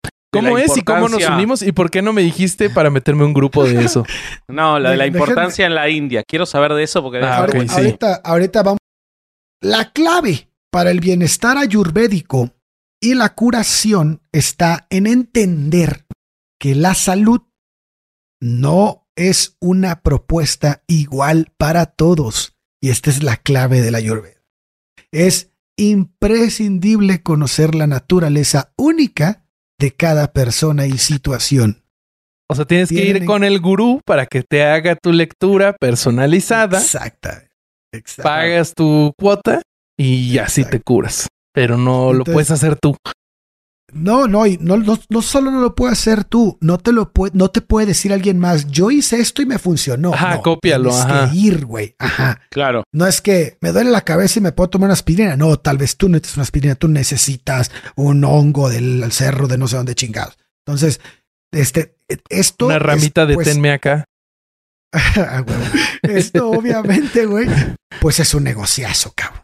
de 0.03 0.09
¿Cómo 0.31 0.57
la 0.57 0.63
es 0.63 0.77
y 0.77 0.81
cómo 0.81 1.09
nos 1.09 1.27
unimos? 1.27 1.61
¿Y 1.61 1.71
por 1.71 1.89
qué 1.91 2.01
no 2.01 2.13
me 2.13 2.21
dijiste 2.21 2.69
para 2.69 2.89
meterme 2.89 3.25
un 3.25 3.33
grupo 3.33 3.63
de 3.63 3.83
eso? 3.83 4.05
No, 4.47 4.79
la 4.79 4.91
de 4.91 4.97
la 4.97 5.07
importancia 5.07 5.65
en 5.65 5.75
la 5.75 5.89
India. 5.89 6.23
Quiero 6.27 6.45
saber 6.45 6.73
de 6.73 6.83
eso 6.83 7.01
porque... 7.01 7.19
Ah, 7.19 7.37
ahorita, 7.37 7.67
sí. 7.67 7.81
ahorita, 7.81 8.21
ahorita 8.23 8.63
vamos. 8.63 8.79
La 9.61 9.91
clave 9.91 10.49
para 10.71 10.91
el 10.91 10.99
bienestar 10.99 11.57
ayurvédico 11.57 12.51
y 13.01 13.13
la 13.13 13.33
curación 13.35 14.21
está 14.31 14.87
en 14.89 15.07
entender 15.07 16.05
que 16.59 16.75
la 16.75 16.93
salud 16.93 17.41
no 18.41 19.07
es 19.15 19.57
una 19.59 20.01
propuesta 20.01 20.83
igual 20.87 21.51
para 21.57 21.85
todos. 21.85 22.55
Y 22.81 22.89
esta 22.89 23.09
es 23.09 23.23
la 23.23 23.37
clave 23.37 23.81
de 23.81 23.91
la 23.91 23.99
ayurveda. 23.99 24.41
Es 25.11 25.51
imprescindible 25.77 27.21
conocer 27.21 27.75
la 27.75 27.87
naturaleza 27.87 28.73
única 28.77 29.45
de 29.79 29.91
cada 29.91 30.31
persona 30.33 30.85
y 30.85 30.97
situación. 30.97 31.83
O 32.47 32.55
sea, 32.55 32.65
tienes 32.65 32.89
que 32.89 33.03
ir 33.03 33.25
con 33.25 33.43
el 33.43 33.59
gurú 33.59 34.01
para 34.05 34.27
que 34.27 34.43
te 34.43 34.63
haga 34.63 34.95
tu 34.95 35.11
lectura 35.11 35.73
personalizada, 35.79 36.79
Exacta. 36.79 37.47
pagas 38.21 38.73
tu 38.75 39.13
cuota 39.17 39.61
y 39.97 40.37
así 40.37 40.63
te 40.63 40.79
curas. 40.79 41.27
Pero 41.53 41.77
no 41.77 42.13
lo 42.13 42.23
puedes 42.23 42.51
hacer 42.51 42.75
tú. 42.75 42.95
No, 43.93 44.27
no, 44.27 44.45
y 44.47 44.57
no, 44.59 44.77
no, 44.77 44.99
no 45.09 45.21
solo 45.21 45.51
no 45.51 45.61
lo 45.61 45.75
puede 45.75 45.93
hacer 45.93 46.23
tú, 46.23 46.57
no 46.59 46.77
te 46.79 46.91
lo 46.91 47.13
puede, 47.13 47.31
no 47.35 47.49
te 47.49 47.61
puede 47.61 47.85
decir 47.87 48.11
alguien 48.11 48.39
más. 48.39 48.67
Yo 48.67 48.91
hice 48.91 49.19
esto 49.19 49.41
y 49.41 49.45
me 49.45 49.59
funcionó. 49.59 50.13
Ajá, 50.13 50.35
No, 50.35 50.41
cópialo, 50.41 50.89
tienes 50.89 51.05
ajá. 51.05 51.31
que 51.31 51.37
ir, 51.37 51.65
güey. 51.65 51.95
Ajá. 51.99 52.41
Claro. 52.49 52.83
No 52.91 53.05
es 53.05 53.21
que 53.21 53.57
me 53.61 53.71
duele 53.71 53.91
la 53.91 54.01
cabeza 54.01 54.39
y 54.39 54.41
me 54.41 54.51
puedo 54.51 54.69
tomar 54.71 54.87
una 54.87 54.93
aspirina. 54.93 55.37
No, 55.37 55.57
tal 55.57 55.77
vez 55.77 55.97
tú 55.97 56.07
no 56.09 56.13
necesitas 56.13 56.37
una 56.37 56.43
aspirina, 56.43 56.75
tú 56.75 56.87
necesitas 56.87 57.71
un 57.95 58.23
hongo 58.23 58.69
del 58.69 59.11
cerro 59.11 59.47
de 59.47 59.57
no 59.57 59.67
sé 59.67 59.77
dónde 59.77 59.95
chingados. 59.95 60.37
Entonces, 60.65 60.99
este, 61.51 61.95
esto. 62.29 62.65
Una 62.65 62.77
es, 62.77 62.81
ramita 62.81 63.25
de 63.25 63.35
pues, 63.35 63.47
tenme 63.47 63.71
acá. 63.71 64.05
Ah. 65.17 65.43
Esto 66.03 66.49
obviamente, 66.51 67.25
güey, 67.25 67.47
pues 67.99 68.19
es 68.21 68.33
un 68.33 68.45
negociazo, 68.45 69.11
cabrón. 69.13 69.43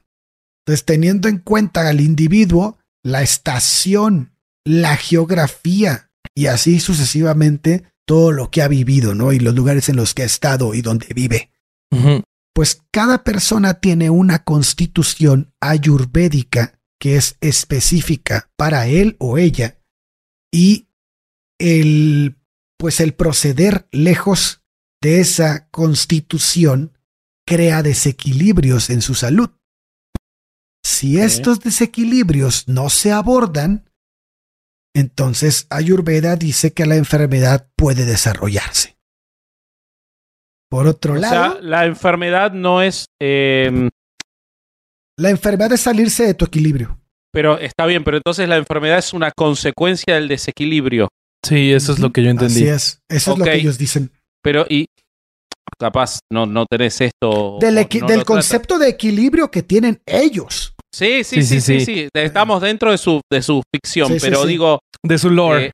Entonces, 0.66 0.86
teniendo 0.86 1.28
en 1.28 1.40
cuenta 1.40 1.88
al 1.90 2.00
individuo, 2.00 2.78
la 3.04 3.22
estación, 3.22 4.32
la 4.66 4.96
geografía 4.98 6.12
y 6.36 6.48
así 6.48 6.80
sucesivamente 6.80 7.84
todo 8.06 8.32
lo 8.32 8.52
que 8.52 8.62
ha 8.62 8.68
vivido, 8.68 9.16
¿no? 9.16 9.32
Y 9.32 9.40
los 9.40 9.56
lugares 9.56 9.90
en 9.90 9.96
los 9.96 10.14
que 10.14 10.24
ha 10.24 10.26
estado 10.26 10.74
y 10.74 10.82
donde 10.82 11.08
vive. 11.14 11.52
Pues 12.54 12.82
cada 12.92 13.24
persona 13.24 13.76
tiene 13.76 14.10
una 14.10 14.44
constitución 14.44 15.54
ayurvédica 15.60 16.80
que 17.00 17.16
es 17.18 17.36
específica 17.42 18.50
para 18.56 18.88
él 18.88 19.16
o 19.20 19.38
ella 19.38 19.80
y 20.52 20.88
el 21.60 22.38
pues 22.78 23.00
el 23.00 23.14
proceder 23.14 23.88
lejos 23.92 24.64
de 25.02 25.20
esa 25.20 25.70
constitución 25.70 26.98
crea 27.46 27.84
desequilibrios 27.84 28.90
en 28.90 29.02
su 29.02 29.14
salud. 29.14 29.52
Si 30.84 31.20
estos 31.20 31.60
desequilibrios 31.60 32.68
no 32.68 32.90
se 32.90 33.12
abordan, 33.12 33.91
entonces 34.94 35.68
Ayurveda 35.70 36.36
dice 36.36 36.74
que 36.74 36.86
la 36.86 36.96
enfermedad 36.96 37.68
puede 37.76 38.06
desarrollarse. 38.06 38.98
Por 40.70 40.88
otro 40.88 41.14
O 41.14 41.18
lado, 41.18 41.54
sea, 41.54 41.62
la 41.62 41.86
enfermedad 41.86 42.52
no 42.54 42.82
es. 42.82 43.06
eh, 43.22 43.90
la 45.18 45.30
enfermedad 45.30 45.74
es 45.74 45.82
salirse 45.82 46.26
de 46.26 46.34
tu 46.34 46.46
equilibrio. 46.46 46.98
pero 47.34 47.58
está 47.60 47.86
bien, 47.86 48.04
pero 48.04 48.18
entonces 48.18 48.48
la 48.48 48.58
enfermedad 48.58 48.98
es 48.98 49.14
una 49.14 49.32
consecuencia 49.32 50.16
del 50.16 50.28
desequilibrio. 50.28 51.10
Sí, 51.46 51.72
eso 51.74 51.92
es 51.94 52.00
lo 52.00 52.12
que 52.12 52.24
yo 52.24 52.30
entendí. 52.30 52.54
Así 52.62 52.68
es. 52.68 53.00
Eso 53.10 53.34
es 53.34 53.38
lo 53.40 53.46
que 53.46 53.56
ellos 53.56 53.78
dicen. 53.78 54.12
Pero, 54.44 54.66
y. 54.70 54.86
Capaz 55.80 56.20
no, 56.32 56.46
no 56.46 56.66
tenés 56.66 57.02
esto. 57.02 57.58
Del, 57.60 57.76
no 57.76 58.08
del 58.08 58.24
concepto 58.26 58.78
de 58.78 58.90
equilibrio 58.90 59.50
que 59.50 59.64
tienen 59.64 60.02
ellos. 60.06 60.71
Sí, 60.94 61.24
sí, 61.24 61.44
sí, 61.44 61.62
Sí, 61.62 61.62
sí, 61.62 61.80
sí, 61.80 61.86
sí, 61.86 62.10
Estamos 62.14 62.62
dentro 62.62 62.92
de 62.92 62.98
su, 62.98 63.22
de 63.32 63.42
su 63.42 63.62
ficción, 63.74 64.12
pero 64.22 64.44
sí. 64.44 64.48
digo. 64.48 64.80
De 65.04 65.18
su 65.18 65.30
lore. 65.30 65.68
eh, 65.68 65.72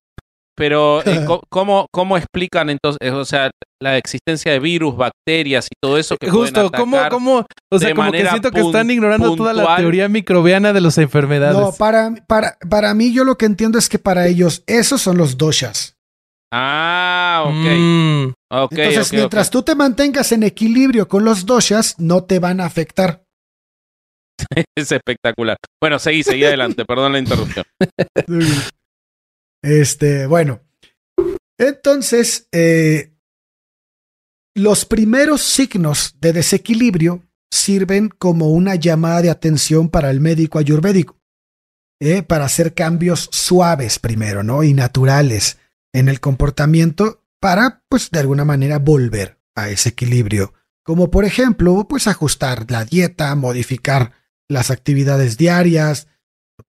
pero, 0.57 1.05
eh, 1.05 1.26
¿cómo, 1.49 1.88
¿cómo 1.93 2.18
explican 2.18 2.70
entonces, 2.70 2.97
eh, 3.01 3.11
o 3.11 3.26
sea, 3.26 3.51
la 3.80 3.97
existencia 3.97 4.51
de 4.51 4.59
virus, 4.59 4.97
bacterias 4.97 5.68
y 5.68 5.76
todo 5.80 5.97
eso 5.97 6.18
que 6.18 6.28
pueden 6.28 6.41
Justo, 6.41 6.72
¿cómo, 6.76 6.97
cómo? 7.11 7.45
O 7.72 7.80
sea, 7.80 7.93
como 7.93 8.11
que 8.11 8.28
siento 8.28 8.51
que 8.51 8.61
están 8.61 8.89
ignorando 8.89 9.36
toda 9.36 9.53
la 9.53 9.76
teoría 9.76 10.09
microbiana 10.09 10.74
de 10.74 10.82
las 10.82 10.97
enfermedades. 10.97 11.57
No, 11.57 11.72
para, 11.74 12.13
para, 12.28 12.57
para 12.70 12.93
mí 12.95 13.13
yo 13.13 13.24
lo 13.24 13.38
que 13.38 13.45
entiendo 13.45 13.78
es 13.78 13.88
que 13.88 13.99
para 13.99 14.28
ellos 14.28 14.63
esos 14.65 15.01
son 15.01 15.18
los 15.18 15.38
doshas. 15.38 15.95
Ah, 16.51 17.43
ok. 17.45 17.53
Mm, 17.53 18.34
Entonces, 18.72 19.13
mientras 19.13 19.51
tú 19.51 19.61
te 19.61 19.76
mantengas 19.76 20.32
en 20.32 20.43
equilibrio 20.43 21.07
con 21.07 21.24
los 21.24 21.45
doshas, 21.45 21.95
no 21.99 22.24
te 22.24 22.39
van 22.39 22.61
a 22.61 22.65
afectar. 22.65 23.27
Es 24.76 24.91
espectacular. 24.91 25.58
Bueno, 25.82 26.00
seguí, 26.00 26.24
seguí 26.24 26.45
adelante, 26.45 26.86
perdón 26.86 27.14
la 27.14 27.20
interrupción. 27.20 27.66
Este, 29.64 30.28
bueno. 30.28 30.62
Entonces, 31.58 32.48
eh, 32.52 33.12
los 34.56 34.86
primeros 34.86 35.41
signos 35.41 36.16
de 36.22 36.32
desequilibrio 36.32 37.24
sirven 37.52 38.10
como 38.10 38.52
una 38.52 38.76
llamada 38.76 39.24
de 39.24 39.30
atención 39.30 39.89
para 39.89 40.12
el 40.12 40.22
médico 40.22 40.60
ayurvédico, 40.60 41.20
eh, 42.00 42.22
para 42.22 42.45
hacer 42.45 42.76
cambios 42.76 43.30
suaves 43.32 44.00
primero, 44.00 44.43
¿no? 44.43 44.64
Y 44.64 44.74
naturales 44.74 45.58
en 45.93 46.08
el 46.08 46.20
comportamiento 46.20 47.26
para, 47.39 47.84
pues, 47.89 48.12
de 48.12 48.20
alguna 48.20 48.45
manera 48.45 48.78
volver 48.78 49.39
a 49.56 49.70
ese 49.70 49.89
equilibrio. 49.89 50.54
Como 50.84 51.12
por 51.12 51.26
ejemplo, 51.26 51.86
pues 51.89 52.08
ajustar 52.08 52.70
la 52.72 52.86
dieta, 52.86 53.36
modificar 53.36 54.14
las 54.48 54.72
actividades 54.72 55.38
diarias, 55.38 56.08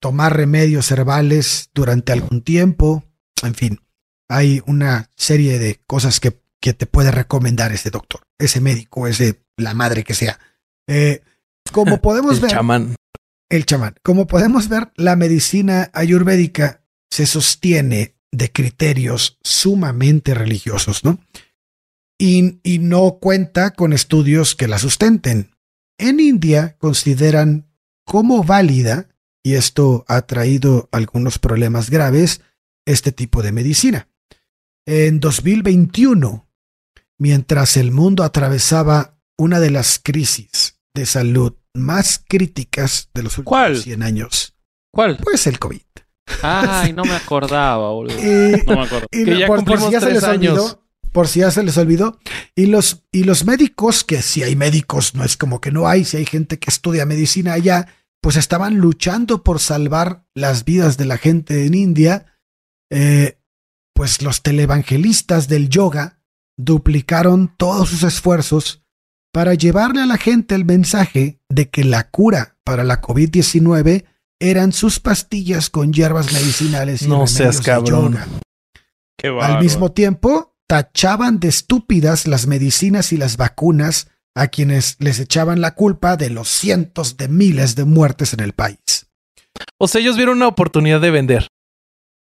tomar 0.01 0.37
remedios 0.37 0.91
herbales 0.91 1.71
durante 1.75 2.13
algún 2.13 2.43
tiempo, 2.43 3.05
en 3.43 3.55
fin, 3.55 3.81
hay 4.29 4.63
una 4.67 5.11
serie 5.17 5.59
de 5.59 5.81
cosas 5.87 6.21
que, 6.21 6.41
que 6.61 6.75
te 6.75 6.87
puede 6.87 7.11
recomendar 7.11 7.73
ese 7.73 7.91
doctor, 7.91 8.23
ese 8.39 8.61
médico, 8.61 9.07
ese 9.07 9.43
la 9.57 9.75
madre 9.75 10.05
que 10.05 10.15
sea. 10.15 10.39
Eh, 10.87 11.23
como 11.73 11.99
podemos 12.03 12.37
el 12.37 12.41
ver, 12.43 12.51
chamán. 12.51 12.97
el 13.49 13.67
chamán, 13.67 13.95
como 14.03 14.27
podemos 14.27 14.69
ver, 14.69 14.93
la 14.97 15.17
medicina 15.17 15.91
ayurvédica 15.95 16.83
se 17.11 17.27
sostiene 17.27 18.17
de 18.31 18.53
criterios 18.53 19.39
sumamente 19.43 20.35
religiosos, 20.35 21.05
¿no? 21.05 21.19
Y, 22.19 22.59
y 22.63 22.81
no 22.81 23.19
cuenta 23.21 23.71
con 23.71 23.93
estudios 23.93 24.55
que 24.55 24.69
la 24.69 24.79
sustenten. 24.79 25.53
En 25.99 26.21
India 26.21 26.77
consideran 26.79 27.68
como 28.09 28.43
válida, 28.43 29.07
y 29.45 29.55
esto 29.55 30.07
ha 30.09 30.23
traído 30.23 30.89
algunos 30.93 31.39
problemas 31.39 31.91
graves, 31.91 32.41
este 32.87 33.13
tipo 33.13 33.43
de 33.43 33.53
medicina. 33.53 34.09
En 34.87 35.21
2021, 35.21 36.49
mientras 37.19 37.77
el 37.77 37.93
mundo 37.93 38.25
atravesaba 38.25 39.19
una 39.37 39.61
de 39.61 39.71
las 39.71 40.01
crisis 40.03 40.81
de 40.95 41.05
salud 41.05 41.53
más 41.75 42.25
críticas 42.27 43.11
de 43.13 43.25
los 43.25 43.37
últimos 43.37 43.51
¿Cuál? 43.51 43.77
100 43.77 44.03
años, 44.03 44.55
¿Cuál? 44.91 45.19
pues 45.23 45.47
el 45.47 45.59
COVID. 45.59 45.83
Ay, 46.43 46.95
no 46.95 47.05
me 47.05 47.13
acordaba, 47.15 47.91
boludo. 47.91 48.17
Eh, 48.19 48.65
No 48.67 48.77
me 48.77 48.83
acuerdo. 48.85 49.07
y 49.13 49.25
Que 49.25 49.39
ya 49.39 49.47
por, 49.47 49.61
si 49.67 49.91
ya 49.91 50.01
se 50.01 50.07
tres 50.07 50.15
les 50.15 50.25
años. 50.25 50.79
Por 51.13 51.29
si 51.29 51.41
ya 51.41 51.51
se 51.51 51.63
les 51.63 51.77
olvidó. 51.77 52.19
Y 52.55 52.67
los, 52.67 53.05
y 53.13 53.25
los 53.25 53.45
médicos, 53.45 54.05
que 54.05 54.23
si 54.23 54.43
hay 54.43 54.57
médicos, 54.57 55.15
no 55.15 55.25
es 55.25 55.37
como 55.37 55.61
que 55.61 55.73
no 55.73 55.89
hay, 55.89 56.05
si 56.05 56.17
hay 56.17 56.27
gente 56.27 56.59
que 56.59 56.71
estudia 56.71 57.07
medicina 57.07 57.53
allá, 57.53 57.87
pues 58.21 58.37
estaban 58.37 58.79
luchando 58.79 59.43
por 59.43 59.61
salvar 59.61 60.25
las 60.35 60.65
vidas 60.65 60.97
de 60.97 61.05
la 61.05 61.19
gente 61.19 61.67
en 61.67 61.75
India. 61.75 62.27
Eh, 62.91 63.39
pues 63.95 64.23
los 64.23 64.43
televangelistas 64.43 65.49
del 65.49 65.69
yoga 65.69 66.21
duplicaron 66.57 67.55
todos 67.57 67.89
sus 67.89 68.03
esfuerzos 68.03 68.83
para 69.33 69.55
llevarle 69.55 70.03
a 70.03 70.07
la 70.07 70.17
gente 70.17 70.55
el 70.55 70.65
mensaje 70.65 71.41
de 71.49 71.69
que 71.69 71.85
la 71.85 72.11
cura 72.11 72.57
para 72.65 72.85
la 72.85 73.01
COVID-19 73.01 74.05
eran 74.41 74.73
sus 74.73 75.01
pastillas 75.01 75.71
con 75.71 75.93
hierbas 75.93 76.33
medicinales 76.33 77.03
y 77.03 77.09
No 77.09 77.27
seas 77.27 77.61
cabrón. 77.61 78.19
Qué 79.17 79.29
Al 79.29 79.61
mismo 79.61 79.91
tiempo, 79.93 80.57
tachaban 80.69 81.41
de 81.41 81.49
estúpidas 81.49 82.29
las 82.29 82.47
medicinas 82.47 83.13
y 83.13 83.17
las 83.17 83.37
vacunas 83.37 84.09
a 84.37 84.47
quienes 84.49 84.97
les 85.01 85.19
echaban 85.19 85.61
la 85.61 85.75
culpa 85.75 86.17
de 86.17 86.31
los 86.31 86.49
cientos 86.49 87.17
de 87.17 87.27
miles 87.27 87.75
de 87.75 87.85
muertes 87.85 88.33
en 88.35 88.41
el 88.41 88.53
país. 88.53 89.09
O 89.79 89.89
sea, 89.89 90.01
ellos 90.01 90.17
vieron 90.17 90.37
una 90.37 90.47
oportunidad 90.47 91.01
de 91.01 91.11
vender. 91.11 91.49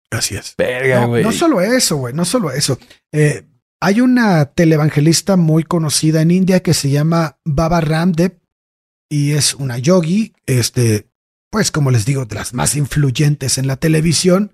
Así 0.09 0.35
es. 0.35 0.53
Verga, 0.57 1.01
No, 1.01 1.07
güey. 1.09 1.23
no 1.23 1.33
solo 1.33 1.59
eso, 1.59 1.97
güey, 1.97 2.13
no 2.13 2.23
solo 2.23 2.51
eso. 2.51 2.79
Eh, 3.11 3.45
hay 3.81 3.99
una 3.99 4.45
televangelista 4.45 5.35
muy 5.35 5.63
conocida 5.63 6.21
en 6.21 6.31
India 6.31 6.61
que 6.61 6.73
se 6.73 6.89
llama 6.89 7.39
Baba 7.43 7.81
Ramdev 7.81 8.39
y 9.09 9.31
es 9.33 9.53
una 9.53 9.77
yogi, 9.77 10.33
este, 10.45 11.09
pues 11.51 11.71
como 11.71 11.91
les 11.91 12.05
digo, 12.05 12.25
de 12.25 12.35
las 12.35 12.53
más 12.53 12.75
influyentes 12.75 13.57
en 13.57 13.67
la 13.67 13.75
televisión. 13.75 14.53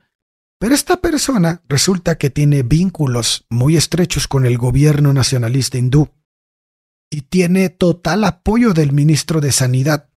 Pero 0.64 0.76
esta 0.76 0.96
persona 0.96 1.62
resulta 1.68 2.18
que 2.18 2.30
tiene 2.30 2.64
vínculos 2.64 3.46
muy 3.50 3.76
estrechos 3.76 4.30
con 4.30 4.46
el 4.46 4.58
gobierno 4.58 5.12
nacionalista 5.12 5.78
hindú 5.78 6.08
y 7.12 7.24
tiene 7.24 7.68
total 7.68 8.24
apoyo 8.24 8.72
del 8.72 8.94
ministro 8.94 9.42
de 9.42 9.52
Sanidad. 9.52 10.10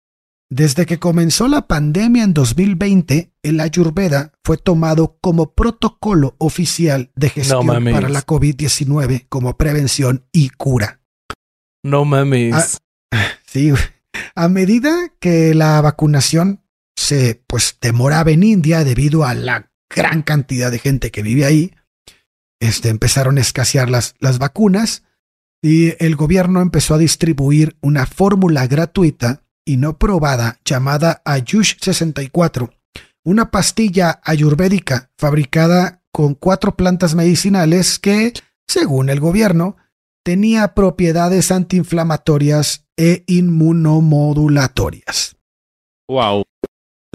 Desde 0.51 0.85
que 0.85 0.99
comenzó 0.99 1.47
la 1.47 1.65
pandemia 1.65 2.23
en 2.23 2.35
2020, 2.35 3.33
el 3.41 3.59
Ayurveda 3.59 4.33
fue 4.43 4.57
tomado 4.57 5.17
como 5.19 5.55
protocolo 5.55 6.35
oficial 6.37 7.09
de 7.15 7.31
gestión 7.31 7.65
para 7.65 8.09
la 8.09 8.23
COVID-19 8.23 9.25
como 9.27 9.57
prevención 9.57 10.27
y 10.31 10.49
cura. 10.49 11.01
No 11.83 12.05
mames. 12.05 12.79
Ah, 13.11 13.17
Sí, 13.47 13.73
a 14.35 14.47
medida 14.47 15.11
que 15.19 15.55
la 15.55 15.81
vacunación 15.81 16.61
se 16.95 17.43
pues 17.47 17.79
demoraba 17.81 18.29
en 18.29 18.43
India 18.43 18.83
debido 18.83 19.25
a 19.25 19.33
la 19.33 19.71
gran 19.89 20.23
cantidad 20.23 20.71
de 20.71 20.79
gente 20.79 21.11
que 21.11 21.23
vive 21.23 21.45
ahí, 21.45 21.73
este, 22.59 22.89
empezaron 22.89 23.37
a 23.37 23.41
escasear 23.41 23.89
las, 23.89 24.15
las 24.19 24.39
vacunas 24.39 25.03
y 25.61 25.93
el 26.03 26.15
gobierno 26.15 26.61
empezó 26.61 26.95
a 26.95 26.99
distribuir 26.99 27.77
una 27.81 28.05
fórmula 28.05 28.67
gratuita 28.67 29.43
y 29.65 29.77
no 29.77 29.97
probada 29.97 30.59
llamada 30.63 31.23
Ayush 31.25 31.77
64, 31.81 32.71
una 33.23 33.49
pastilla 33.49 34.21
ayurvédica 34.23 35.09
fabricada 35.17 36.03
con 36.11 36.35
cuatro 36.35 36.77
plantas 36.77 37.15
medicinales 37.15 37.97
que, 37.99 38.33
según 38.67 39.09
el 39.09 39.19
gobierno, 39.19 39.77
tenía 40.23 40.75
propiedades 40.75 41.51
antiinflamatorias 41.51 42.85
e 42.97 43.23
inmunomodulatorias. 43.27 45.35
Wow. 46.07 46.43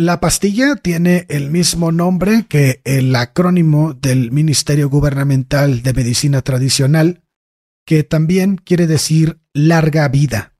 La 0.00 0.18
pastilla 0.18 0.76
tiene 0.76 1.26
el 1.28 1.50
mismo 1.50 1.92
nombre 1.92 2.46
que 2.48 2.80
el 2.84 3.14
acrónimo 3.14 3.92
del 3.92 4.32
Ministerio 4.32 4.88
Gubernamental 4.88 5.82
de 5.82 5.92
Medicina 5.92 6.40
Tradicional, 6.40 7.22
que 7.84 8.02
también 8.02 8.56
quiere 8.56 8.86
decir 8.86 9.42
larga 9.52 10.08
vida. 10.08 10.54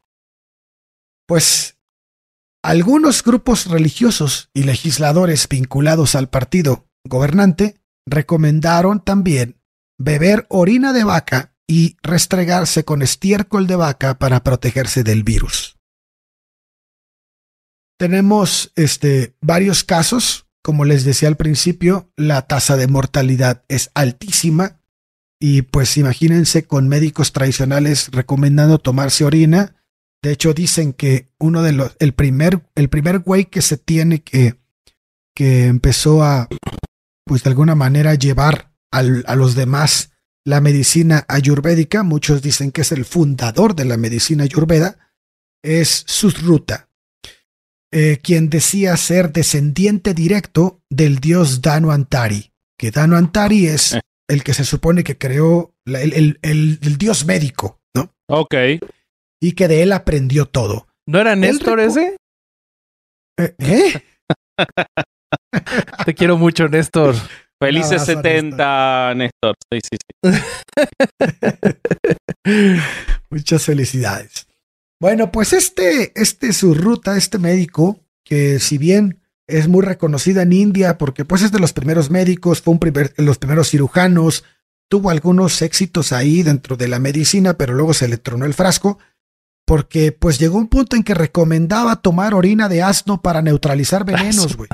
Pues 1.27 1.79
algunos 2.63 3.25
grupos 3.25 3.65
religiosos 3.65 4.51
y 4.53 4.65
legisladores 4.65 5.49
vinculados 5.49 6.17
al 6.17 6.29
partido 6.29 6.91
gobernante 7.09 7.81
recomendaron 8.05 9.03
también 9.03 9.59
beber 9.99 10.45
orina 10.51 10.93
de 10.93 11.05
vaca 11.05 11.57
y 11.67 11.97
restregarse 12.03 12.85
con 12.85 13.01
estiércol 13.01 13.67
de 13.67 13.77
vaca 13.77 14.19
para 14.19 14.45
protegerse 14.45 15.03
del 15.03 15.25
virus. 15.25 15.80
Tenemos 18.01 18.73
este, 18.77 19.37
varios 19.43 19.85
casos, 19.85 20.47
como 20.63 20.87
les 20.87 21.05
decía 21.05 21.29
al 21.29 21.37
principio, 21.37 22.11
la 22.17 22.47
tasa 22.47 22.79
de 22.79 22.87
mortalidad 22.87 23.63
es 23.69 23.91
altísima. 23.93 24.81
Y 25.39 25.61
pues 25.63 25.99
imagínense 25.99 26.65
con 26.65 26.89
médicos 26.89 27.33
tradicionales 27.33 28.09
recomendando 28.11 28.79
tomarse 28.79 29.25
orina. 29.27 29.77
De 30.23 30.33
hecho 30.33 30.55
dicen 30.55 30.95
que 30.95 31.29
uno 31.39 31.63
de 31.63 31.73
los, 31.73 31.95
el 31.99 32.15
primer, 32.15 32.63
el 32.75 32.89
primer 32.89 33.19
güey 33.19 33.45
que 33.45 33.61
se 33.61 33.77
tiene 33.77 34.23
que, 34.23 34.55
que 35.35 35.67
empezó 35.67 36.23
a, 36.23 36.49
pues 37.27 37.43
de 37.43 37.51
alguna 37.51 37.75
manera 37.75 38.15
llevar 38.15 38.73
al- 38.91 39.25
a 39.27 39.35
los 39.37 39.55
demás 39.55 40.13
la 40.43 40.63
medicina 40.63 41.27
ayurvédica, 41.29 42.03
muchos 42.03 42.41
dicen 42.41 42.73
que 42.73 42.81
es 42.81 42.93
el 42.93 43.05
fundador 43.05 43.75
de 43.75 43.85
la 43.85 43.99
medicina 43.99 44.45
ayurveda, 44.45 44.99
es 45.63 46.05
Susruta, 46.07 46.90
eh, 47.93 48.19
quien 48.23 48.51
decía 48.51 48.97
ser 48.97 49.33
descendiente 49.33 50.15
directo 50.15 50.81
del 50.91 51.19
dios 51.19 51.61
Danu 51.63 51.91
Antari, 51.91 52.53
que 52.79 52.91
Danu 52.91 53.17
Antari 53.17 53.67
es 53.67 53.95
Eh. 53.95 54.01
el 54.29 54.43
que 54.45 54.55
se 54.55 54.65
supone 54.65 55.03
que 55.05 55.19
creó 55.19 55.75
la- 55.85 56.01
el, 56.01 56.13
el- 56.13 56.39
el- 56.43 56.79
el 56.83 56.99
dios 56.99 57.25
médico, 57.27 57.81
¿no? 57.97 58.13
Ok. 58.29 58.55
Y 59.43 59.53
que 59.53 59.67
de 59.69 59.83
él 59.83 59.93
aprendió 59.93 60.47
todo. 60.47 60.87
¿No 61.07 61.19
era 61.21 61.35
Néstor 61.35 61.81
ese? 61.81 62.17
Eh, 63.39 63.55
¿eh? 63.59 64.03
Te 66.05 66.15
quiero 66.15 66.37
mucho, 66.37 66.69
Néstor. 66.69 67.15
Felices 67.63 68.03
abrazo, 68.03 68.07
70, 68.23 69.15
Néstor. 69.17 69.55
Sí, 69.73 69.81
sí, 69.91 69.97
sí. 70.25 70.41
Muchas 73.31 73.65
felicidades. 73.65 74.47
Bueno, 75.01 75.33
pues 75.33 75.53
este, 75.53 76.13
este 76.21 76.53
su 76.53 76.75
ruta, 76.75 77.17
este 77.17 77.39
médico, 77.39 77.99
que 78.25 78.59
si 78.61 78.77
bien 78.79 79.21
es 79.47 79.67
muy 79.67 79.83
reconocido 79.85 80.41
en 80.43 80.53
India 80.53 80.99
porque 80.99 81.25
pues 81.25 81.43
es 81.43 81.53
de 81.53 81.59
los 81.59 81.73
primeros 81.73 82.11
médicos, 82.11 82.61
fue 82.63 82.73
un 82.73 82.79
primer, 82.81 83.15
los 83.17 83.39
primeros 83.39 83.71
cirujanos, 83.71 84.45
tuvo 84.89 85.11
algunos 85.11 85.63
éxitos 85.63 86.13
ahí 86.13 86.43
dentro 86.43 86.77
de 86.77 86.89
la 86.89 86.99
medicina, 86.99 87.55
pero 87.55 87.75
luego 87.75 87.95
se 87.95 88.09
le 88.09 88.19
tronó 88.19 88.45
el 88.45 88.55
frasco 88.55 88.99
porque 89.67 90.11
pues 90.13 90.39
llegó 90.39 90.59
un 90.59 90.69
punto 90.69 90.97
en 90.97 91.05
que 91.05 91.15
recomendaba 91.15 91.97
tomar 91.97 92.35
orina 92.35 92.69
de 92.69 92.83
asno 92.83 93.23
para 93.23 93.41
neutralizar 93.41 94.05
venenos, 94.05 94.57
güey. 94.57 94.69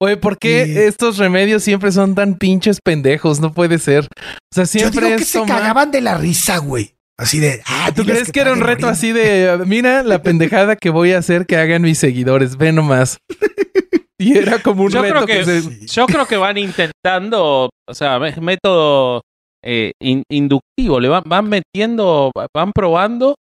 Oye, 0.00 0.16
¿por 0.16 0.38
qué 0.38 0.66
Y- 0.66 0.76
estos 0.78 1.16
remedios 1.18 1.62
siempre 1.62 1.90
son 1.92 2.14
tan 2.14 2.34
pinches 2.36 2.80
pendejos? 2.84 3.40
No 3.40 3.52
puede 3.54 3.78
ser. 3.78 4.04
O 4.04 4.54
sea, 4.54 4.64
Yo 4.64 4.66
siempre 4.66 5.06
digo 5.06 5.16
que 5.18 5.22
es 5.22 5.28
se 5.28 5.38
tomar- 5.38 5.58
cagaban 5.60 5.90
de 5.90 6.00
la 6.00 6.18
risa, 6.18 6.58
güey. 6.58 6.94
Así 7.20 7.38
de, 7.38 7.60
ah, 7.66 7.92
¿Tú 7.94 8.02
crees 8.04 8.32
que, 8.32 8.40
era 8.40 8.52
un 8.54 8.60
reto 8.60 8.88
así 8.88 9.12
de, 9.12 9.62
mira 9.66 10.02
la 10.02 10.22
pendejada 10.22 10.74
que 10.74 10.88
voy 10.88 11.12
a 11.12 11.18
hacer 11.18 11.44
que 11.44 11.56
hagan 11.58 11.82
mis 11.82 11.98
seguidores? 11.98 12.56
Ve 12.56 12.72
nomás. 12.72 13.18
Y 14.18 14.38
era 14.38 14.58
como 14.62 14.84
un 14.84 14.90
Yo 14.90 15.02
reto 15.02 15.14
creo 15.14 15.26
que, 15.26 15.44
que- 15.44 15.60
se... 15.60 15.86
Yo 15.86 16.06
creo 16.06 16.26
que 16.26 16.36
van 16.38 16.56
intentando, 16.56 17.68
o 17.88 17.94
sea, 17.94 18.16
es 18.26 18.40
método 18.40 19.20
eh, 19.62 19.92
in- 20.00 20.22
inductivo, 20.30 20.98
le 20.98 21.08
van, 21.08 21.22
van 21.26 21.48
metiendo, 21.48 22.30
van 22.54 22.72
probando 22.72 23.34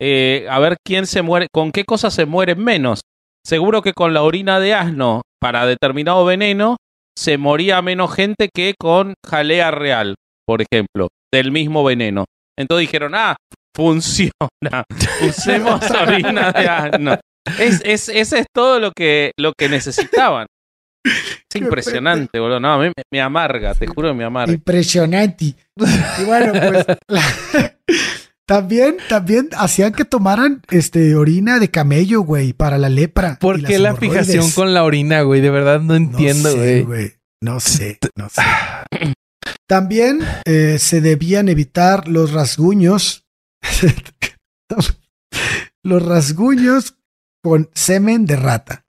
eh, 0.00 0.46
a 0.48 0.58
ver 0.60 0.76
quién 0.86 1.06
se 1.06 1.22
muere, 1.22 1.48
con 1.52 1.72
qué 1.72 1.84
cosas 1.84 2.14
se 2.14 2.26
mueren 2.26 2.62
menos. 2.62 3.00
Seguro 3.44 3.82
que 3.82 3.92
con 3.94 4.14
la 4.14 4.22
orina 4.22 4.60
de 4.60 4.74
asno 4.74 5.22
para 5.40 5.66
determinado 5.66 6.24
veneno 6.24 6.76
se 7.18 7.36
moría 7.36 7.82
menos 7.82 8.14
gente 8.14 8.48
que 8.54 8.74
con 8.78 9.14
jalea 9.26 9.70
real, 9.72 10.14
por 10.46 10.62
ejemplo, 10.62 11.08
del 11.32 11.50
mismo 11.52 11.82
veneno. 11.84 12.24
Entonces 12.58 12.82
dijeron, 12.88 13.14
ah, 13.14 13.36
funciona, 13.76 14.84
usemos 15.26 15.80
orina 15.90 16.52
de 16.52 16.68
asno. 16.68 17.18
Es, 17.58 17.82
es, 17.84 18.08
ese 18.08 18.38
es 18.40 18.46
todo 18.54 18.80
lo 18.80 18.92
que, 18.92 19.32
lo 19.38 19.52
que 19.58 19.68
necesitaban. 19.68 20.46
Es 21.06 21.60
impresionante, 21.60 22.38
boludo. 22.40 22.60
No, 22.60 22.72
a 22.72 22.78
mí 22.78 22.86
me, 22.86 23.02
me 23.12 23.20
amarga, 23.20 23.74
te 23.74 23.86
juro 23.86 24.08
que 24.08 24.14
me 24.14 24.24
amarga. 24.24 24.54
Impresionante. 24.54 25.44
Y 25.46 26.24
bueno, 26.24 26.52
pues 26.52 26.86
la- 27.08 27.22
también, 28.46 28.96
también 29.08 29.50
hacían 29.56 29.92
que 29.92 30.04
tomaran 30.06 30.62
este 30.70 31.14
orina 31.14 31.58
de 31.58 31.70
camello, 31.70 32.22
güey, 32.22 32.52
para 32.54 32.78
la 32.78 32.88
lepra. 32.88 33.36
¿Por 33.40 33.60
y 33.60 33.64
qué 33.64 33.78
las 33.78 33.94
la 33.94 34.00
fijación 34.00 34.50
con 34.52 34.72
la 34.72 34.84
orina, 34.84 35.20
güey? 35.22 35.42
De 35.42 35.50
verdad 35.50 35.80
no 35.80 35.88
No 35.88 35.94
entiendo, 35.96 36.50
sé, 36.50 36.82
güey. 36.82 37.12
No 37.42 37.60
sé, 37.60 37.98
no 38.16 38.28
sé. 38.30 38.42
También 39.68 40.20
eh, 40.44 40.78
se 40.78 41.00
debían 41.00 41.48
evitar 41.48 42.08
los 42.08 42.32
rasguños. 42.32 43.24
los 45.82 46.02
rasguños 46.04 46.94
con 47.42 47.70
semen 47.74 48.26
de 48.26 48.36
rata. 48.36 48.84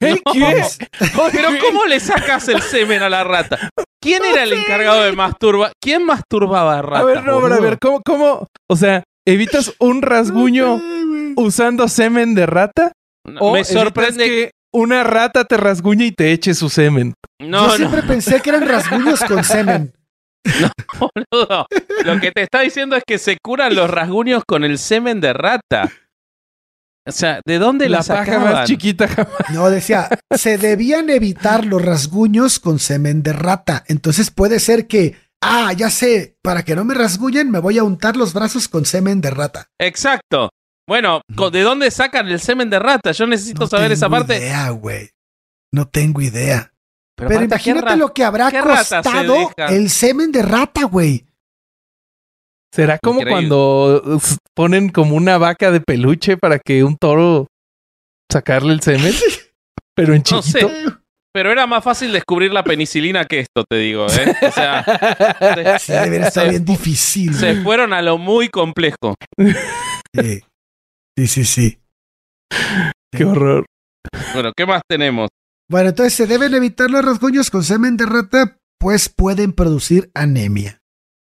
¿Eh? 0.00 0.20
No. 0.24 0.32
¿Qué? 0.32 0.62
Pero 1.32 1.48
¿cómo 1.60 1.86
le 1.86 2.00
sacas 2.00 2.48
el 2.48 2.60
semen 2.60 3.02
a 3.02 3.08
la 3.08 3.24
rata? 3.24 3.70
¿Quién 4.00 4.24
era 4.24 4.42
el 4.42 4.52
encargado 4.52 5.02
de 5.02 5.12
masturbar? 5.12 5.72
¿Quién 5.80 6.04
masturbaba 6.04 6.78
a 6.78 6.82
rata? 6.82 7.00
A 7.00 7.04
ver, 7.04 7.16
no, 7.18 7.22
pero 7.22 7.36
a 7.36 7.40
boludo? 7.40 7.62
ver, 7.62 7.78
¿cómo, 7.80 8.02
cómo? 8.04 8.46
O 8.70 8.76
sea, 8.76 9.02
¿evitas 9.26 9.74
un 9.80 10.02
rasguño 10.02 10.80
usando 11.36 11.88
semen 11.88 12.34
de 12.34 12.46
rata? 12.46 12.92
¿O 13.40 13.52
me 13.52 13.64
sorprende 13.64 14.26
que 14.26 14.50
una 14.76 15.04
rata 15.04 15.44
te 15.44 15.56
rasguñe 15.56 16.06
y 16.06 16.12
te 16.12 16.32
eche 16.32 16.54
su 16.54 16.68
semen? 16.68 17.14
Yo 17.38 17.46
No, 17.46 17.66
no, 17.66 17.76
siempre 17.76 18.02
pensé 18.02 18.40
que 18.40 18.50
eran 18.50 18.68
rasguños 18.68 19.24
con 19.24 19.42
semen. 19.42 19.92
boludo. 20.98 21.66
Lo 22.04 22.20
que 22.20 22.30
te 22.30 22.42
está 22.42 22.60
diciendo 22.60 22.94
es 22.96 23.02
que 23.06 23.18
se 23.18 23.38
curan 23.42 23.74
los 23.74 23.90
rasguños 23.90 24.42
con 24.46 24.64
el 24.64 24.78
semen 24.78 25.20
de 25.20 25.32
rata. 25.32 25.90
O 27.08 27.12
sea, 27.12 27.40
¿de 27.46 27.58
dónde 27.58 27.88
La 27.88 27.98
la 27.98 28.04
paja 28.04 28.38
más 28.38 28.66
chiquita 28.66 29.08
jamás. 29.08 29.32
No, 29.50 29.70
decía, 29.70 30.08
se 30.36 30.58
debían 30.58 31.08
evitar 31.08 31.64
los 31.64 31.82
rasguños 31.82 32.58
con 32.58 32.78
semen 32.78 33.22
de 33.22 33.32
rata. 33.32 33.84
Entonces 33.86 34.30
puede 34.30 34.60
ser 34.60 34.86
que, 34.86 35.16
ah, 35.40 35.72
ya 35.72 35.88
sé, 35.88 36.36
para 36.42 36.64
que 36.64 36.74
no 36.74 36.84
me 36.84 36.94
rasguñen, 36.94 37.50
me 37.50 37.60
voy 37.60 37.78
a 37.78 37.84
untar 37.84 38.16
los 38.16 38.34
brazos 38.34 38.68
con 38.68 38.84
semen 38.84 39.20
de 39.20 39.30
rata. 39.30 39.68
Exacto. 39.78 40.50
Bueno, 40.88 41.22
¿de 41.28 41.60
dónde 41.62 41.90
sacan 41.90 42.28
el 42.28 42.40
semen 42.40 42.70
de 42.70 42.78
rata? 42.78 43.12
Yo 43.12 43.26
necesito 43.26 43.62
No 43.62 43.66
saber 43.66 43.92
esa 43.92 44.06
tengo 44.06 44.18
parte. 44.18 44.36
idea, 44.38 44.70
güey. 44.70 45.10
No 45.72 45.88
tengo 45.88 46.20
idea. 46.20 46.72
Pero, 47.16 47.30
aparte, 47.30 47.38
¿qué 47.62 47.70
imagínate 47.70 47.96
lo 47.96 48.12
que 48.12 48.24
habrá 48.24 48.50
se 48.50 48.60
costado 48.60 49.50
el 49.68 49.90
semen 49.90 50.30
de 50.32 50.42
rata, 50.42 50.84
güey. 50.84 51.24
¿Será 52.74 52.98
como 52.98 53.20
Increíble. 53.20 53.48
cuando 53.48 54.20
ponen 54.54 54.90
como 54.90 55.16
una 55.16 55.38
vaca 55.38 55.70
de 55.70 55.80
peluche 55.80 56.36
para 56.36 56.58
que 56.58 56.84
un 56.84 56.96
toro 56.96 57.46
sacarle 58.30 58.72
el 58.74 58.80
semen? 58.82 59.14
Pero 59.96 60.14
en 60.14 60.22
No 60.30 60.42
sé. 60.42 60.60
chiquito. 60.60 60.98
Pero 61.32 61.52
era 61.52 61.66
más 61.66 61.82
fácil 61.84 62.12
descubrir 62.12 62.52
la 62.52 62.62
penicilina 62.64 63.24
que 63.26 63.40
esto, 63.40 63.64
te 63.68 63.76
digo, 63.76 64.06
¿eh? 64.08 64.34
O 64.42 64.52
sea, 64.52 64.84
se, 64.84 65.78
Sí, 65.78 65.92
debería 65.92 66.28
estar 66.28 66.44
se- 66.44 66.50
bien 66.50 66.64
difícil. 66.64 67.34
se 67.34 67.56
fueron 67.62 67.92
a 67.92 68.00
lo 68.02 68.16
muy 68.18 68.48
complejo. 68.48 69.14
Sí, 70.14 70.42
sí, 71.16 71.26
sí. 71.26 71.44
sí. 71.44 71.78
Qué 73.12 73.24
horror. 73.24 73.64
Bueno, 74.34 74.52
¿qué 74.56 74.66
más 74.66 74.82
tenemos? 74.88 75.28
Bueno, 75.68 75.88
entonces 75.90 76.14
se 76.14 76.26
deben 76.26 76.54
evitar 76.54 76.90
los 76.90 77.04
rasguños 77.04 77.50
con 77.50 77.64
semen 77.64 77.96
de 77.96 78.06
rata, 78.06 78.58
pues 78.78 79.08
pueden 79.08 79.52
producir 79.52 80.10
anemia, 80.14 80.80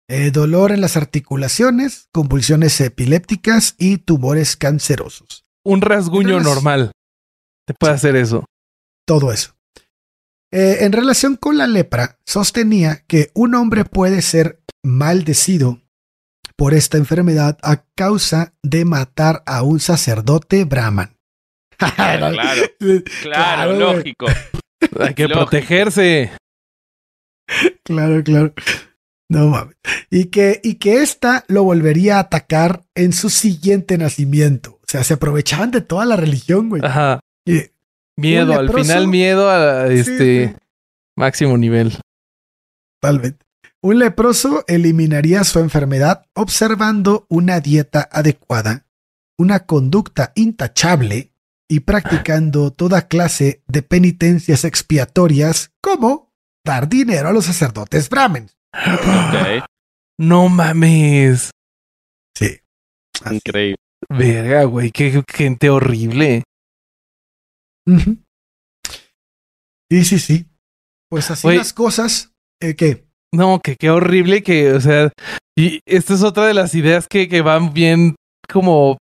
eh, 0.10 0.32
dolor 0.32 0.72
en 0.72 0.82
las 0.82 0.98
articulaciones, 0.98 2.10
convulsiones 2.12 2.80
epilépticas 2.82 3.76
y 3.78 4.00
tumores 4.00 4.58
cancerosos. 4.58 5.46
Un 5.64 5.82
rasguño 5.82 6.38
Entonces- 6.38 6.54
normal. 6.56 6.92
Te 7.66 7.74
puede 7.74 7.94
hacer 7.94 8.16
eso. 8.16 8.46
Todo 9.06 9.32
eso. 9.32 9.54
Eh, 10.52 10.78
en 10.82 10.94
relación 10.94 11.36
con 11.36 11.58
la 11.58 11.68
lepra, 11.68 12.18
sostenía 12.26 13.04
que 13.08 13.32
un 13.34 13.54
hombre 13.56 13.84
puede 13.84 14.22
ser 14.22 14.62
maldecido 14.84 15.82
por 16.58 16.74
esta 16.74 16.98
enfermedad 16.98 17.58
a 17.64 17.84
causa 17.96 18.54
de 18.64 18.84
matar 18.84 19.44
a 19.46 19.62
un 19.64 19.80
sacerdote 19.80 20.66
brahman. 20.66 21.16
Claro, 21.78 22.32
claro, 22.32 22.62
Claro, 23.22 23.74
lógico. 23.74 24.26
Hay 25.00 25.14
que 25.14 25.24
Lógico. 25.28 25.40
protegerse. 25.50 26.32
Claro, 27.84 28.24
claro. 28.24 28.54
No 29.30 29.48
mames. 29.50 29.76
Y 30.10 30.26
que, 30.26 30.60
y 30.64 30.76
que 30.76 31.02
ésta 31.04 31.44
lo 31.48 31.64
volvería 31.64 32.18
a 32.18 32.22
atacar 32.22 32.84
en 32.96 33.14
su 33.14 33.30
siguiente 33.30 33.98
nacimiento. 33.98 34.80
O 34.82 34.86
sea, 34.88 35.04
se 35.04 35.14
aprovechaban 35.16 35.70
de 35.72 35.82
toda 35.82 36.06
la 36.06 36.16
religión, 36.16 36.70
güey. 36.70 36.82
Ajá. 36.84 37.20
Y- 37.46 37.64
Miedo, 38.20 38.54
al 38.58 38.74
final 38.74 39.08
miedo 39.08 39.48
a 39.48 39.88
Sí, 39.90 39.94
este 40.00 40.48
sí, 40.48 40.56
máximo 41.16 41.56
nivel. 41.60 41.96
totalmente. 43.00 43.46
Un 43.88 44.00
leproso 44.00 44.66
eliminaría 44.68 45.46
su 45.46 45.60
enfermedad 45.60 46.26
observando 46.34 47.26
una 47.30 47.62
dieta 47.62 48.10
adecuada, 48.12 48.86
una 49.38 49.66
conducta 49.66 50.34
intachable 50.36 51.32
y 51.70 51.80
practicando 51.82 52.72
toda 52.74 53.08
clase 53.08 53.64
de 53.66 53.84
penitencias 53.84 54.66
expiatorias 54.66 55.72
como 55.82 56.34
dar 56.66 56.90
dinero 56.90 57.30
a 57.30 57.32
los 57.32 57.46
sacerdotes 57.46 58.10
brahmens. 58.10 58.58
Ok, 58.74 59.64
No 60.20 60.50
mames. 60.50 61.52
Sí. 62.38 62.60
Así. 63.24 63.36
increíble. 63.36 63.78
Verga, 64.10 64.66
güey. 64.66 64.92
Qué 64.92 65.24
gente 65.30 65.70
horrible. 65.70 66.44
Sí, 69.90 70.04
sí, 70.04 70.20
sí. 70.20 70.46
Pues 71.10 71.32
así 71.32 71.48
Oye. 71.48 71.58
las 71.60 71.72
cosas. 71.72 72.34
eh, 72.62 72.76
que 72.76 73.07
No, 73.34 73.60
que 73.60 73.76
qué 73.76 73.90
horrible 73.90 74.42
que, 74.42 74.74
o 74.74 74.82
sea, 74.82 75.12
y 75.58 75.82
esta 75.86 76.14
es 76.14 76.24
otra 76.24 76.46
de 76.48 76.54
las 76.54 76.76
ideas 76.76 77.08
que, 77.10 77.28
que 77.28 77.42
van 77.42 77.74
bien 77.74 78.16
como 78.52 78.98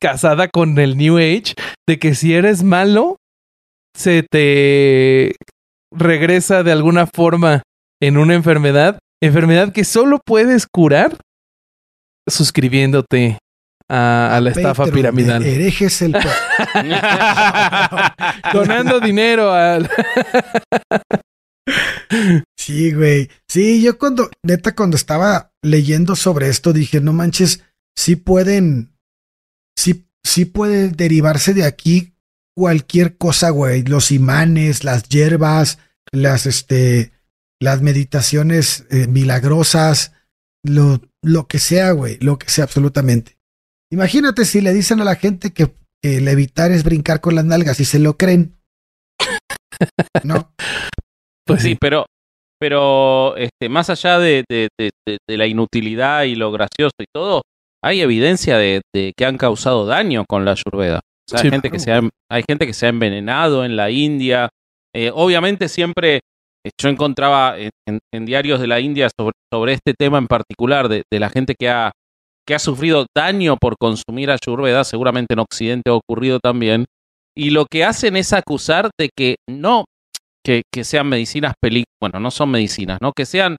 casada 0.00 0.48
con 0.48 0.78
el 0.78 0.96
New 0.96 1.18
Age, 1.18 1.54
de 1.86 1.98
que 1.98 2.14
si 2.14 2.34
eres 2.34 2.62
malo, 2.62 3.16
se 3.96 4.22
te 4.22 5.34
regresa 5.92 6.62
de 6.62 6.72
alguna 6.72 7.06
forma 7.06 7.62
en 8.00 8.18
una 8.18 8.34
enfermedad 8.34 8.98
enfermedad 9.22 9.72
que 9.72 9.84
solo 9.84 10.20
puedes 10.24 10.66
curar 10.66 11.16
suscribiéndote 12.28 13.38
a, 13.88 14.36
a 14.36 14.40
la 14.40 14.50
estafa 14.50 14.84
piramidal. 14.86 15.44
Herejes 15.44 16.02
el 16.02 16.12
Donando 18.52 19.00
dinero 19.00 19.52
al... 19.52 19.88
Sí, 22.56 22.92
güey. 22.92 23.30
Sí, 23.48 23.82
yo 23.82 23.98
cuando, 23.98 24.30
neta, 24.42 24.74
cuando 24.74 24.96
estaba 24.96 25.52
leyendo 25.62 26.16
sobre 26.16 26.48
esto, 26.48 26.72
dije, 26.72 27.00
no 27.00 27.12
manches, 27.12 27.62
sí 27.94 28.16
pueden, 28.16 28.92
sí, 29.76 30.08
sí 30.24 30.44
puede 30.44 30.88
derivarse 30.88 31.54
de 31.54 31.64
aquí 31.64 32.14
cualquier 32.56 33.16
cosa, 33.16 33.50
güey. 33.50 33.84
Los 33.84 34.10
imanes, 34.10 34.84
las 34.84 35.08
hierbas, 35.08 35.78
las, 36.12 36.46
este, 36.46 37.12
las 37.60 37.82
meditaciones 37.82 38.86
eh, 38.90 39.06
milagrosas, 39.06 40.12
lo, 40.64 41.00
lo 41.22 41.46
que 41.46 41.58
sea, 41.58 41.92
güey, 41.92 42.18
lo 42.20 42.38
que 42.38 42.48
sea 42.48 42.64
absolutamente. 42.64 43.38
Imagínate 43.90 44.44
si 44.44 44.60
le 44.60 44.72
dicen 44.72 45.00
a 45.00 45.04
la 45.04 45.14
gente 45.14 45.52
que, 45.52 45.72
que 46.02 46.20
levitar 46.20 46.72
es 46.72 46.82
brincar 46.82 47.20
con 47.20 47.34
las 47.34 47.44
nalgas 47.44 47.78
y 47.80 47.84
se 47.84 47.98
lo 47.98 48.16
creen. 48.16 48.56
No. 50.24 50.52
Pues 51.46 51.62
Sí, 51.62 51.76
pero, 51.80 52.06
pero 52.60 53.36
este, 53.36 53.68
más 53.68 53.90
allá 53.90 54.18
de, 54.18 54.44
de- 54.48 54.68
de- 54.78 54.90
de- 55.06 55.18
de 55.28 55.36
la 55.36 55.46
inutilidad 55.46 56.24
y 56.24 56.34
lo 56.34 56.50
gracioso 56.52 56.92
y 57.00 57.04
todo, 57.14 57.42
hay 57.84 58.00
evidencia 58.00 58.58
de, 58.58 58.80
de 58.94 59.12
que 59.16 59.24
han 59.26 59.38
causado 59.38 59.86
daño 59.86 60.24
con 60.28 60.44
la 60.44 60.52
ayurveda. 60.52 60.98
O 60.98 61.30
sea, 61.30 61.40
Sí, 61.40 61.46
hay, 61.46 61.50
gente 61.50 61.70
que 61.70 61.78
se 61.78 61.92
ha, 61.92 62.00
hay 62.30 62.42
gente 62.48 62.66
que 62.66 62.72
se 62.72 62.86
ha 62.86 62.88
envenenado 62.88 63.64
en 63.64 63.76
la 63.76 63.90
India. 63.90 64.48
Eh, 64.94 65.10
obviamente 65.12 65.68
siempre 65.68 66.16
eh, 66.64 66.70
yo 66.80 66.88
encontraba 66.88 67.58
en, 67.58 67.70
en- 67.88 67.98
en 68.14 68.26
diarios 68.26 68.60
de 68.60 68.66
la 68.66 68.80
India 68.80 69.08
sobre, 69.18 69.34
sobre 69.52 69.74
este 69.74 69.94
tema 69.98 70.18
en 70.18 70.26
particular, 70.26 70.88
de, 70.88 71.02
de 71.12 71.20
la 71.20 71.28
gente 71.30 71.54
que 71.58 71.68
ha, 71.68 71.92
que 72.48 72.54
ha 72.54 72.58
sufrido 72.58 73.06
daño 73.14 73.56
por 73.56 73.74
consumir 73.78 74.30
ayurveda, 74.30 74.84
seguramente 74.84 75.34
en 75.34 75.40
Occidente 75.40 75.90
ha 75.90 75.94
ocurrido 75.94 76.38
también, 76.40 76.86
y 77.36 77.50
lo 77.50 77.66
que 77.66 77.84
hacen 77.84 78.16
es 78.16 78.32
acusar 78.32 78.90
de 78.98 79.10
que 79.16 79.36
no, 79.48 79.84
que, 80.46 80.62
que 80.72 80.84
sean 80.84 81.08
medicinas 81.08 81.54
peli, 81.60 81.82
bueno, 82.00 82.20
no 82.20 82.30
son 82.30 82.50
medicinas, 82.50 82.98
¿no? 83.00 83.10
Que 83.12 83.26
sean 83.26 83.56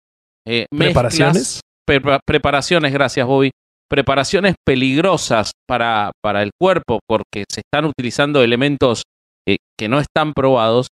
eh, 0.48 0.66
¿Preparaciones? 0.74 1.60
Prepa- 1.86 2.20
preparaciones, 2.26 2.94
gracias 2.94 3.28
Bobby, 3.28 3.52
preparaciones 3.90 4.56
peligrosas 4.66 5.52
para, 5.68 6.12
para 6.24 6.44
el 6.44 6.52
cuerpo 6.60 7.00
porque 7.08 7.44
se 7.52 7.62
están 7.62 7.86
utilizando 7.86 8.42
elementos 8.42 9.04
eh, 9.48 9.58
que 9.78 9.90
no 9.90 10.00
están 10.00 10.32
probados. 10.34 10.88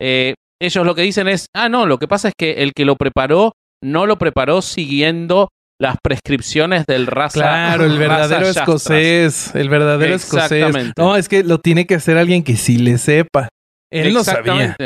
Eh, 0.00 0.34
ellos 0.62 0.86
lo 0.86 0.94
que 0.94 1.02
dicen 1.02 1.26
es, 1.26 1.46
ah, 1.56 1.68
no, 1.68 1.86
lo 1.86 1.98
que 1.98 2.06
pasa 2.06 2.28
es 2.28 2.34
que 2.38 2.62
el 2.62 2.72
que 2.72 2.84
lo 2.84 2.94
preparó 2.96 3.52
no 3.82 4.06
lo 4.06 4.18
preparó 4.18 4.62
siguiendo 4.62 5.48
las 5.80 5.96
prescripciones 6.02 6.84
del 6.86 7.06
raza. 7.06 7.40
Claro, 7.40 7.84
el 7.86 7.98
verdadero 7.98 8.46
escocés, 8.46 9.54
el 9.54 9.68
verdadero 9.70 10.14
escocés. 10.14 10.92
No, 10.96 11.16
es 11.16 11.28
que 11.28 11.42
lo 11.42 11.58
tiene 11.58 11.86
que 11.86 11.94
hacer 11.94 12.18
alguien 12.18 12.44
que 12.44 12.56
sí 12.56 12.76
le 12.78 12.98
sepa. 12.98 13.48
Él 13.90 14.12
no 14.12 14.22
sabía. 14.22 14.76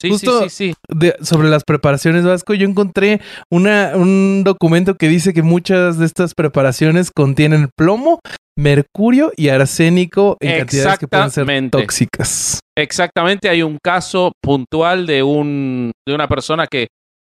Sí, 0.00 0.10
Justo- 0.10 0.42
sí, 0.44 0.48
sí, 0.50 0.68
sí. 0.70 0.74
De- 0.88 1.16
sobre 1.22 1.48
las 1.48 1.64
preparaciones 1.64 2.24
Vasco, 2.24 2.54
yo 2.54 2.66
encontré 2.68 3.20
una, 3.50 3.92
un 3.96 4.42
documento 4.44 4.96
que 4.96 5.08
dice 5.08 5.32
que 5.32 5.42
muchas 5.42 5.98
de 5.98 6.06
estas 6.06 6.34
preparaciones 6.34 7.10
contienen 7.10 7.68
plomo, 7.76 8.20
mercurio 8.58 9.32
y 9.36 9.48
arsénico 9.48 10.36
en 10.40 10.58
cantidades 10.58 10.98
que 10.98 11.08
pueden 11.08 11.30
ser 11.30 11.42
Exactamente. 11.42 11.78
tóxicas. 11.78 12.60
Exactamente, 12.76 13.48
hay 13.48 13.62
un 13.62 13.78
caso 13.82 14.32
puntual 14.42 15.06
de 15.06 15.22
un 15.22 15.92
de 16.06 16.14
una 16.14 16.28
persona 16.28 16.66
que 16.66 16.88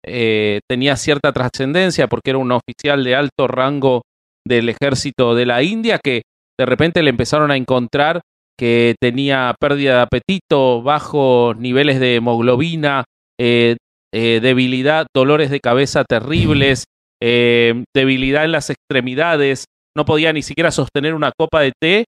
eh, 0.05 0.59
tenía 0.69 0.95
cierta 0.95 1.31
trascendencia 1.33 2.07
porque 2.07 2.29
era 2.31 2.39
un 2.39 2.51
oficial 2.51 3.03
de 3.03 3.15
alto 3.15 3.47
rango 3.47 4.01
del 4.47 4.69
ejército 4.69 5.35
de 5.35 5.45
la 5.45 5.61
India 5.61 5.99
que 6.01 6.21
de 6.57 6.65
repente 6.65 7.03
le 7.03 7.09
empezaron 7.09 7.51
a 7.51 7.57
encontrar 7.57 8.21
que 8.59 8.95
tenía 8.99 9.55
pérdida 9.57 9.95
de 9.95 10.01
apetito, 10.01 10.81
bajos 10.81 11.55
niveles 11.55 11.97
de 12.01 12.15
hemoglobina, 12.15 13.05
eh, 13.39 13.77
eh, 14.13 14.39
debilidad, 14.41 15.07
dolores 15.15 15.49
de 15.49 15.61
cabeza 15.61 16.03
terribles, 16.03 16.83
eh, 17.23 17.85
debilidad 17.95 18.43
en 18.43 18.51
las 18.51 18.69
extremidades, 18.69 19.63
no 19.95 20.03
podía 20.03 20.33
ni 20.33 20.41
siquiera 20.41 20.71
sostener 20.71 21.13
una 21.15 21.31
copa 21.39 21.61
de 21.61 21.71
té, 21.81 22.05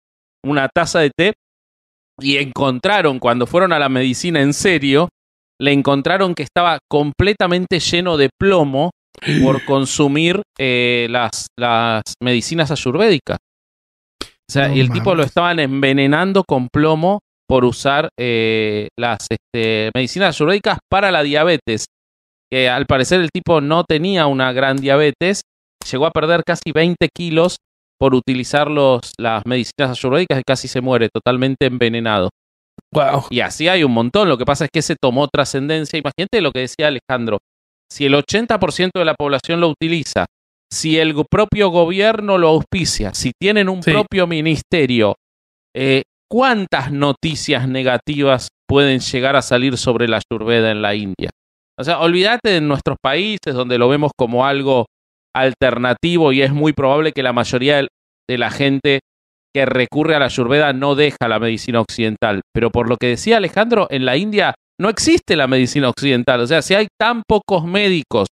una 0.45 0.69
taza 0.73 1.01
de 1.01 1.11
té, 1.11 1.33
y 2.21 2.37
encontraron, 2.37 3.19
cuando 3.19 3.49
fueron 3.49 3.73
a 3.73 3.81
la 3.81 3.89
medicina 3.89 4.41
en 4.41 4.55
serio, 4.55 5.09
le 5.61 5.73
encontraron 5.73 6.37
que 6.37 6.45
estaba 6.45 6.79
completamente 6.89 7.81
lleno 7.81 8.17
de 8.17 8.29
plomo 8.39 8.91
por 9.43 9.65
consumir 9.65 10.43
las, 10.59 11.49
las 11.59 12.03
medicinas 12.23 12.71
ayurvédicas. 12.71 13.39
O 14.49 14.53
sea, 14.53 14.69
No 14.69 14.77
y 14.77 14.81
el 14.81 14.91
tipo 14.91 15.15
lo 15.15 15.23
estaban 15.23 15.59
envenenando 15.59 16.45
con 16.45 16.69
plomo 16.69 17.21
por 17.49 17.65
usar 17.65 18.11
eh, 18.19 18.89
las 18.99 19.27
este, 19.31 19.91
medicinas 19.95 20.35
ayurvédicas 20.35 20.79
para 20.91 21.11
la 21.11 21.23
diabetes. 21.23 21.87
Que 22.51 22.69
al 22.69 22.87
parecer 22.87 23.21
el 23.21 23.31
tipo 23.31 23.61
no 23.61 23.85
tenía 23.85 24.27
una 24.27 24.53
gran 24.53 24.77
diabetes, 24.77 25.43
llegó 25.91 26.07
a 26.07 26.13
perder 26.13 26.43
casi 26.45 26.73
20 26.73 27.09
kilos 27.15 27.57
por 27.99 28.15
utilizar 28.15 28.71
los, 28.71 29.13
las 29.19 29.45
medicinas 29.47 29.91
ayurvédicas 29.91 30.41
y 30.41 30.43
casi 30.47 30.69
se 30.69 30.81
muere 30.81 31.09
totalmente 31.13 31.67
envenenado. 31.67 32.31
Wow. 32.93 33.27
Y 33.31 33.41
así 33.41 33.69
hay 33.69 33.85
un 33.85 33.93
montón. 33.93 34.29
Lo 34.29 34.39
que 34.39 34.45
pasa 34.45 34.65
es 34.65 34.71
que 34.73 34.83
se 34.83 34.97
tomó 35.01 35.29
trascendencia. 35.29 35.99
Imagínate 35.99 36.41
lo 36.41 36.53
que 36.53 36.61
decía 36.61 36.89
Alejandro. 36.89 37.39
Si 37.91 38.05
el 38.05 38.15
80% 38.15 38.91
de 38.95 39.05
la 39.05 39.15
población 39.15 39.61
lo 39.61 39.69
utiliza, 39.69 40.27
si 40.73 40.99
el 40.99 41.15
propio 41.31 41.69
gobierno 41.71 42.39
lo 42.39 42.49
auspicia, 42.49 43.15
si 43.15 43.33
tienen 43.41 43.69
un 43.69 43.83
Sí. 43.83 43.93
propio 43.93 44.27
ministerio, 44.27 45.15
eh, 45.75 46.03
¿cuántas 46.31 46.91
noticias 46.93 47.69
negativas 47.69 48.49
pueden 48.69 49.01
llegar 49.01 49.37
a 49.37 49.43
salir 49.43 49.77
sobre 49.79 50.09
la 50.09 50.21
ayurveda 50.31 50.71
en 50.71 50.83
la 50.83 50.95
India? 50.95 51.31
O 51.79 51.85
sea, 51.85 52.01
olvídate 52.01 52.51
de 52.51 52.61
nuestros 52.61 52.97
países 53.03 53.55
donde 53.55 53.79
lo 53.79 53.89
vemos 53.89 54.11
como 54.19 54.47
algo 54.47 54.87
alternativo 55.37 56.33
y 56.33 56.43
es 56.43 56.53
muy 56.53 56.73
probable 56.73 57.13
que 57.13 57.23
la 57.23 57.33
mayoría 57.33 57.87
de 58.29 58.39
la 58.39 58.51
gente 58.51 59.01
que 59.55 59.67
recurre 59.67 60.15
a 60.15 60.19
la 60.19 60.25
ayurveda 60.27 60.73
no 60.73 60.95
deja 60.95 61.29
la 61.29 61.39
medicina 61.39 61.81
occidental. 61.81 62.41
Pero 62.55 62.71
por 62.71 62.89
lo 62.89 62.97
que 62.97 63.09
decía 63.09 63.37
Alejandro, 63.37 63.87
en 63.91 64.05
la 64.05 64.17
India 64.17 64.55
no 64.81 64.89
existe 64.89 65.37
la 65.37 65.47
medicina 65.47 65.89
occidental. 65.89 66.41
O 66.41 66.47
sea, 66.47 66.63
si 66.63 66.75
hay 66.75 66.89
tan 67.01 67.23
pocos 67.29 67.65
médicos 67.65 68.27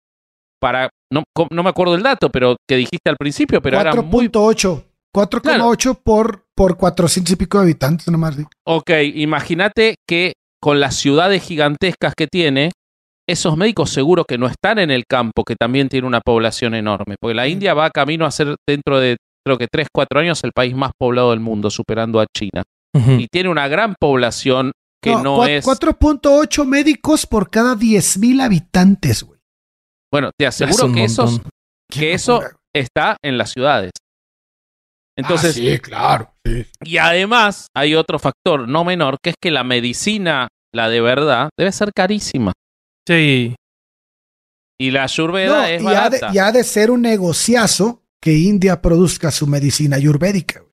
para, 0.65 0.89
no, 1.13 1.25
no 1.51 1.63
me 1.63 1.69
acuerdo 1.69 1.95
el 1.95 2.03
dato, 2.03 2.31
pero 2.31 2.57
que 2.67 2.77
dijiste 2.77 3.11
al 3.11 3.19
principio, 3.19 3.61
pero 3.61 3.79
era 3.79 3.93
muy... 4.01 4.29
4.8. 4.29 4.83
4,8 5.15 6.01
por, 6.03 6.47
por 6.57 6.79
400 6.79 7.33
y 7.33 7.37
pico 7.37 7.59
de 7.59 7.65
habitantes 7.65 8.09
nomás. 8.09 8.35
sí. 8.35 8.45
Ok, 8.67 8.91
imagínate 9.15 9.97
que 10.09 10.33
con 10.63 10.81
las 10.81 10.97
ciudades 10.97 11.43
gigantescas 11.43 12.15
que 12.17 12.27
tiene, 12.27 12.71
esos 13.29 13.59
médicos 13.59 13.91
seguro 13.91 14.25
que 14.25 14.39
no 14.39 14.47
están 14.47 14.79
en 14.79 14.91
el 14.91 15.05
campo, 15.07 15.45
que 15.45 15.55
también 15.55 15.91
tiene 15.91 16.07
una 16.07 16.23
población 16.23 16.75
enorme. 16.75 17.17
Porque 17.21 17.35
la 17.35 17.47
India 17.47 17.75
va 17.75 17.91
camino 17.91 18.25
a 18.25 18.31
ser 18.31 18.57
dentro 18.67 18.99
de, 18.99 19.19
creo 19.47 19.59
que 19.59 19.67
3, 19.71 19.89
4 19.95 20.21
años, 20.21 20.43
el 20.45 20.53
país 20.53 20.75
más 20.75 20.93
poblado 20.99 21.31
del 21.31 21.41
mundo, 21.41 21.69
superando 21.69 22.21
a 22.21 22.27
China. 22.35 22.63
Y 23.19 23.27
tiene 23.31 23.51
una 23.51 23.69
gran 23.69 23.95
población 24.01 24.73
que 25.03 25.11
no, 25.11 25.41
cua- 25.41 25.51
es... 25.51 25.67
4.8 25.67 26.65
médicos 26.65 27.27
por 27.27 27.51
cada 27.51 27.75
10.000 27.75 28.41
habitantes, 28.41 29.23
güey. 29.25 29.34
Bueno, 30.15 30.31
te 30.39 30.47
aseguro 30.47 30.93
que, 30.93 31.03
esos, 31.03 31.41
que 31.91 32.13
eso 32.13 32.41
está 32.73 33.17
en 33.21 33.37
las 33.37 33.51
ciudades. 33.51 33.91
Entonces, 35.19 35.51
Ah, 35.57 35.59
sí, 35.59 35.79
claro. 35.81 36.35
sí. 36.47 36.67
y 36.85 36.99
además 36.99 37.67
hay 37.75 37.97
otro 37.97 38.21
factor 38.21 38.69
no 38.69 38.85
menor, 38.85 39.17
que 39.21 39.31
es 39.31 39.37
que 39.43 39.51
la 39.51 39.65
medicina, 39.65 40.47
la 40.73 40.89
de 40.89 41.01
verdad, 41.01 41.51
debe 41.59 41.73
ser 41.73 41.91
carísima. 41.93 42.53
Sí. 43.09 43.57
Y 44.81 44.91
la 44.93 45.03
ayurveda 45.03 45.63
No, 45.63 45.65
es 45.67 45.83
y 45.83 45.87
ha, 45.89 46.11
de, 46.11 46.21
y 46.33 46.39
ha 46.39 46.53
de 46.53 46.63
ser 46.63 46.93
un 46.93 47.03
negociazo 47.03 48.03
que 48.23 48.35
India 48.35 48.81
produzca 48.81 49.33
su 49.33 49.49
medicina 49.49 49.97
ayurvédica. 49.97 50.61
güey. 50.61 50.73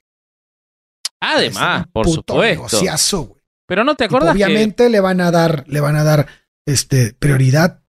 Además, 1.19 1.81
Es 1.81 1.85
un 1.87 1.91
por 1.91 2.05
puto 2.05 2.33
supuesto. 2.33 2.63
negociazo, 2.63 3.21
güey. 3.23 3.41
Pero 3.67 3.83
no 3.83 3.95
te 3.95 4.03
Y 4.03 4.07
acuerdas 4.07 4.35
que 4.35 4.43
Obviamente 4.43 4.89
le 4.89 4.99
van 4.99 5.19
a 5.21 5.31
dar, 5.31 5.63
le 5.67 5.79
van 5.79 5.95
a 5.95 6.03
dar 6.03 6.27
este 6.67 7.13
prioridad. 7.13 7.80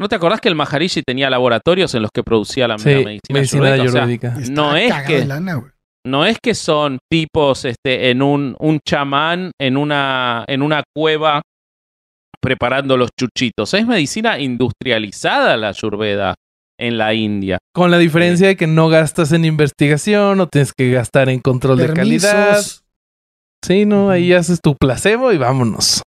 No 0.00 0.08
te 0.08 0.16
acordás 0.16 0.40
que 0.40 0.48
el 0.48 0.54
Maharishi 0.54 1.02
tenía 1.06 1.28
laboratorios 1.30 1.94
en 1.94 2.02
los 2.02 2.10
que 2.12 2.22
producía 2.22 2.66
la, 2.66 2.76
medicina, 2.78 3.20
medicina 3.30 3.72
ayurvédica? 3.74 4.34
O 4.36 4.40
sea, 4.40 4.50
No 4.54 4.74
es 4.76 4.92
que- 5.06 5.24
lana, 5.26 5.62
no 6.06 6.24
es 6.24 6.38
que 6.42 6.54
son 6.54 6.98
tipos 7.10 7.66
este, 7.66 8.10
en 8.10 8.22
un, 8.22 8.56
un 8.58 8.80
chamán 8.86 9.50
en 9.60 9.76
una, 9.76 10.44
en 10.48 10.62
una 10.62 10.82
cueva 10.96 11.42
preparando 12.42 12.96
los 12.96 13.10
chuchitos. 13.18 13.74
Es 13.74 13.86
medicina 13.86 14.38
industrializada 14.38 15.58
la 15.58 15.68
ayurveda 15.68 16.34
en 16.78 16.96
la 16.96 17.12
India. 17.12 17.58
Con 17.74 17.90
la 17.90 17.98
diferencia 17.98 18.46
de 18.48 18.56
que 18.56 18.66
no 18.66 18.88
gastas 18.88 19.32
en 19.32 19.44
investigación, 19.44 20.38
no 20.38 20.46
tienes 20.48 20.72
que 20.72 20.90
gastar 20.90 21.28
en 21.28 21.40
control 21.40 21.76
de 21.76 21.92
calidad. 21.92 22.62
Sí, 23.62 23.84
no, 23.84 24.08
ahí 24.08 24.32
haces 24.32 24.60
tu 24.62 24.74
placebo 24.74 25.32
y 25.32 25.36
vámonos. 25.36 26.00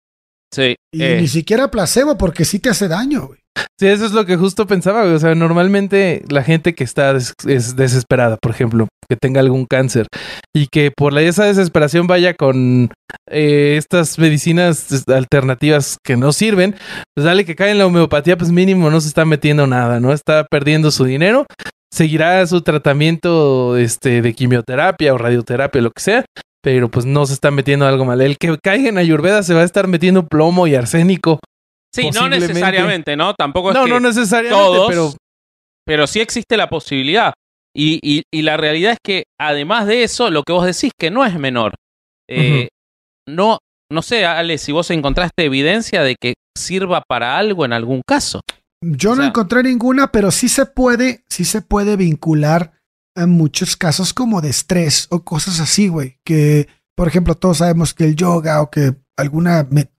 Sí, 0.52 0.76
Y 0.92 1.04
eh, 1.04 1.18
ni 1.22 1.28
siquiera 1.28 1.70
placebo 1.70 2.18
porque 2.18 2.46
sí 2.46 2.58
te 2.58 2.70
hace 2.70 2.88
daño, 2.88 3.28
güey. 3.28 3.40
Sí, 3.80 3.88
eso 3.88 4.06
es 4.06 4.12
lo 4.14 4.26
que 4.26 4.38
justo 4.38 4.68
pensaba. 4.68 5.04
O 5.04 5.20
sea, 5.20 5.36
normalmente 5.36 6.24
la 6.30 6.44
gente 6.44 6.74
que 6.74 6.84
está 6.84 7.12
es 7.12 7.76
desesperada, 7.76 8.38
por 8.38 8.52
ejemplo, 8.52 8.88
que 9.10 9.16
tenga 9.16 9.40
algún 9.40 9.66
cáncer 9.66 10.08
y 10.56 10.68
que 10.68 10.92
por 10.96 11.14
la, 11.14 11.22
esa 11.22 11.46
desesperación 11.46 12.08
vaya 12.08 12.34
con 12.34 12.92
eh, 13.30 13.76
estas 13.78 14.18
medicinas 14.20 15.04
alternativas 15.08 15.98
que 16.04 16.18
no 16.18 16.32
sirven, 16.34 16.76
pues 17.16 17.26
dale 17.26 17.46
que 17.46 17.56
cae 17.56 17.72
en 17.72 17.80
la 17.80 17.88
homeopatía, 17.88 18.38
pues 18.38 18.52
mínimo 18.52 18.90
no 18.90 19.02
se 19.02 19.08
está 19.08 19.26
metiendo 19.26 19.68
nada, 19.68 20.00
¿no? 20.00 20.14
Está 20.14 20.46
perdiendo 20.50 20.92
su 20.92 21.06
dinero, 21.06 21.46
seguirá 21.92 22.46
su 22.48 22.62
tratamiento 22.62 23.78
este, 23.78 24.22
de 24.22 24.34
quimioterapia 24.34 25.14
o 25.14 25.18
radioterapia, 25.18 25.82
lo 25.82 25.92
que 25.92 26.02
sea. 26.02 26.26
Pero 26.62 26.90
pues 26.90 27.06
no 27.06 27.26
se 27.26 27.34
está 27.34 27.52
metiendo 27.52 27.86
algo 27.86 28.06
mal. 28.06 28.22
El 28.22 28.38
que 28.38 28.58
caiga 28.58 28.88
en 28.88 28.98
Ayurveda 28.98 29.44
se 29.44 29.54
va 29.54 29.62
a 29.62 29.66
estar 29.66 29.88
metiendo 29.88 30.28
plomo 30.28 30.66
y 30.66 30.76
arsénico. 30.76 31.40
Sí, 31.94 32.10
no 32.12 32.28
necesariamente, 32.30 33.16
¿no? 33.16 33.34
Tampoco 33.36 33.70
es 33.70 33.76
No, 33.76 33.84
que 33.86 33.90
no 33.92 34.00
necesariamente, 34.00 34.64
todos, 34.64 34.88
pero 34.90 35.14
pero 35.86 36.08
sí 36.08 36.20
existe 36.22 36.56
la 36.58 36.70
posibilidad. 36.70 37.34
Y, 37.76 38.00
y- 38.02 38.24
y 38.32 38.42
la 38.44 38.56
realidad 38.56 38.94
es 38.94 39.00
que, 39.04 39.24
además 39.40 39.86
de 39.88 40.04
eso, 40.04 40.30
lo 40.30 40.44
que 40.44 40.54
vos 40.54 40.66
decís 40.66 40.92
que 40.98 41.12
no 41.12 41.26
es 41.26 41.38
menor. 41.38 41.74
Eh, 42.30 42.70
No, 43.28 43.60
no 43.92 44.02
sé, 44.02 44.26
Ale, 44.26 44.58
si 44.58 44.72
vos 44.72 44.90
encontraste 44.92 45.46
evidencia 45.46 46.04
de 46.04 46.16
que 46.20 46.34
sirva 46.58 47.02
para 47.08 47.38
algo 47.38 47.64
en 47.66 47.74
algún 47.74 48.02
caso. 48.08 48.42
Yo 48.84 49.12
O 49.12 49.16
no 49.16 49.24
encontré 49.24 49.64
ninguna, 49.64 50.12
pero 50.12 50.30
sí 50.32 50.50
se 50.50 50.66
puede, 50.66 51.24
sí 51.30 51.46
se 51.46 51.62
puede 51.62 51.96
vincular 51.96 52.74
a 53.16 53.26
muchos 53.28 53.78
casos 53.78 54.14
como 54.14 54.42
de 54.42 54.50
estrés 54.50 55.08
o 55.10 55.24
cosas 55.24 55.60
así, 55.60 55.88
güey. 55.88 56.18
Que, 56.26 56.68
por 56.98 57.08
ejemplo, 57.08 57.36
todos 57.36 57.60
sabemos 57.60 57.94
que 57.94 58.04
el 58.06 58.16
yoga 58.16 58.62
o 58.62 58.70
que 58.70 58.94
algún 59.18 59.48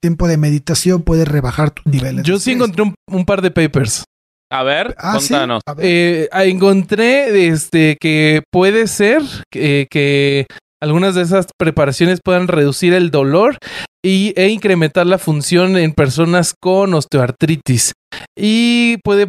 tiempo 0.00 0.26
de 0.28 0.36
meditación 0.36 1.02
puede 1.02 1.24
rebajar 1.24 1.70
tus 1.70 1.86
niveles. 1.86 2.24
yo 2.24 2.38
sí 2.38 2.52
encontré 2.52 2.82
un, 2.82 2.94
un 3.10 3.24
par 3.24 3.42
de 3.42 3.50
papers. 3.50 4.04
A 4.52 4.62
ver, 4.62 4.94
Ah, 4.98 5.18
sí. 5.20 5.28
contanos. 5.30 5.62
A 5.66 5.74
ver. 5.74 5.86
Eh, 5.86 6.28
ah, 6.30 6.44
encontré 6.44 7.46
este, 7.48 7.96
que 8.00 8.42
puede 8.52 8.86
ser 8.86 9.22
que, 9.50 9.88
que 9.90 10.46
algunas 10.82 11.14
de 11.14 11.22
esas 11.22 11.46
preparaciones 11.58 12.20
puedan 12.22 12.48
reducir 12.48 12.92
el 12.94 13.10
dolor 13.10 13.58
y, 14.04 14.34
e 14.36 14.48
incrementar 14.48 15.06
la 15.06 15.18
función 15.18 15.78
en 15.78 15.92
personas 15.92 16.54
con 16.60 16.92
osteoartritis. 16.92 17.92
Y 18.36 18.98
puede 18.98 19.26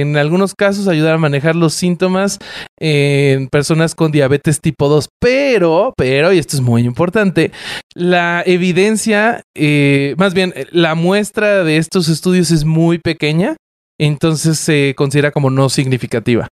en 0.00 0.16
algunos 0.16 0.54
casos 0.54 0.88
ayudar 0.88 1.14
a 1.14 1.18
manejar 1.18 1.54
los 1.54 1.74
síntomas 1.74 2.38
en 2.78 3.48
personas 3.48 3.94
con 3.94 4.10
diabetes 4.10 4.60
tipo 4.60 4.88
2. 4.88 5.08
Pero, 5.20 5.92
pero, 5.96 6.32
y 6.32 6.38
esto 6.38 6.56
es 6.56 6.62
muy 6.62 6.82
importante, 6.82 7.52
la 7.94 8.42
evidencia, 8.44 9.42
eh, 9.54 10.14
más 10.18 10.34
bien, 10.34 10.54
la 10.72 10.94
muestra 10.96 11.62
de 11.62 11.76
estos 11.76 12.08
estudios 12.08 12.50
es 12.50 12.64
muy 12.64 12.98
pequeña, 12.98 13.56
entonces 13.98 14.58
se 14.58 14.94
considera 14.96 15.30
como 15.30 15.50
no 15.50 15.68
significativa. 15.68 16.48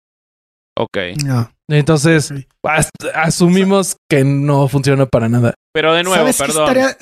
Ok. 0.77 0.97
No. 1.25 1.49
Entonces, 1.69 2.33
as- 2.63 2.89
asumimos 3.13 3.97
que 4.09 4.23
no 4.23 4.67
funciona 4.67 5.05
para 5.05 5.27
nada. 5.29 5.53
Pero 5.73 5.93
de 5.93 6.03
nuevo, 6.03 6.17
¿Sabes 6.31 6.37
qué 6.37 6.45
perdón. 6.47 6.93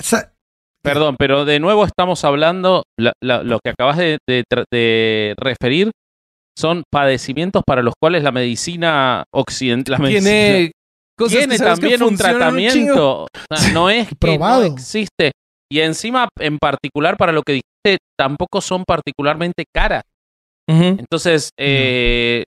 Perdón, 0.82 1.16
pero 1.18 1.44
de 1.44 1.58
nuevo 1.58 1.84
estamos 1.84 2.24
hablando, 2.24 2.84
la- 2.98 3.12
la- 3.22 3.42
lo 3.42 3.58
que 3.64 3.70
acabas 3.70 3.96
de, 3.96 4.18
de 4.28 4.44
tra- 4.50 4.64
de 4.72 5.34
referir 5.36 5.90
son 6.56 6.84
padecimientos 6.92 7.62
para 7.66 7.82
los 7.82 7.94
cuales 8.00 8.22
la 8.22 8.30
medicina 8.32 9.24
occidental 9.34 10.00
Tiene 10.06 10.72
cosas 11.18 11.38
tiene 11.38 11.54
que 11.54 11.58
sabes 11.58 11.74
que 11.80 11.80
también 11.80 12.02
un 12.02 12.16
tratamiento. 12.16 13.26
No 13.72 13.90
es 13.90 14.08
que 14.08 14.14
Probado. 14.16 14.60
no 14.68 14.74
existe. 14.74 15.32
Y 15.70 15.80
encima, 15.80 16.28
en 16.38 16.58
particular, 16.58 17.16
para 17.16 17.32
lo 17.32 17.42
que 17.42 17.54
dijiste, 17.54 17.98
tampoco 18.16 18.60
son 18.60 18.84
particularmente 18.86 19.64
caras. 19.74 20.02
Entonces, 20.68 21.50
eh, 21.58 22.44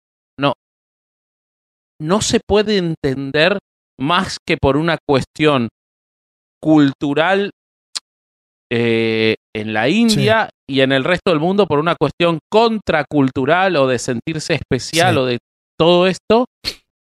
no. 2.01 2.21
Se 2.21 2.39
puede 2.47 2.77
entender 2.77 3.57
más 3.99 4.37
que 4.47 4.57
por 4.57 4.77
una 4.77 4.97
cuestión 5.07 5.69
cultural 6.61 7.51
eh, 8.71 9.35
en 9.55 9.73
la 9.73 9.89
India 9.89 10.49
y 10.69 10.81
en 10.81 10.91
el 10.91 11.03
resto 11.03 11.31
del 11.31 11.39
mundo 11.39 11.65
por 11.65 11.79
una 11.79 11.95
cuestión 11.95 12.39
contracultural 12.51 13.75
o 13.77 13.87
de 13.87 13.97
sentirse 13.99 14.53
especial 14.55 15.13
Sí. 15.15 15.19
o 15.19 15.25
de 15.25 15.37
todo 15.79 16.07
esto, 16.07 16.45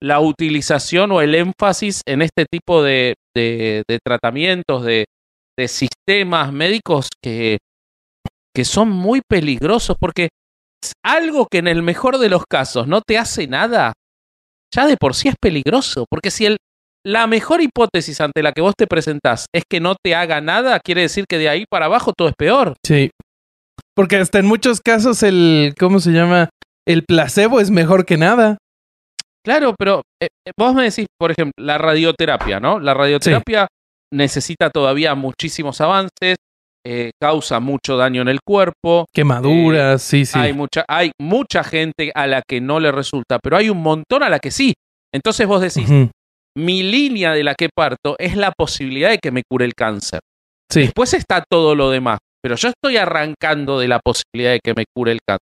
la 0.01 0.19
utilización 0.19 1.11
o 1.11 1.21
el 1.21 1.33
énfasis 1.33 2.01
en 2.07 2.21
este 2.21 2.45
tipo 2.45 2.83
de, 2.83 3.15
de- 3.35 3.83
de 3.87 3.99
tratamientos, 4.05 4.83
de, 4.83 5.05
de 5.57 5.67
sistemas 5.67 6.53
médicos 6.53 7.07
que, 7.23 7.57
que 8.55 8.63
son 8.65 8.89
muy 8.89 9.21
peligrosos 9.27 9.95
porque 9.99 10.29
es 10.83 10.91
algo 11.03 11.47
que 11.49 11.57
en 11.57 11.67
el 11.67 11.81
mejor 11.81 12.19
de 12.19 12.29
los 12.29 12.43
casos 12.47 12.87
no 12.87 13.01
te 13.01 13.17
hace 13.17 13.47
nada, 13.47 13.93
ya 14.73 14.85
de 14.87 14.97
por 14.97 15.15
sí 15.15 15.29
es 15.29 15.35
peligroso, 15.39 16.05
porque 16.09 16.31
si 16.31 16.45
el, 16.45 16.57
la 17.05 17.27
mejor 17.27 17.61
hipótesis 17.61 18.19
ante 18.21 18.43
la 18.43 18.51
que 18.51 18.61
vos 18.61 18.73
te 18.77 18.87
presentás 18.87 19.45
es 19.53 19.63
que 19.69 19.79
no 19.79 19.95
te 19.95 20.15
haga 20.15 20.41
nada, 20.41 20.79
quiere 20.79 21.01
decir 21.01 21.25
que 21.29 21.37
de 21.37 21.49
ahí 21.49 21.65
para 21.69 21.85
abajo 21.85 22.13
todo 22.15 22.27
es 22.27 22.35
peor. 22.37 22.75
Sí. 22.85 23.11
Porque 23.95 24.17
hasta 24.17 24.39
en 24.39 24.45
muchos 24.45 24.81
casos 24.81 25.23
el, 25.23 25.73
¿cómo 25.79 25.99
se 25.99 26.11
llama? 26.11 26.49
El 26.85 27.03
placebo 27.03 27.59
es 27.59 27.71
mejor 27.71 28.05
que 28.05 28.17
nada. 28.17 28.57
Claro, 29.43 29.75
pero 29.77 30.01
eh, 30.21 30.27
eh, 30.45 30.51
vos 30.57 30.73
me 30.75 30.83
decís, 30.83 31.07
por 31.17 31.31
ejemplo, 31.31 31.53
la 31.57 31.77
radioterapia, 31.77 32.59
¿no? 32.59 32.79
La 32.79 32.93
radioterapia 32.93 33.67
necesita 34.13 34.69
todavía 34.69 35.15
muchísimos 35.15 35.79
avances, 35.81 36.35
eh, 36.89 37.11
causa 37.21 37.59
mucho 37.59 37.97
daño 37.97 38.21
en 38.21 38.29
el 38.29 38.39
cuerpo, 38.47 39.05
Quemaduras, 39.13 40.01
sí, 40.01 40.25
sí. 40.25 40.39
hay, 40.39 40.53
mucha, 40.53 40.85
hay 40.87 41.11
mucha 41.19 41.63
gente 41.63 42.11
a 42.15 42.27
la 42.27 42.41
que 42.47 42.61
no 42.61 42.79
le 42.79 42.91
resulta, 42.91 43.39
pero 43.43 43.57
hay 43.57 43.69
un 43.69 43.81
montón 43.81 44.23
a 44.23 44.29
la 44.29 44.39
que 44.39 44.51
sí. 44.51 44.73
Entonces 45.13 45.45
vos 45.47 45.61
decís, 45.61 45.89
mi 46.57 46.83
línea 46.83 47.33
de 47.33 47.43
la 47.43 47.55
que 47.55 47.69
parto 47.75 48.15
es 48.19 48.35
la 48.37 48.51
posibilidad 48.57 49.09
de 49.09 49.17
que 49.19 49.31
me 49.31 49.43
cure 49.49 49.65
el 49.65 49.73
cáncer. 49.73 50.19
Sí. 50.71 50.81
Después 50.81 51.13
está 51.13 51.43
todo 51.49 51.75
lo 51.75 51.89
demás, 51.89 52.19
pero 52.41 52.55
yo 52.55 52.69
estoy 52.69 52.97
arrancando 52.97 53.79
de 53.79 53.87
la 53.87 53.99
posibilidad 53.99 54.51
de 54.53 54.59
que 54.63 54.73
me 54.73 54.85
cure 54.95 55.11
el 55.13 55.19
cáncer. 55.27 55.45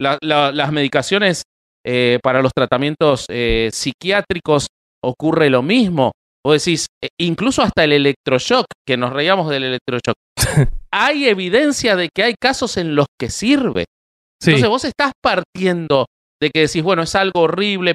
La- 0.00 0.18
la- 0.22 0.52
las 0.52 0.72
medicaciones 0.72 1.42
eh, 1.86 2.18
para 2.22 2.42
los 2.42 2.52
tratamientos 2.54 3.24
eh, 3.28 3.70
psiquiátricos 3.72 4.66
ocurre 5.02 5.48
lo 5.50 5.62
mismo. 5.62 6.12
Vos 6.48 6.64
decís, 6.64 6.86
eh, 7.04 7.08
incluso 7.20 7.60
hasta 7.60 7.84
el 7.84 7.92
electroshock, 7.92 8.64
que 8.86 8.96
nos 8.96 9.12
reíamos 9.12 9.50
del 9.50 9.64
electroshock. 9.64 10.14
hay 10.90 11.28
evidencia 11.28 11.94
de 11.94 12.08
que 12.08 12.22
hay 12.22 12.36
casos 12.40 12.78
en 12.78 12.94
los 12.94 13.04
que 13.20 13.28
sirve. 13.28 13.84
Sí. 14.42 14.52
Entonces 14.52 14.68
vos 14.70 14.84
estás 14.86 15.12
partiendo 15.22 16.06
de 16.40 16.48
que 16.48 16.60
decís, 16.60 16.82
bueno, 16.82 17.02
es 17.02 17.14
algo 17.16 17.42
horrible, 17.42 17.94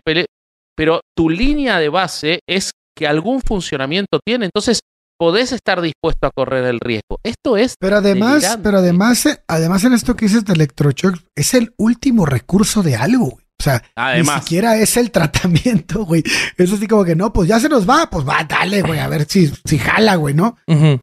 pero 0.77 1.01
tu 1.17 1.31
línea 1.31 1.79
de 1.79 1.89
base 1.89 2.41
es 2.47 2.73
que 2.95 3.07
algún 3.07 3.41
funcionamiento 3.41 4.19
tiene, 4.23 4.45
entonces 4.45 4.81
podés 5.17 5.51
estar 5.51 5.81
dispuesto 5.81 6.27
a 6.27 6.31
correr 6.31 6.65
el 6.65 6.79
riesgo. 6.79 7.17
Esto 7.23 7.57
es 7.57 7.73
Pero 7.79 7.97
además, 7.97 8.33
delirante. 8.35 8.63
pero 8.63 8.77
además, 8.77 9.25
eh, 9.25 9.43
además 9.47 9.83
en 9.83 9.93
esto 9.93 10.15
que 10.15 10.25
dices 10.25 10.45
de 10.45 10.53
electrochoc, 10.53 11.15
es 11.35 11.55
el 11.55 11.73
último 11.77 12.27
recurso 12.27 12.83
de 12.83 12.97
algo, 12.97 13.31
güey. 13.31 13.42
O 13.63 13.65
sea, 13.65 13.81
ni 14.17 14.25
siquiera 14.25 14.75
es 14.75 14.97
el 14.97 15.09
tratamiento, 15.09 16.03
güey. 16.05 16.21
Es 16.57 16.73
así 16.73 16.85
como 16.85 17.05
que 17.05 17.15
no, 17.15 17.31
pues 17.31 17.47
ya 17.47 17.61
se 17.61 17.69
nos 17.69 17.89
va, 17.89 18.09
pues 18.09 18.27
va, 18.27 18.43
dale, 18.43 18.81
güey, 18.81 18.99
a 18.99 19.07
ver 19.07 19.25
si, 19.29 19.49
si 19.63 19.77
jala, 19.77 20.15
güey, 20.15 20.33
¿no? 20.33 20.57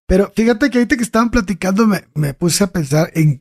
Pero 0.06 0.30
fíjate 0.36 0.68
que 0.68 0.78
ahorita 0.78 0.96
que 0.96 1.02
estaban 1.02 1.30
platicando 1.30 1.86
me, 1.86 2.04
me 2.14 2.34
puse 2.34 2.64
a 2.64 2.66
pensar 2.66 3.10
en 3.14 3.40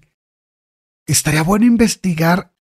estaría 1.05 1.43
bueno 1.43 1.65
investigar 1.65 2.53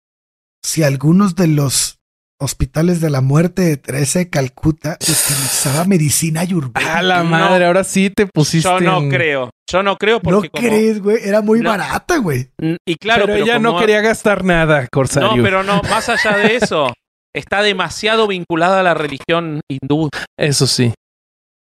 si 0.63 0.81
algunos 0.81 1.35
de 1.35 1.47
los 1.47 1.96
hospitales 2.39 3.01
de 3.01 3.09
la 3.09 3.21
muerte 3.21 3.63
de 3.63 3.77
Teresa 3.77 4.19
de 4.19 4.29
Calcuta 4.29 4.97
utilizaba 5.01 5.85
medicina 5.85 6.41
ayurvédica. 6.41 6.97
A 6.97 7.01
la 7.01 7.23
No. 7.23 7.29
madre, 7.29 7.65
ahora 7.65 7.83
sí 7.83 8.09
te 8.09 8.27
pusiste. 8.27 8.67
yo 8.69 8.79
no 8.79 8.99
en- 8.99 9.09
creo. 9.09 9.49
Yo 9.69 9.83
no 9.83 9.97
creo 9.97 10.17
¿No 10.17 10.21
porque 10.21 10.49
como- 10.49 10.67
crees, 10.67 11.01
güey? 11.01 11.17
Era 11.23 11.41
muy 11.41 11.59
No. 11.59 11.69
barata, 11.71 12.17
güey. 12.17 12.49
Mm, 12.61 12.75
Y 12.87 12.95
claro, 12.95 13.25
pero, 13.25 13.33
pero, 13.33 13.45
ella 13.45 13.59
no 13.59 13.77
quería 13.79 14.01
gastar 14.01 14.43
nada, 14.45 14.87
Corsario. 14.91 15.35
No, 15.35 15.43
pero 15.43 15.63
no, 15.63 15.81
más 15.89 16.07
allá 16.09 16.37
de 16.37 16.55
eso, 16.55 16.93
está 17.35 17.61
demasiado 17.61 18.27
vinculada 18.27 18.79
a 18.79 18.83
la 18.83 18.93
religión 18.93 19.59
hindú. 19.69 20.09
Eso 20.39 20.67
sí. 20.67 20.93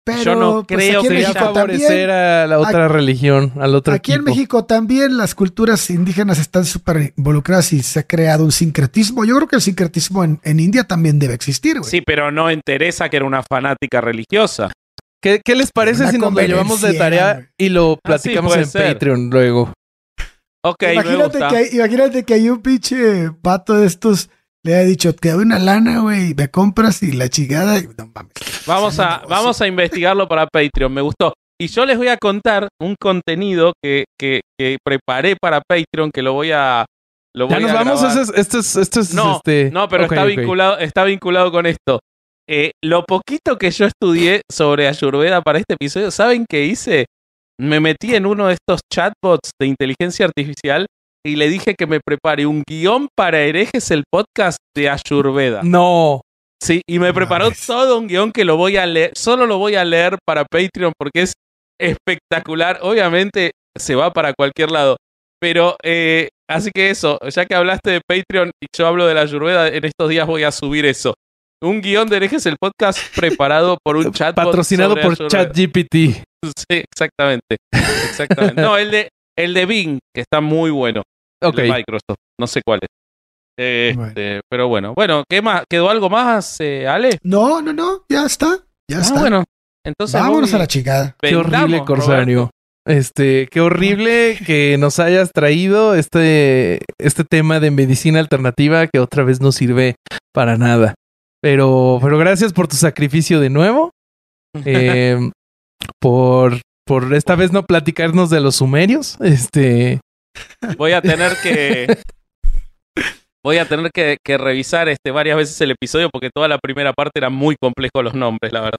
Pero 0.06 0.24
Yo 0.24 0.36
no 0.36 0.64
pues, 0.68 0.90
creo 0.90 1.00
aquí 1.00 1.08
en 1.08 1.16
que 1.16 1.24
favorecer 1.40 1.88
también, 1.88 2.10
a 2.10 2.48
la 2.48 2.60
otra 2.60 2.88
religión, 2.90 3.54
al 3.58 3.74
otro 3.74 3.94
aquí 3.94 4.12
en. 4.12 4.24
México 4.26 4.66
también 4.66 5.16
las 5.16 5.34
culturas 5.34 5.90
indígenas 5.90 6.40
están 6.40 6.66
súper 6.66 7.14
involucradas 7.16 7.72
y 7.72 7.82
se 7.84 8.00
ha 8.00 8.04
creado 8.04 8.44
un 8.44 8.52
sincretismo. 8.52 9.24
Yo 9.24 9.36
creo 9.38 9.48
que 9.48 9.56
el 9.56 9.62
sincretismo 9.62 10.26
en, 10.26 10.42
en 10.44 10.60
India 10.60 10.84
también 10.84 11.20
debe 11.20 11.34
existir, 11.36 11.80
güey. 11.80 11.90
Sí, 11.90 12.02
pero 12.02 12.32
no 12.32 12.50
en 12.50 12.60
Teresa, 12.66 13.08
que 13.08 13.16
era 13.16 13.26
una 13.26 13.44
fanática 13.44 14.02
religiosa. 14.02 14.74
¿Qué, 15.22 15.40
qué 15.44 15.56
les 15.56 15.72
parece 15.72 16.04
Una 16.04 16.12
si 16.12 16.18
nos 16.18 16.34
lo 16.34 16.42
llevamos 16.42 16.82
de 16.82 16.94
tarea 16.96 17.50
y 17.58 17.70
lo 17.70 17.94
Ah, 18.04 18.18
sí, 18.18 18.30
platicamos 18.30 18.58
en 18.58 18.66
ser. 18.66 18.94
Patreon 18.94 19.30
luego? 19.30 19.72
Ok, 20.66 20.82
me 20.84 20.94
imagínate, 20.96 21.24
gusta. 21.40 21.48
que 21.48 21.56
hay, 21.56 21.68
imagínate 21.74 22.24
que 22.24 22.34
hay 22.34 22.50
un 22.50 22.62
pinche 22.62 23.30
vato 23.42 23.74
de 23.76 23.88
estos 23.88 24.30
le 24.64 24.76
ha 24.76 24.84
dicho, 24.84 25.14
te 25.14 25.32
doy 25.32 25.44
una 25.44 25.60
lana, 25.60 26.00
güey, 26.00 26.34
me 26.36 26.50
compras 26.50 27.04
y 27.04 27.12
la 27.12 27.28
chingada. 27.30 27.80
y 27.80 27.88
no 27.98 28.10
mames. 28.14 28.32
Vamos 28.66 29.00
a, 29.00 29.24
vamos 29.28 29.62
a 29.62 29.68
investigarlo 29.68 30.28
para 30.28 30.48
Patreon, 30.48 30.94
me 30.94 31.02
gustó. 31.02 31.34
Y 31.60 31.68
yo 31.68 31.86
les 31.86 31.98
voy 31.98 32.08
a 32.08 32.18
contar 32.18 32.68
un 32.82 32.96
contenido 33.00 33.74
que, 33.82 34.06
que, 34.20 34.42
que 34.58 34.78
preparé 34.84 35.36
para 35.40 35.62
Patreon, 35.62 36.12
que 36.12 36.22
lo 36.22 36.34
voy 36.34 36.52
a, 36.52 36.86
Lo 37.36 37.48
Ya 37.50 37.56
voy 37.56 37.64
nos 37.64 37.72
a 37.72 37.76
vamos. 37.76 38.02
grabar. 38.02 38.22
Es, 38.22 38.30
esto 38.36 38.60
es, 38.60 38.76
esto 38.76 39.00
es, 39.02 39.14
No, 39.14 39.36
este... 39.38 39.70
no, 39.72 39.88
pero 39.90 40.06
está 40.06 40.24
vinculado, 40.26 40.78
está 40.80 41.04
vinculado 41.04 41.52
con 41.52 41.66
esto. 41.66 42.00
Eh, 42.50 42.72
lo 42.84 43.06
poquito 43.06 43.58
que 43.58 43.72
yo 43.72 43.86
estudié 43.86 44.42
sobre 44.52 44.88
Ayurveda 44.88 45.42
para 45.42 45.60
este 45.60 45.76
episodio, 45.76 46.12
¿saben 46.12 46.46
qué 46.50 46.66
hice? 46.66 47.06
Me 47.60 47.80
metí 47.80 48.16
en 48.16 48.26
uno 48.26 48.48
de 48.48 48.54
estos 48.56 48.82
chatbots 48.92 49.52
de 49.60 49.68
inteligencia 49.68 50.26
artificial 50.26 50.86
y 51.26 51.36
le 51.36 51.50
dije 51.50 51.76
que 51.76 51.88
me 51.88 52.00
prepare 52.06 52.46
un 52.46 52.64
guion 52.68 53.08
para 53.16 53.42
herejes 53.42 53.92
el 53.92 54.04
podcast 54.12 54.58
de 54.76 54.90
Ayurveda. 54.90 55.62
No. 55.64 56.22
Sí, 56.62 56.82
y 56.88 57.00
me 57.00 57.14
preparó 57.14 57.50
todo 57.68 58.00
un 58.00 58.08
guion 58.08 58.32
que 58.32 58.46
lo 58.46 58.56
voy 58.56 58.78
a 58.78 58.86
leer, 58.86 59.12
solo 59.16 59.46
lo 59.46 59.58
voy 59.58 59.76
a 59.76 59.84
leer 59.84 60.18
para 60.26 60.46
Patreon 60.46 60.94
porque 60.98 61.24
es 61.24 61.34
espectacular. 61.80 62.80
Obviamente 62.82 63.52
se 63.78 63.96
va 63.96 64.14
para 64.14 64.34
cualquier 64.34 64.72
lado. 64.72 64.98
Pero, 65.42 65.76
eh, 65.84 66.30
así 66.50 66.72
que 66.74 66.90
eso, 66.90 67.20
ya 67.30 67.46
que 67.46 67.56
hablaste 67.56 67.92
de 67.92 68.02
Patreon 68.08 68.52
y 68.62 68.68
yo 68.78 68.88
hablo 68.88 69.06
de 69.06 69.14
la 69.14 69.22
Ayurveda, 69.22 69.68
en 69.68 69.84
estos 69.84 70.10
días 70.10 70.26
voy 70.26 70.44
a 70.44 70.52
subir 70.52 70.86
eso. 70.86 71.16
Un 71.62 71.82
guion 71.82 72.08
de 72.08 72.18
herejes 72.18 72.46
el 72.46 72.56
podcast 72.58 73.00
preparado 73.16 73.78
por 73.84 73.98
un 73.98 74.12
chat 74.14 74.36
Patrocinado 74.36 74.96
por 74.96 75.18
ChatGPT. 75.28 75.96
Sí, 76.46 76.84
exactamente. 76.92 77.58
Exactamente. 77.72 78.62
No, 78.62 78.78
el 78.78 78.92
de, 78.92 79.10
el 79.38 79.54
de 79.54 79.66
Bing, 79.66 80.00
que 80.14 80.22
está 80.22 80.40
muy 80.40 80.72
bueno. 80.72 81.04
El 81.44 81.50
Ok. 81.50 81.56
de 81.58 81.70
Microsoft. 81.72 82.18
No 82.40 82.48
sé 82.48 82.62
cuál 82.66 82.80
es. 82.82 82.90
Este, 83.58 83.96
Bueno. 83.96 84.42
Pero 84.50 84.68
bueno. 84.68 84.94
Bueno, 84.96 85.24
¿qué 85.30 85.42
más? 85.42 85.64
¿Quedó 85.70 85.90
algo 85.90 86.10
más, 86.10 86.60
eh, 86.60 86.88
Ale? 86.88 87.18
No, 87.24 87.62
no, 87.62 87.72
no, 87.74 88.04
ya 88.10 88.26
está. 88.26 88.60
Ya 88.90 88.98
Ah, 88.98 89.02
está. 89.02 89.20
bueno. 89.20 89.44
Entonces, 89.86 90.20
Vámonos 90.20 90.50
Bobby, 90.50 90.56
a 90.56 90.60
la 90.60 90.68
chingada. 90.68 91.16
Qué 91.22 91.36
horrible, 91.36 91.84
Corsario. 91.86 92.50
Este, 92.88 93.48
qué 93.52 93.62
horrible 93.62 94.38
que 94.46 94.78
nos 94.80 95.00
hayas 95.00 95.32
traído 95.34 95.94
este, 95.96 96.80
este 97.00 97.24
tema 97.24 97.60
de 97.60 97.72
medicina 97.72 98.20
alternativa 98.20 98.88
que 98.88 99.00
otra 99.00 99.24
vez 99.24 99.40
no 99.42 99.52
sirve 99.52 99.96
para 100.34 100.58
nada. 100.58 100.96
Pero, 101.42 102.00
pero 102.02 102.18
gracias 102.18 102.54
por 102.54 102.68
tu 102.68 102.76
sacrificio 102.76 103.40
de 103.40 103.50
nuevo. 103.50 103.92
Eh, 104.66 105.18
por, 106.00 106.62
por 106.86 107.14
esta 107.16 107.36
vez 107.36 107.52
no 107.52 107.64
platicarnos 107.64 108.30
de 108.30 108.40
los 108.40 108.58
sumerios. 108.58 109.18
Este, 109.22 110.00
voy 110.78 110.92
a 110.94 111.02
tener 111.02 111.36
que. 111.42 111.98
Voy 113.46 113.58
a 113.58 113.68
tener 113.68 113.92
que, 113.92 114.20
que 114.24 114.38
revisar 114.38 114.88
este 114.88 115.12
varias 115.12 115.36
veces 115.36 115.60
el 115.60 115.72
episodio 115.72 116.10
porque 116.10 116.30
toda 116.34 116.48
la 116.48 116.58
primera 116.60 116.94
parte 116.94 117.20
era 117.20 117.30
muy 117.30 117.58
complejo 117.62 118.02
los 118.02 118.14
nombres, 118.14 118.54
la 118.54 118.62
verdad. 118.62 118.78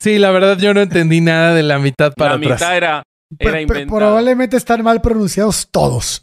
sí, 0.00 0.18
la 0.18 0.30
verdad 0.30 0.56
yo 0.58 0.72
no 0.72 0.80
entendí 0.80 1.20
nada 1.20 1.52
de 1.52 1.62
la 1.62 1.78
mitad 1.78 2.14
para 2.14 2.30
la 2.30 2.36
atrás. 2.36 2.60
mitad 2.60 2.76
era, 2.78 3.02
era 3.38 3.60
inventada. 3.60 3.98
probablemente 3.98 4.56
están 4.56 4.82
mal 4.82 5.02
pronunciados 5.02 5.68
todos. 5.70 6.22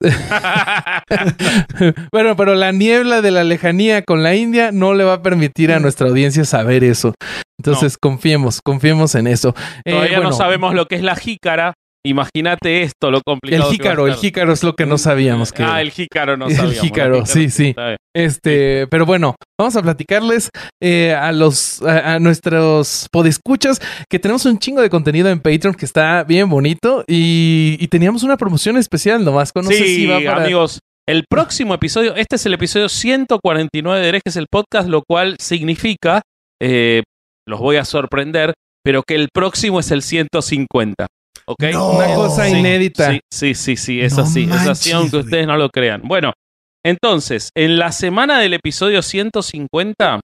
bueno, 2.12 2.34
pero 2.36 2.54
la 2.56 2.72
niebla 2.72 3.22
de 3.22 3.30
la 3.30 3.44
lejanía 3.44 4.02
con 4.02 4.22
la 4.24 4.34
India 4.34 4.72
no 4.72 4.94
le 4.94 5.04
va 5.04 5.12
a 5.14 5.22
permitir 5.22 5.70
a 5.72 5.78
nuestra 5.78 6.08
audiencia 6.08 6.44
saber 6.44 6.82
eso. 6.84 7.14
Entonces 7.58 7.96
confiemos, 7.98 8.60
confiemos 8.62 9.14
en 9.14 9.26
eso. 9.28 9.54
Eh, 9.84 9.92
Todavía 9.92 10.18
no 10.20 10.32
sabemos 10.32 10.74
lo 10.74 10.86
que 10.86 10.96
es 10.96 11.02
la 11.02 11.14
jícara. 11.14 11.74
Imagínate 12.04 12.82
esto, 12.82 13.10
lo 13.12 13.18
El 13.18 13.22
complicado. 13.24 13.68
a 13.68 13.72
jícaro, 13.72 14.06
el 14.08 14.14
jícaro 14.14 14.52
es 14.52 14.64
lo 14.64 14.74
que 14.74 14.86
no 14.86 14.98
sabíamos 14.98 15.52
que 15.52 15.62
Ah, 15.62 15.80
el 15.80 15.90
jícaro 15.92 16.36
no 16.36 16.46
El 16.48 16.56
sabíamos. 16.56 16.80
jícaro, 16.80 17.16
el 17.18 17.26
sí, 17.26 17.48
sí. 17.50 17.74
Bien. 17.76 17.96
Este, 18.14 18.86
pero 18.88 19.06
bueno, 19.06 19.36
vamos 19.58 19.76
a 19.76 19.82
platicarles 19.82 20.50
eh, 20.82 21.14
a 21.14 21.30
los 21.32 21.80
a, 21.82 22.14
a 22.14 22.18
nuestros 22.18 23.06
podescuchas 23.12 23.80
que 24.10 24.18
tenemos 24.18 24.44
un 24.46 24.58
chingo 24.58 24.82
de 24.82 24.90
contenido 24.90 25.28
en 25.30 25.40
Patreon 25.40 25.74
que 25.74 25.84
está 25.84 26.24
bien 26.24 26.48
bonito 26.50 27.04
y, 27.06 27.76
y 27.78 27.88
teníamos 27.88 28.24
una 28.24 28.36
promoción 28.36 28.76
especial 28.76 29.24
nomás. 29.24 29.52
No 29.54 29.62
sé 29.62 29.74
sí, 29.76 29.96
si 29.96 30.06
va 30.06 30.18
para 30.20 30.42
amigos. 30.44 30.80
El 31.08 31.24
próximo 31.28 31.74
episodio, 31.74 32.14
este 32.16 32.36
es 32.36 32.46
el 32.46 32.54
episodio 32.54 32.88
149 32.88 34.00
de 34.00 34.08
Herejes 34.08 34.36
el 34.36 34.46
Podcast, 34.50 34.88
lo 34.88 35.02
cual 35.08 35.36
significa, 35.40 36.22
eh, 36.60 37.02
los 37.46 37.60
voy 37.60 37.76
a 37.76 37.84
sorprender, 37.84 38.54
pero 38.84 39.02
que 39.06 39.14
el 39.16 39.28
próximo 39.32 39.80
es 39.80 39.90
el 39.90 40.02
150. 40.02 41.06
¿Ok? 41.46 41.62
No. 41.72 41.90
una 41.90 42.14
cosa 42.14 42.46
Sí, 42.46 42.56
inédita. 42.56 43.12
Sí, 43.12 43.20
sí, 43.32 43.54
sí, 43.54 43.76
sí, 43.76 44.00
es 44.00 44.16
No 44.16 44.22
así, 44.24 44.44
es 44.44 44.50
así, 44.52 44.64
manches, 44.64 44.94
aunque 44.94 45.16
ustedes 45.18 45.46
no 45.46 45.56
lo 45.56 45.68
crean. 45.70 46.02
Bueno, 46.04 46.32
entonces, 46.84 47.50
en 47.56 47.78
la 47.78 47.92
semana 47.92 48.40
del 48.40 48.54
episodio 48.54 49.02
150, 49.02 50.20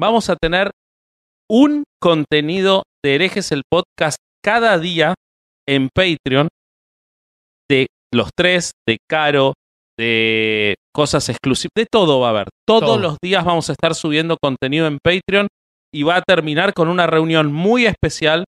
vamos 0.00 0.30
a 0.30 0.36
tener 0.36 0.70
un 1.50 1.84
contenido 2.00 2.82
de 3.04 3.14
herejes 3.14 3.52
el 3.52 3.62
podcast 3.70 4.18
cada 4.44 4.78
día 4.78 5.14
en 5.66 5.88
Patreon 5.94 6.48
de 7.70 7.86
los 8.12 8.30
tres, 8.36 8.72
de 8.86 8.98
Caro, 9.08 9.54
de 9.98 10.76
cosas 10.94 11.28
exclusivas, 11.28 11.72
de 11.76 11.86
todo 11.90 12.20
va 12.20 12.28
a 12.28 12.30
haber. 12.30 12.48
Todos 12.66 12.82
Todo. 12.82 12.98
los 12.98 13.16
días 13.22 13.44
vamos 13.44 13.68
a 13.68 13.72
estar 13.72 13.94
subiendo 13.94 14.36
contenido 14.40 14.86
en 14.86 14.98
Patreon 15.02 15.48
y 15.92 16.02
va 16.02 16.16
a 16.16 16.22
terminar 16.22 16.72
con 16.74 16.88
una 16.88 17.06
reunión 17.06 17.52
muy 17.52 17.86
especial 17.86 18.44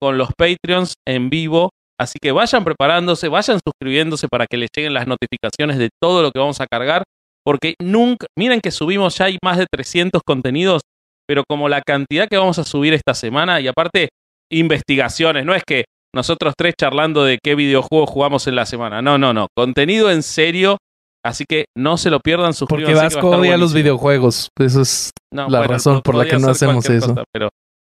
con 0.00 0.18
los 0.18 0.30
Patreons 0.36 0.94
en 1.06 1.30
vivo. 1.30 1.70
Así 2.00 2.18
que 2.22 2.32
vayan 2.32 2.64
preparándose, 2.64 3.28
vayan 3.28 3.58
suscribiéndose 3.64 4.28
para 4.28 4.46
que 4.46 4.56
les 4.56 4.68
lleguen 4.74 4.94
las 4.94 5.06
notificaciones 5.06 5.78
de 5.78 5.88
todo 6.00 6.22
lo 6.22 6.30
que 6.30 6.38
vamos 6.38 6.60
a 6.60 6.66
cargar. 6.66 7.02
Porque 7.44 7.74
nunca, 7.80 8.26
miren 8.38 8.60
que 8.60 8.70
subimos 8.70 9.16
ya 9.18 9.26
hay 9.26 9.38
más 9.42 9.58
de 9.58 9.66
300 9.70 10.22
contenidos, 10.24 10.82
pero 11.26 11.44
como 11.48 11.68
la 11.68 11.82
cantidad 11.82 12.28
que 12.28 12.36
vamos 12.36 12.58
a 12.58 12.64
subir 12.64 12.94
esta 12.94 13.14
semana 13.14 13.60
y 13.60 13.68
aparte 13.68 14.10
investigaciones, 14.50 15.44
no 15.44 15.54
es 15.54 15.62
que 15.66 15.84
nosotros 16.14 16.54
tres 16.56 16.74
charlando 16.78 17.24
de 17.24 17.38
qué 17.42 17.54
videojuego 17.54 18.06
jugamos 18.06 18.46
en 18.46 18.56
la 18.56 18.66
semana. 18.66 19.02
No, 19.02 19.18
no, 19.18 19.32
no, 19.32 19.48
contenido 19.56 20.10
en 20.10 20.22
serio. 20.22 20.78
Así 21.24 21.44
que 21.48 21.66
no 21.76 21.96
se 21.96 22.10
lo 22.10 22.20
pierdan, 22.20 22.52
porque 22.52 22.56
suscríbanse. 22.58 22.92
que 22.92 22.94
va 22.94 23.00
a 23.00 23.04
Vasco 23.04 23.30
odia 23.30 23.56
los 23.58 23.74
videojuegos. 23.74 24.48
Eso 24.58 24.80
es 24.80 25.10
No, 25.32 25.48
la 25.48 25.64
razón 25.64 26.00
por 26.02 26.14
la 26.14 26.24
que 26.26 26.38
no 26.38 26.48
hacemos 26.48 26.88
eso. 26.88 27.08
cosa, 27.08 27.24
pero, 27.32 27.48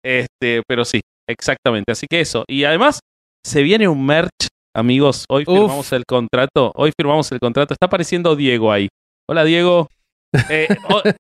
este, 0.03 0.63
pero 0.67 0.83
sí, 0.83 1.01
exactamente. 1.32 1.91
Así 1.91 2.05
que 2.09 2.21
eso. 2.21 2.43
Y 2.47 2.63
además, 2.63 2.99
se 3.45 3.61
viene 3.63 3.88
un 3.88 4.05
merch, 4.05 4.47
amigos. 4.75 5.25
Hoy 5.29 5.43
Uf. 5.47 5.53
firmamos 5.57 5.91
el 5.93 6.03
contrato. 6.07 6.71
Hoy 6.75 6.91
firmamos 6.97 7.32
el 7.32 7.39
contrato. 7.39 7.73
Está 7.73 7.88
apareciendo 7.88 8.36
Diego 8.36 8.71
ahí. 8.71 8.88
Hola, 9.29 9.43
Diego. 9.43 9.88
Eh, 10.49 10.67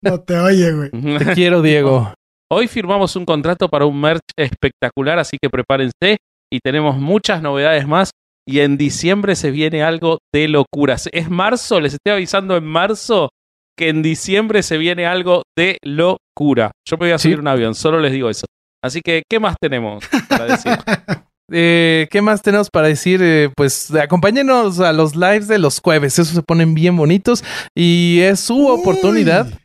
No 0.01 0.21
te 0.21 0.37
oye, 0.37 0.71
güey. 0.71 0.89
Te 1.17 1.33
quiero, 1.33 1.61
Diego. 1.61 2.13
Hoy 2.49 2.67
firmamos 2.69 3.15
un 3.17 3.25
contrato 3.25 3.67
para 3.67 3.85
un 3.85 3.99
merch 3.99 4.21
espectacular, 4.37 5.19
así 5.19 5.37
que 5.41 5.49
prepárense 5.49 6.17
y 6.51 6.59
tenemos 6.63 6.95
muchas 6.97 7.41
novedades 7.41 7.85
más. 7.87 8.11
Y 8.47 8.59
en 8.59 8.77
diciembre 8.77 9.35
se 9.35 9.51
viene 9.51 9.83
algo 9.83 10.19
de 10.33 10.47
locura. 10.47 10.95
Es 11.11 11.29
marzo, 11.29 11.79
les 11.81 11.93
estoy 11.93 12.13
avisando 12.13 12.55
en 12.57 12.65
marzo 12.65 13.29
que 13.77 13.89
en 13.89 14.01
diciembre 14.01 14.63
se 14.63 14.77
viene 14.77 15.05
algo 15.05 15.43
de 15.57 15.77
locura. 15.83 16.71
Yo 16.87 16.97
me 16.97 17.05
voy 17.07 17.11
a 17.11 17.17
Sí. 17.17 17.23
subir 17.29 17.39
un 17.39 17.47
avión, 17.47 17.75
solo 17.75 17.99
les 17.99 18.11
digo 18.13 18.29
eso. 18.29 18.45
Así 18.83 19.01
que, 19.01 19.23
¿qué 19.29 19.39
más 19.39 19.55
tenemos 19.61 20.03
para 20.29 20.45
decir? 20.45 20.71
Eh, 21.53 22.07
¿Qué 22.09 22.21
más 22.21 22.41
tenemos 22.41 22.69
para 22.71 22.87
decir? 22.87 23.19
Eh, 23.21 23.49
pues 23.57 23.93
acompáñenos 23.93 24.79
a 24.79 24.93
los 24.93 25.17
lives 25.17 25.49
de 25.49 25.59
los 25.59 25.81
jueves. 25.81 26.13
Esos 26.17 26.29
se 26.33 26.41
ponen 26.43 26.73
bien 26.73 26.95
bonitos 26.95 27.43
y 27.75 28.19
es 28.21 28.39
su 28.39 28.67
oportunidad 28.69 29.47
Uy. 29.47 29.57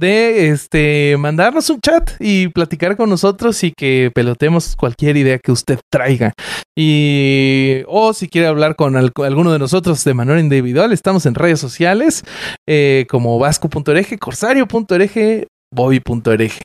de 0.00 0.48
este 0.48 1.16
mandarnos 1.18 1.68
un 1.68 1.80
chat 1.82 2.12
y 2.18 2.48
platicar 2.48 2.96
con 2.96 3.10
nosotros 3.10 3.62
y 3.62 3.72
que 3.76 4.10
pelotemos 4.14 4.74
cualquier 4.74 5.18
idea 5.18 5.38
que 5.38 5.52
usted 5.52 5.78
traiga. 5.92 6.32
Y 6.74 7.82
o 7.88 8.14
si 8.14 8.28
quiere 8.28 8.46
hablar 8.46 8.74
con 8.74 8.96
al- 8.96 9.12
alguno 9.22 9.52
de 9.52 9.58
nosotros 9.58 10.02
de 10.02 10.14
manera 10.14 10.40
individual, 10.40 10.94
estamos 10.94 11.26
en 11.26 11.34
redes 11.34 11.60
sociales 11.60 12.24
eh, 12.66 13.04
como 13.10 13.38
vasco.ereje, 13.38 14.16
corsario.ereje, 14.16 15.46
bobby.ereje. 15.74 16.62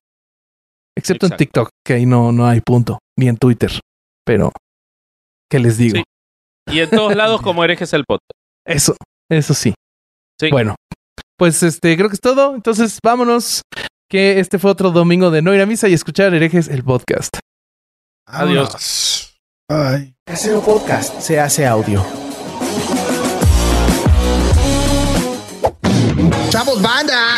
Excepto 0.99 1.27
en. 1.27 1.37
TikTok, 1.37 1.69
que 1.85 1.93
ahí 1.93 2.05
no, 2.05 2.31
no 2.31 2.45
hay 2.45 2.61
punto, 2.61 2.99
ni 3.17 3.27
en 3.27 3.37
Twitter. 3.37 3.71
Pero, 4.25 4.51
¿qué 5.49 5.59
les 5.59 5.77
digo? 5.77 5.95
Sí. 5.97 6.03
Y 6.75 6.79
en 6.81 6.89
todos 6.89 7.15
lados 7.15 7.41
como 7.43 7.63
herejes 7.63 7.93
el 7.93 8.03
podcast. 8.05 8.31
Eso, 8.65 8.95
eso 9.29 9.53
sí. 9.53 9.73
Sí. 10.39 10.49
Bueno, 10.51 10.75
pues 11.37 11.63
este, 11.63 11.95
creo 11.95 12.09
que 12.09 12.15
es 12.15 12.21
todo. 12.21 12.53
Entonces, 12.55 12.99
vámonos. 13.03 13.61
Que 14.11 14.39
este 14.39 14.57
fue 14.57 14.71
otro 14.71 14.89
domingo 14.89 15.29
de 15.29 15.43
no 15.43 15.53
ir 15.53 15.61
a 15.61 15.67
misa 15.67 15.87
y 15.87 15.93
escuchar 15.93 16.33
herejes 16.33 16.67
el 16.67 16.83
podcast. 16.83 17.37
Adiós. 18.25 19.37
Bye. 19.69 20.15
Casero 20.25 20.61
Podcast 20.61 21.19
se 21.19 21.39
hace 21.39 21.65
audio. 21.65 22.03
¡Chavos, 26.49 26.81
banda! 26.81 27.37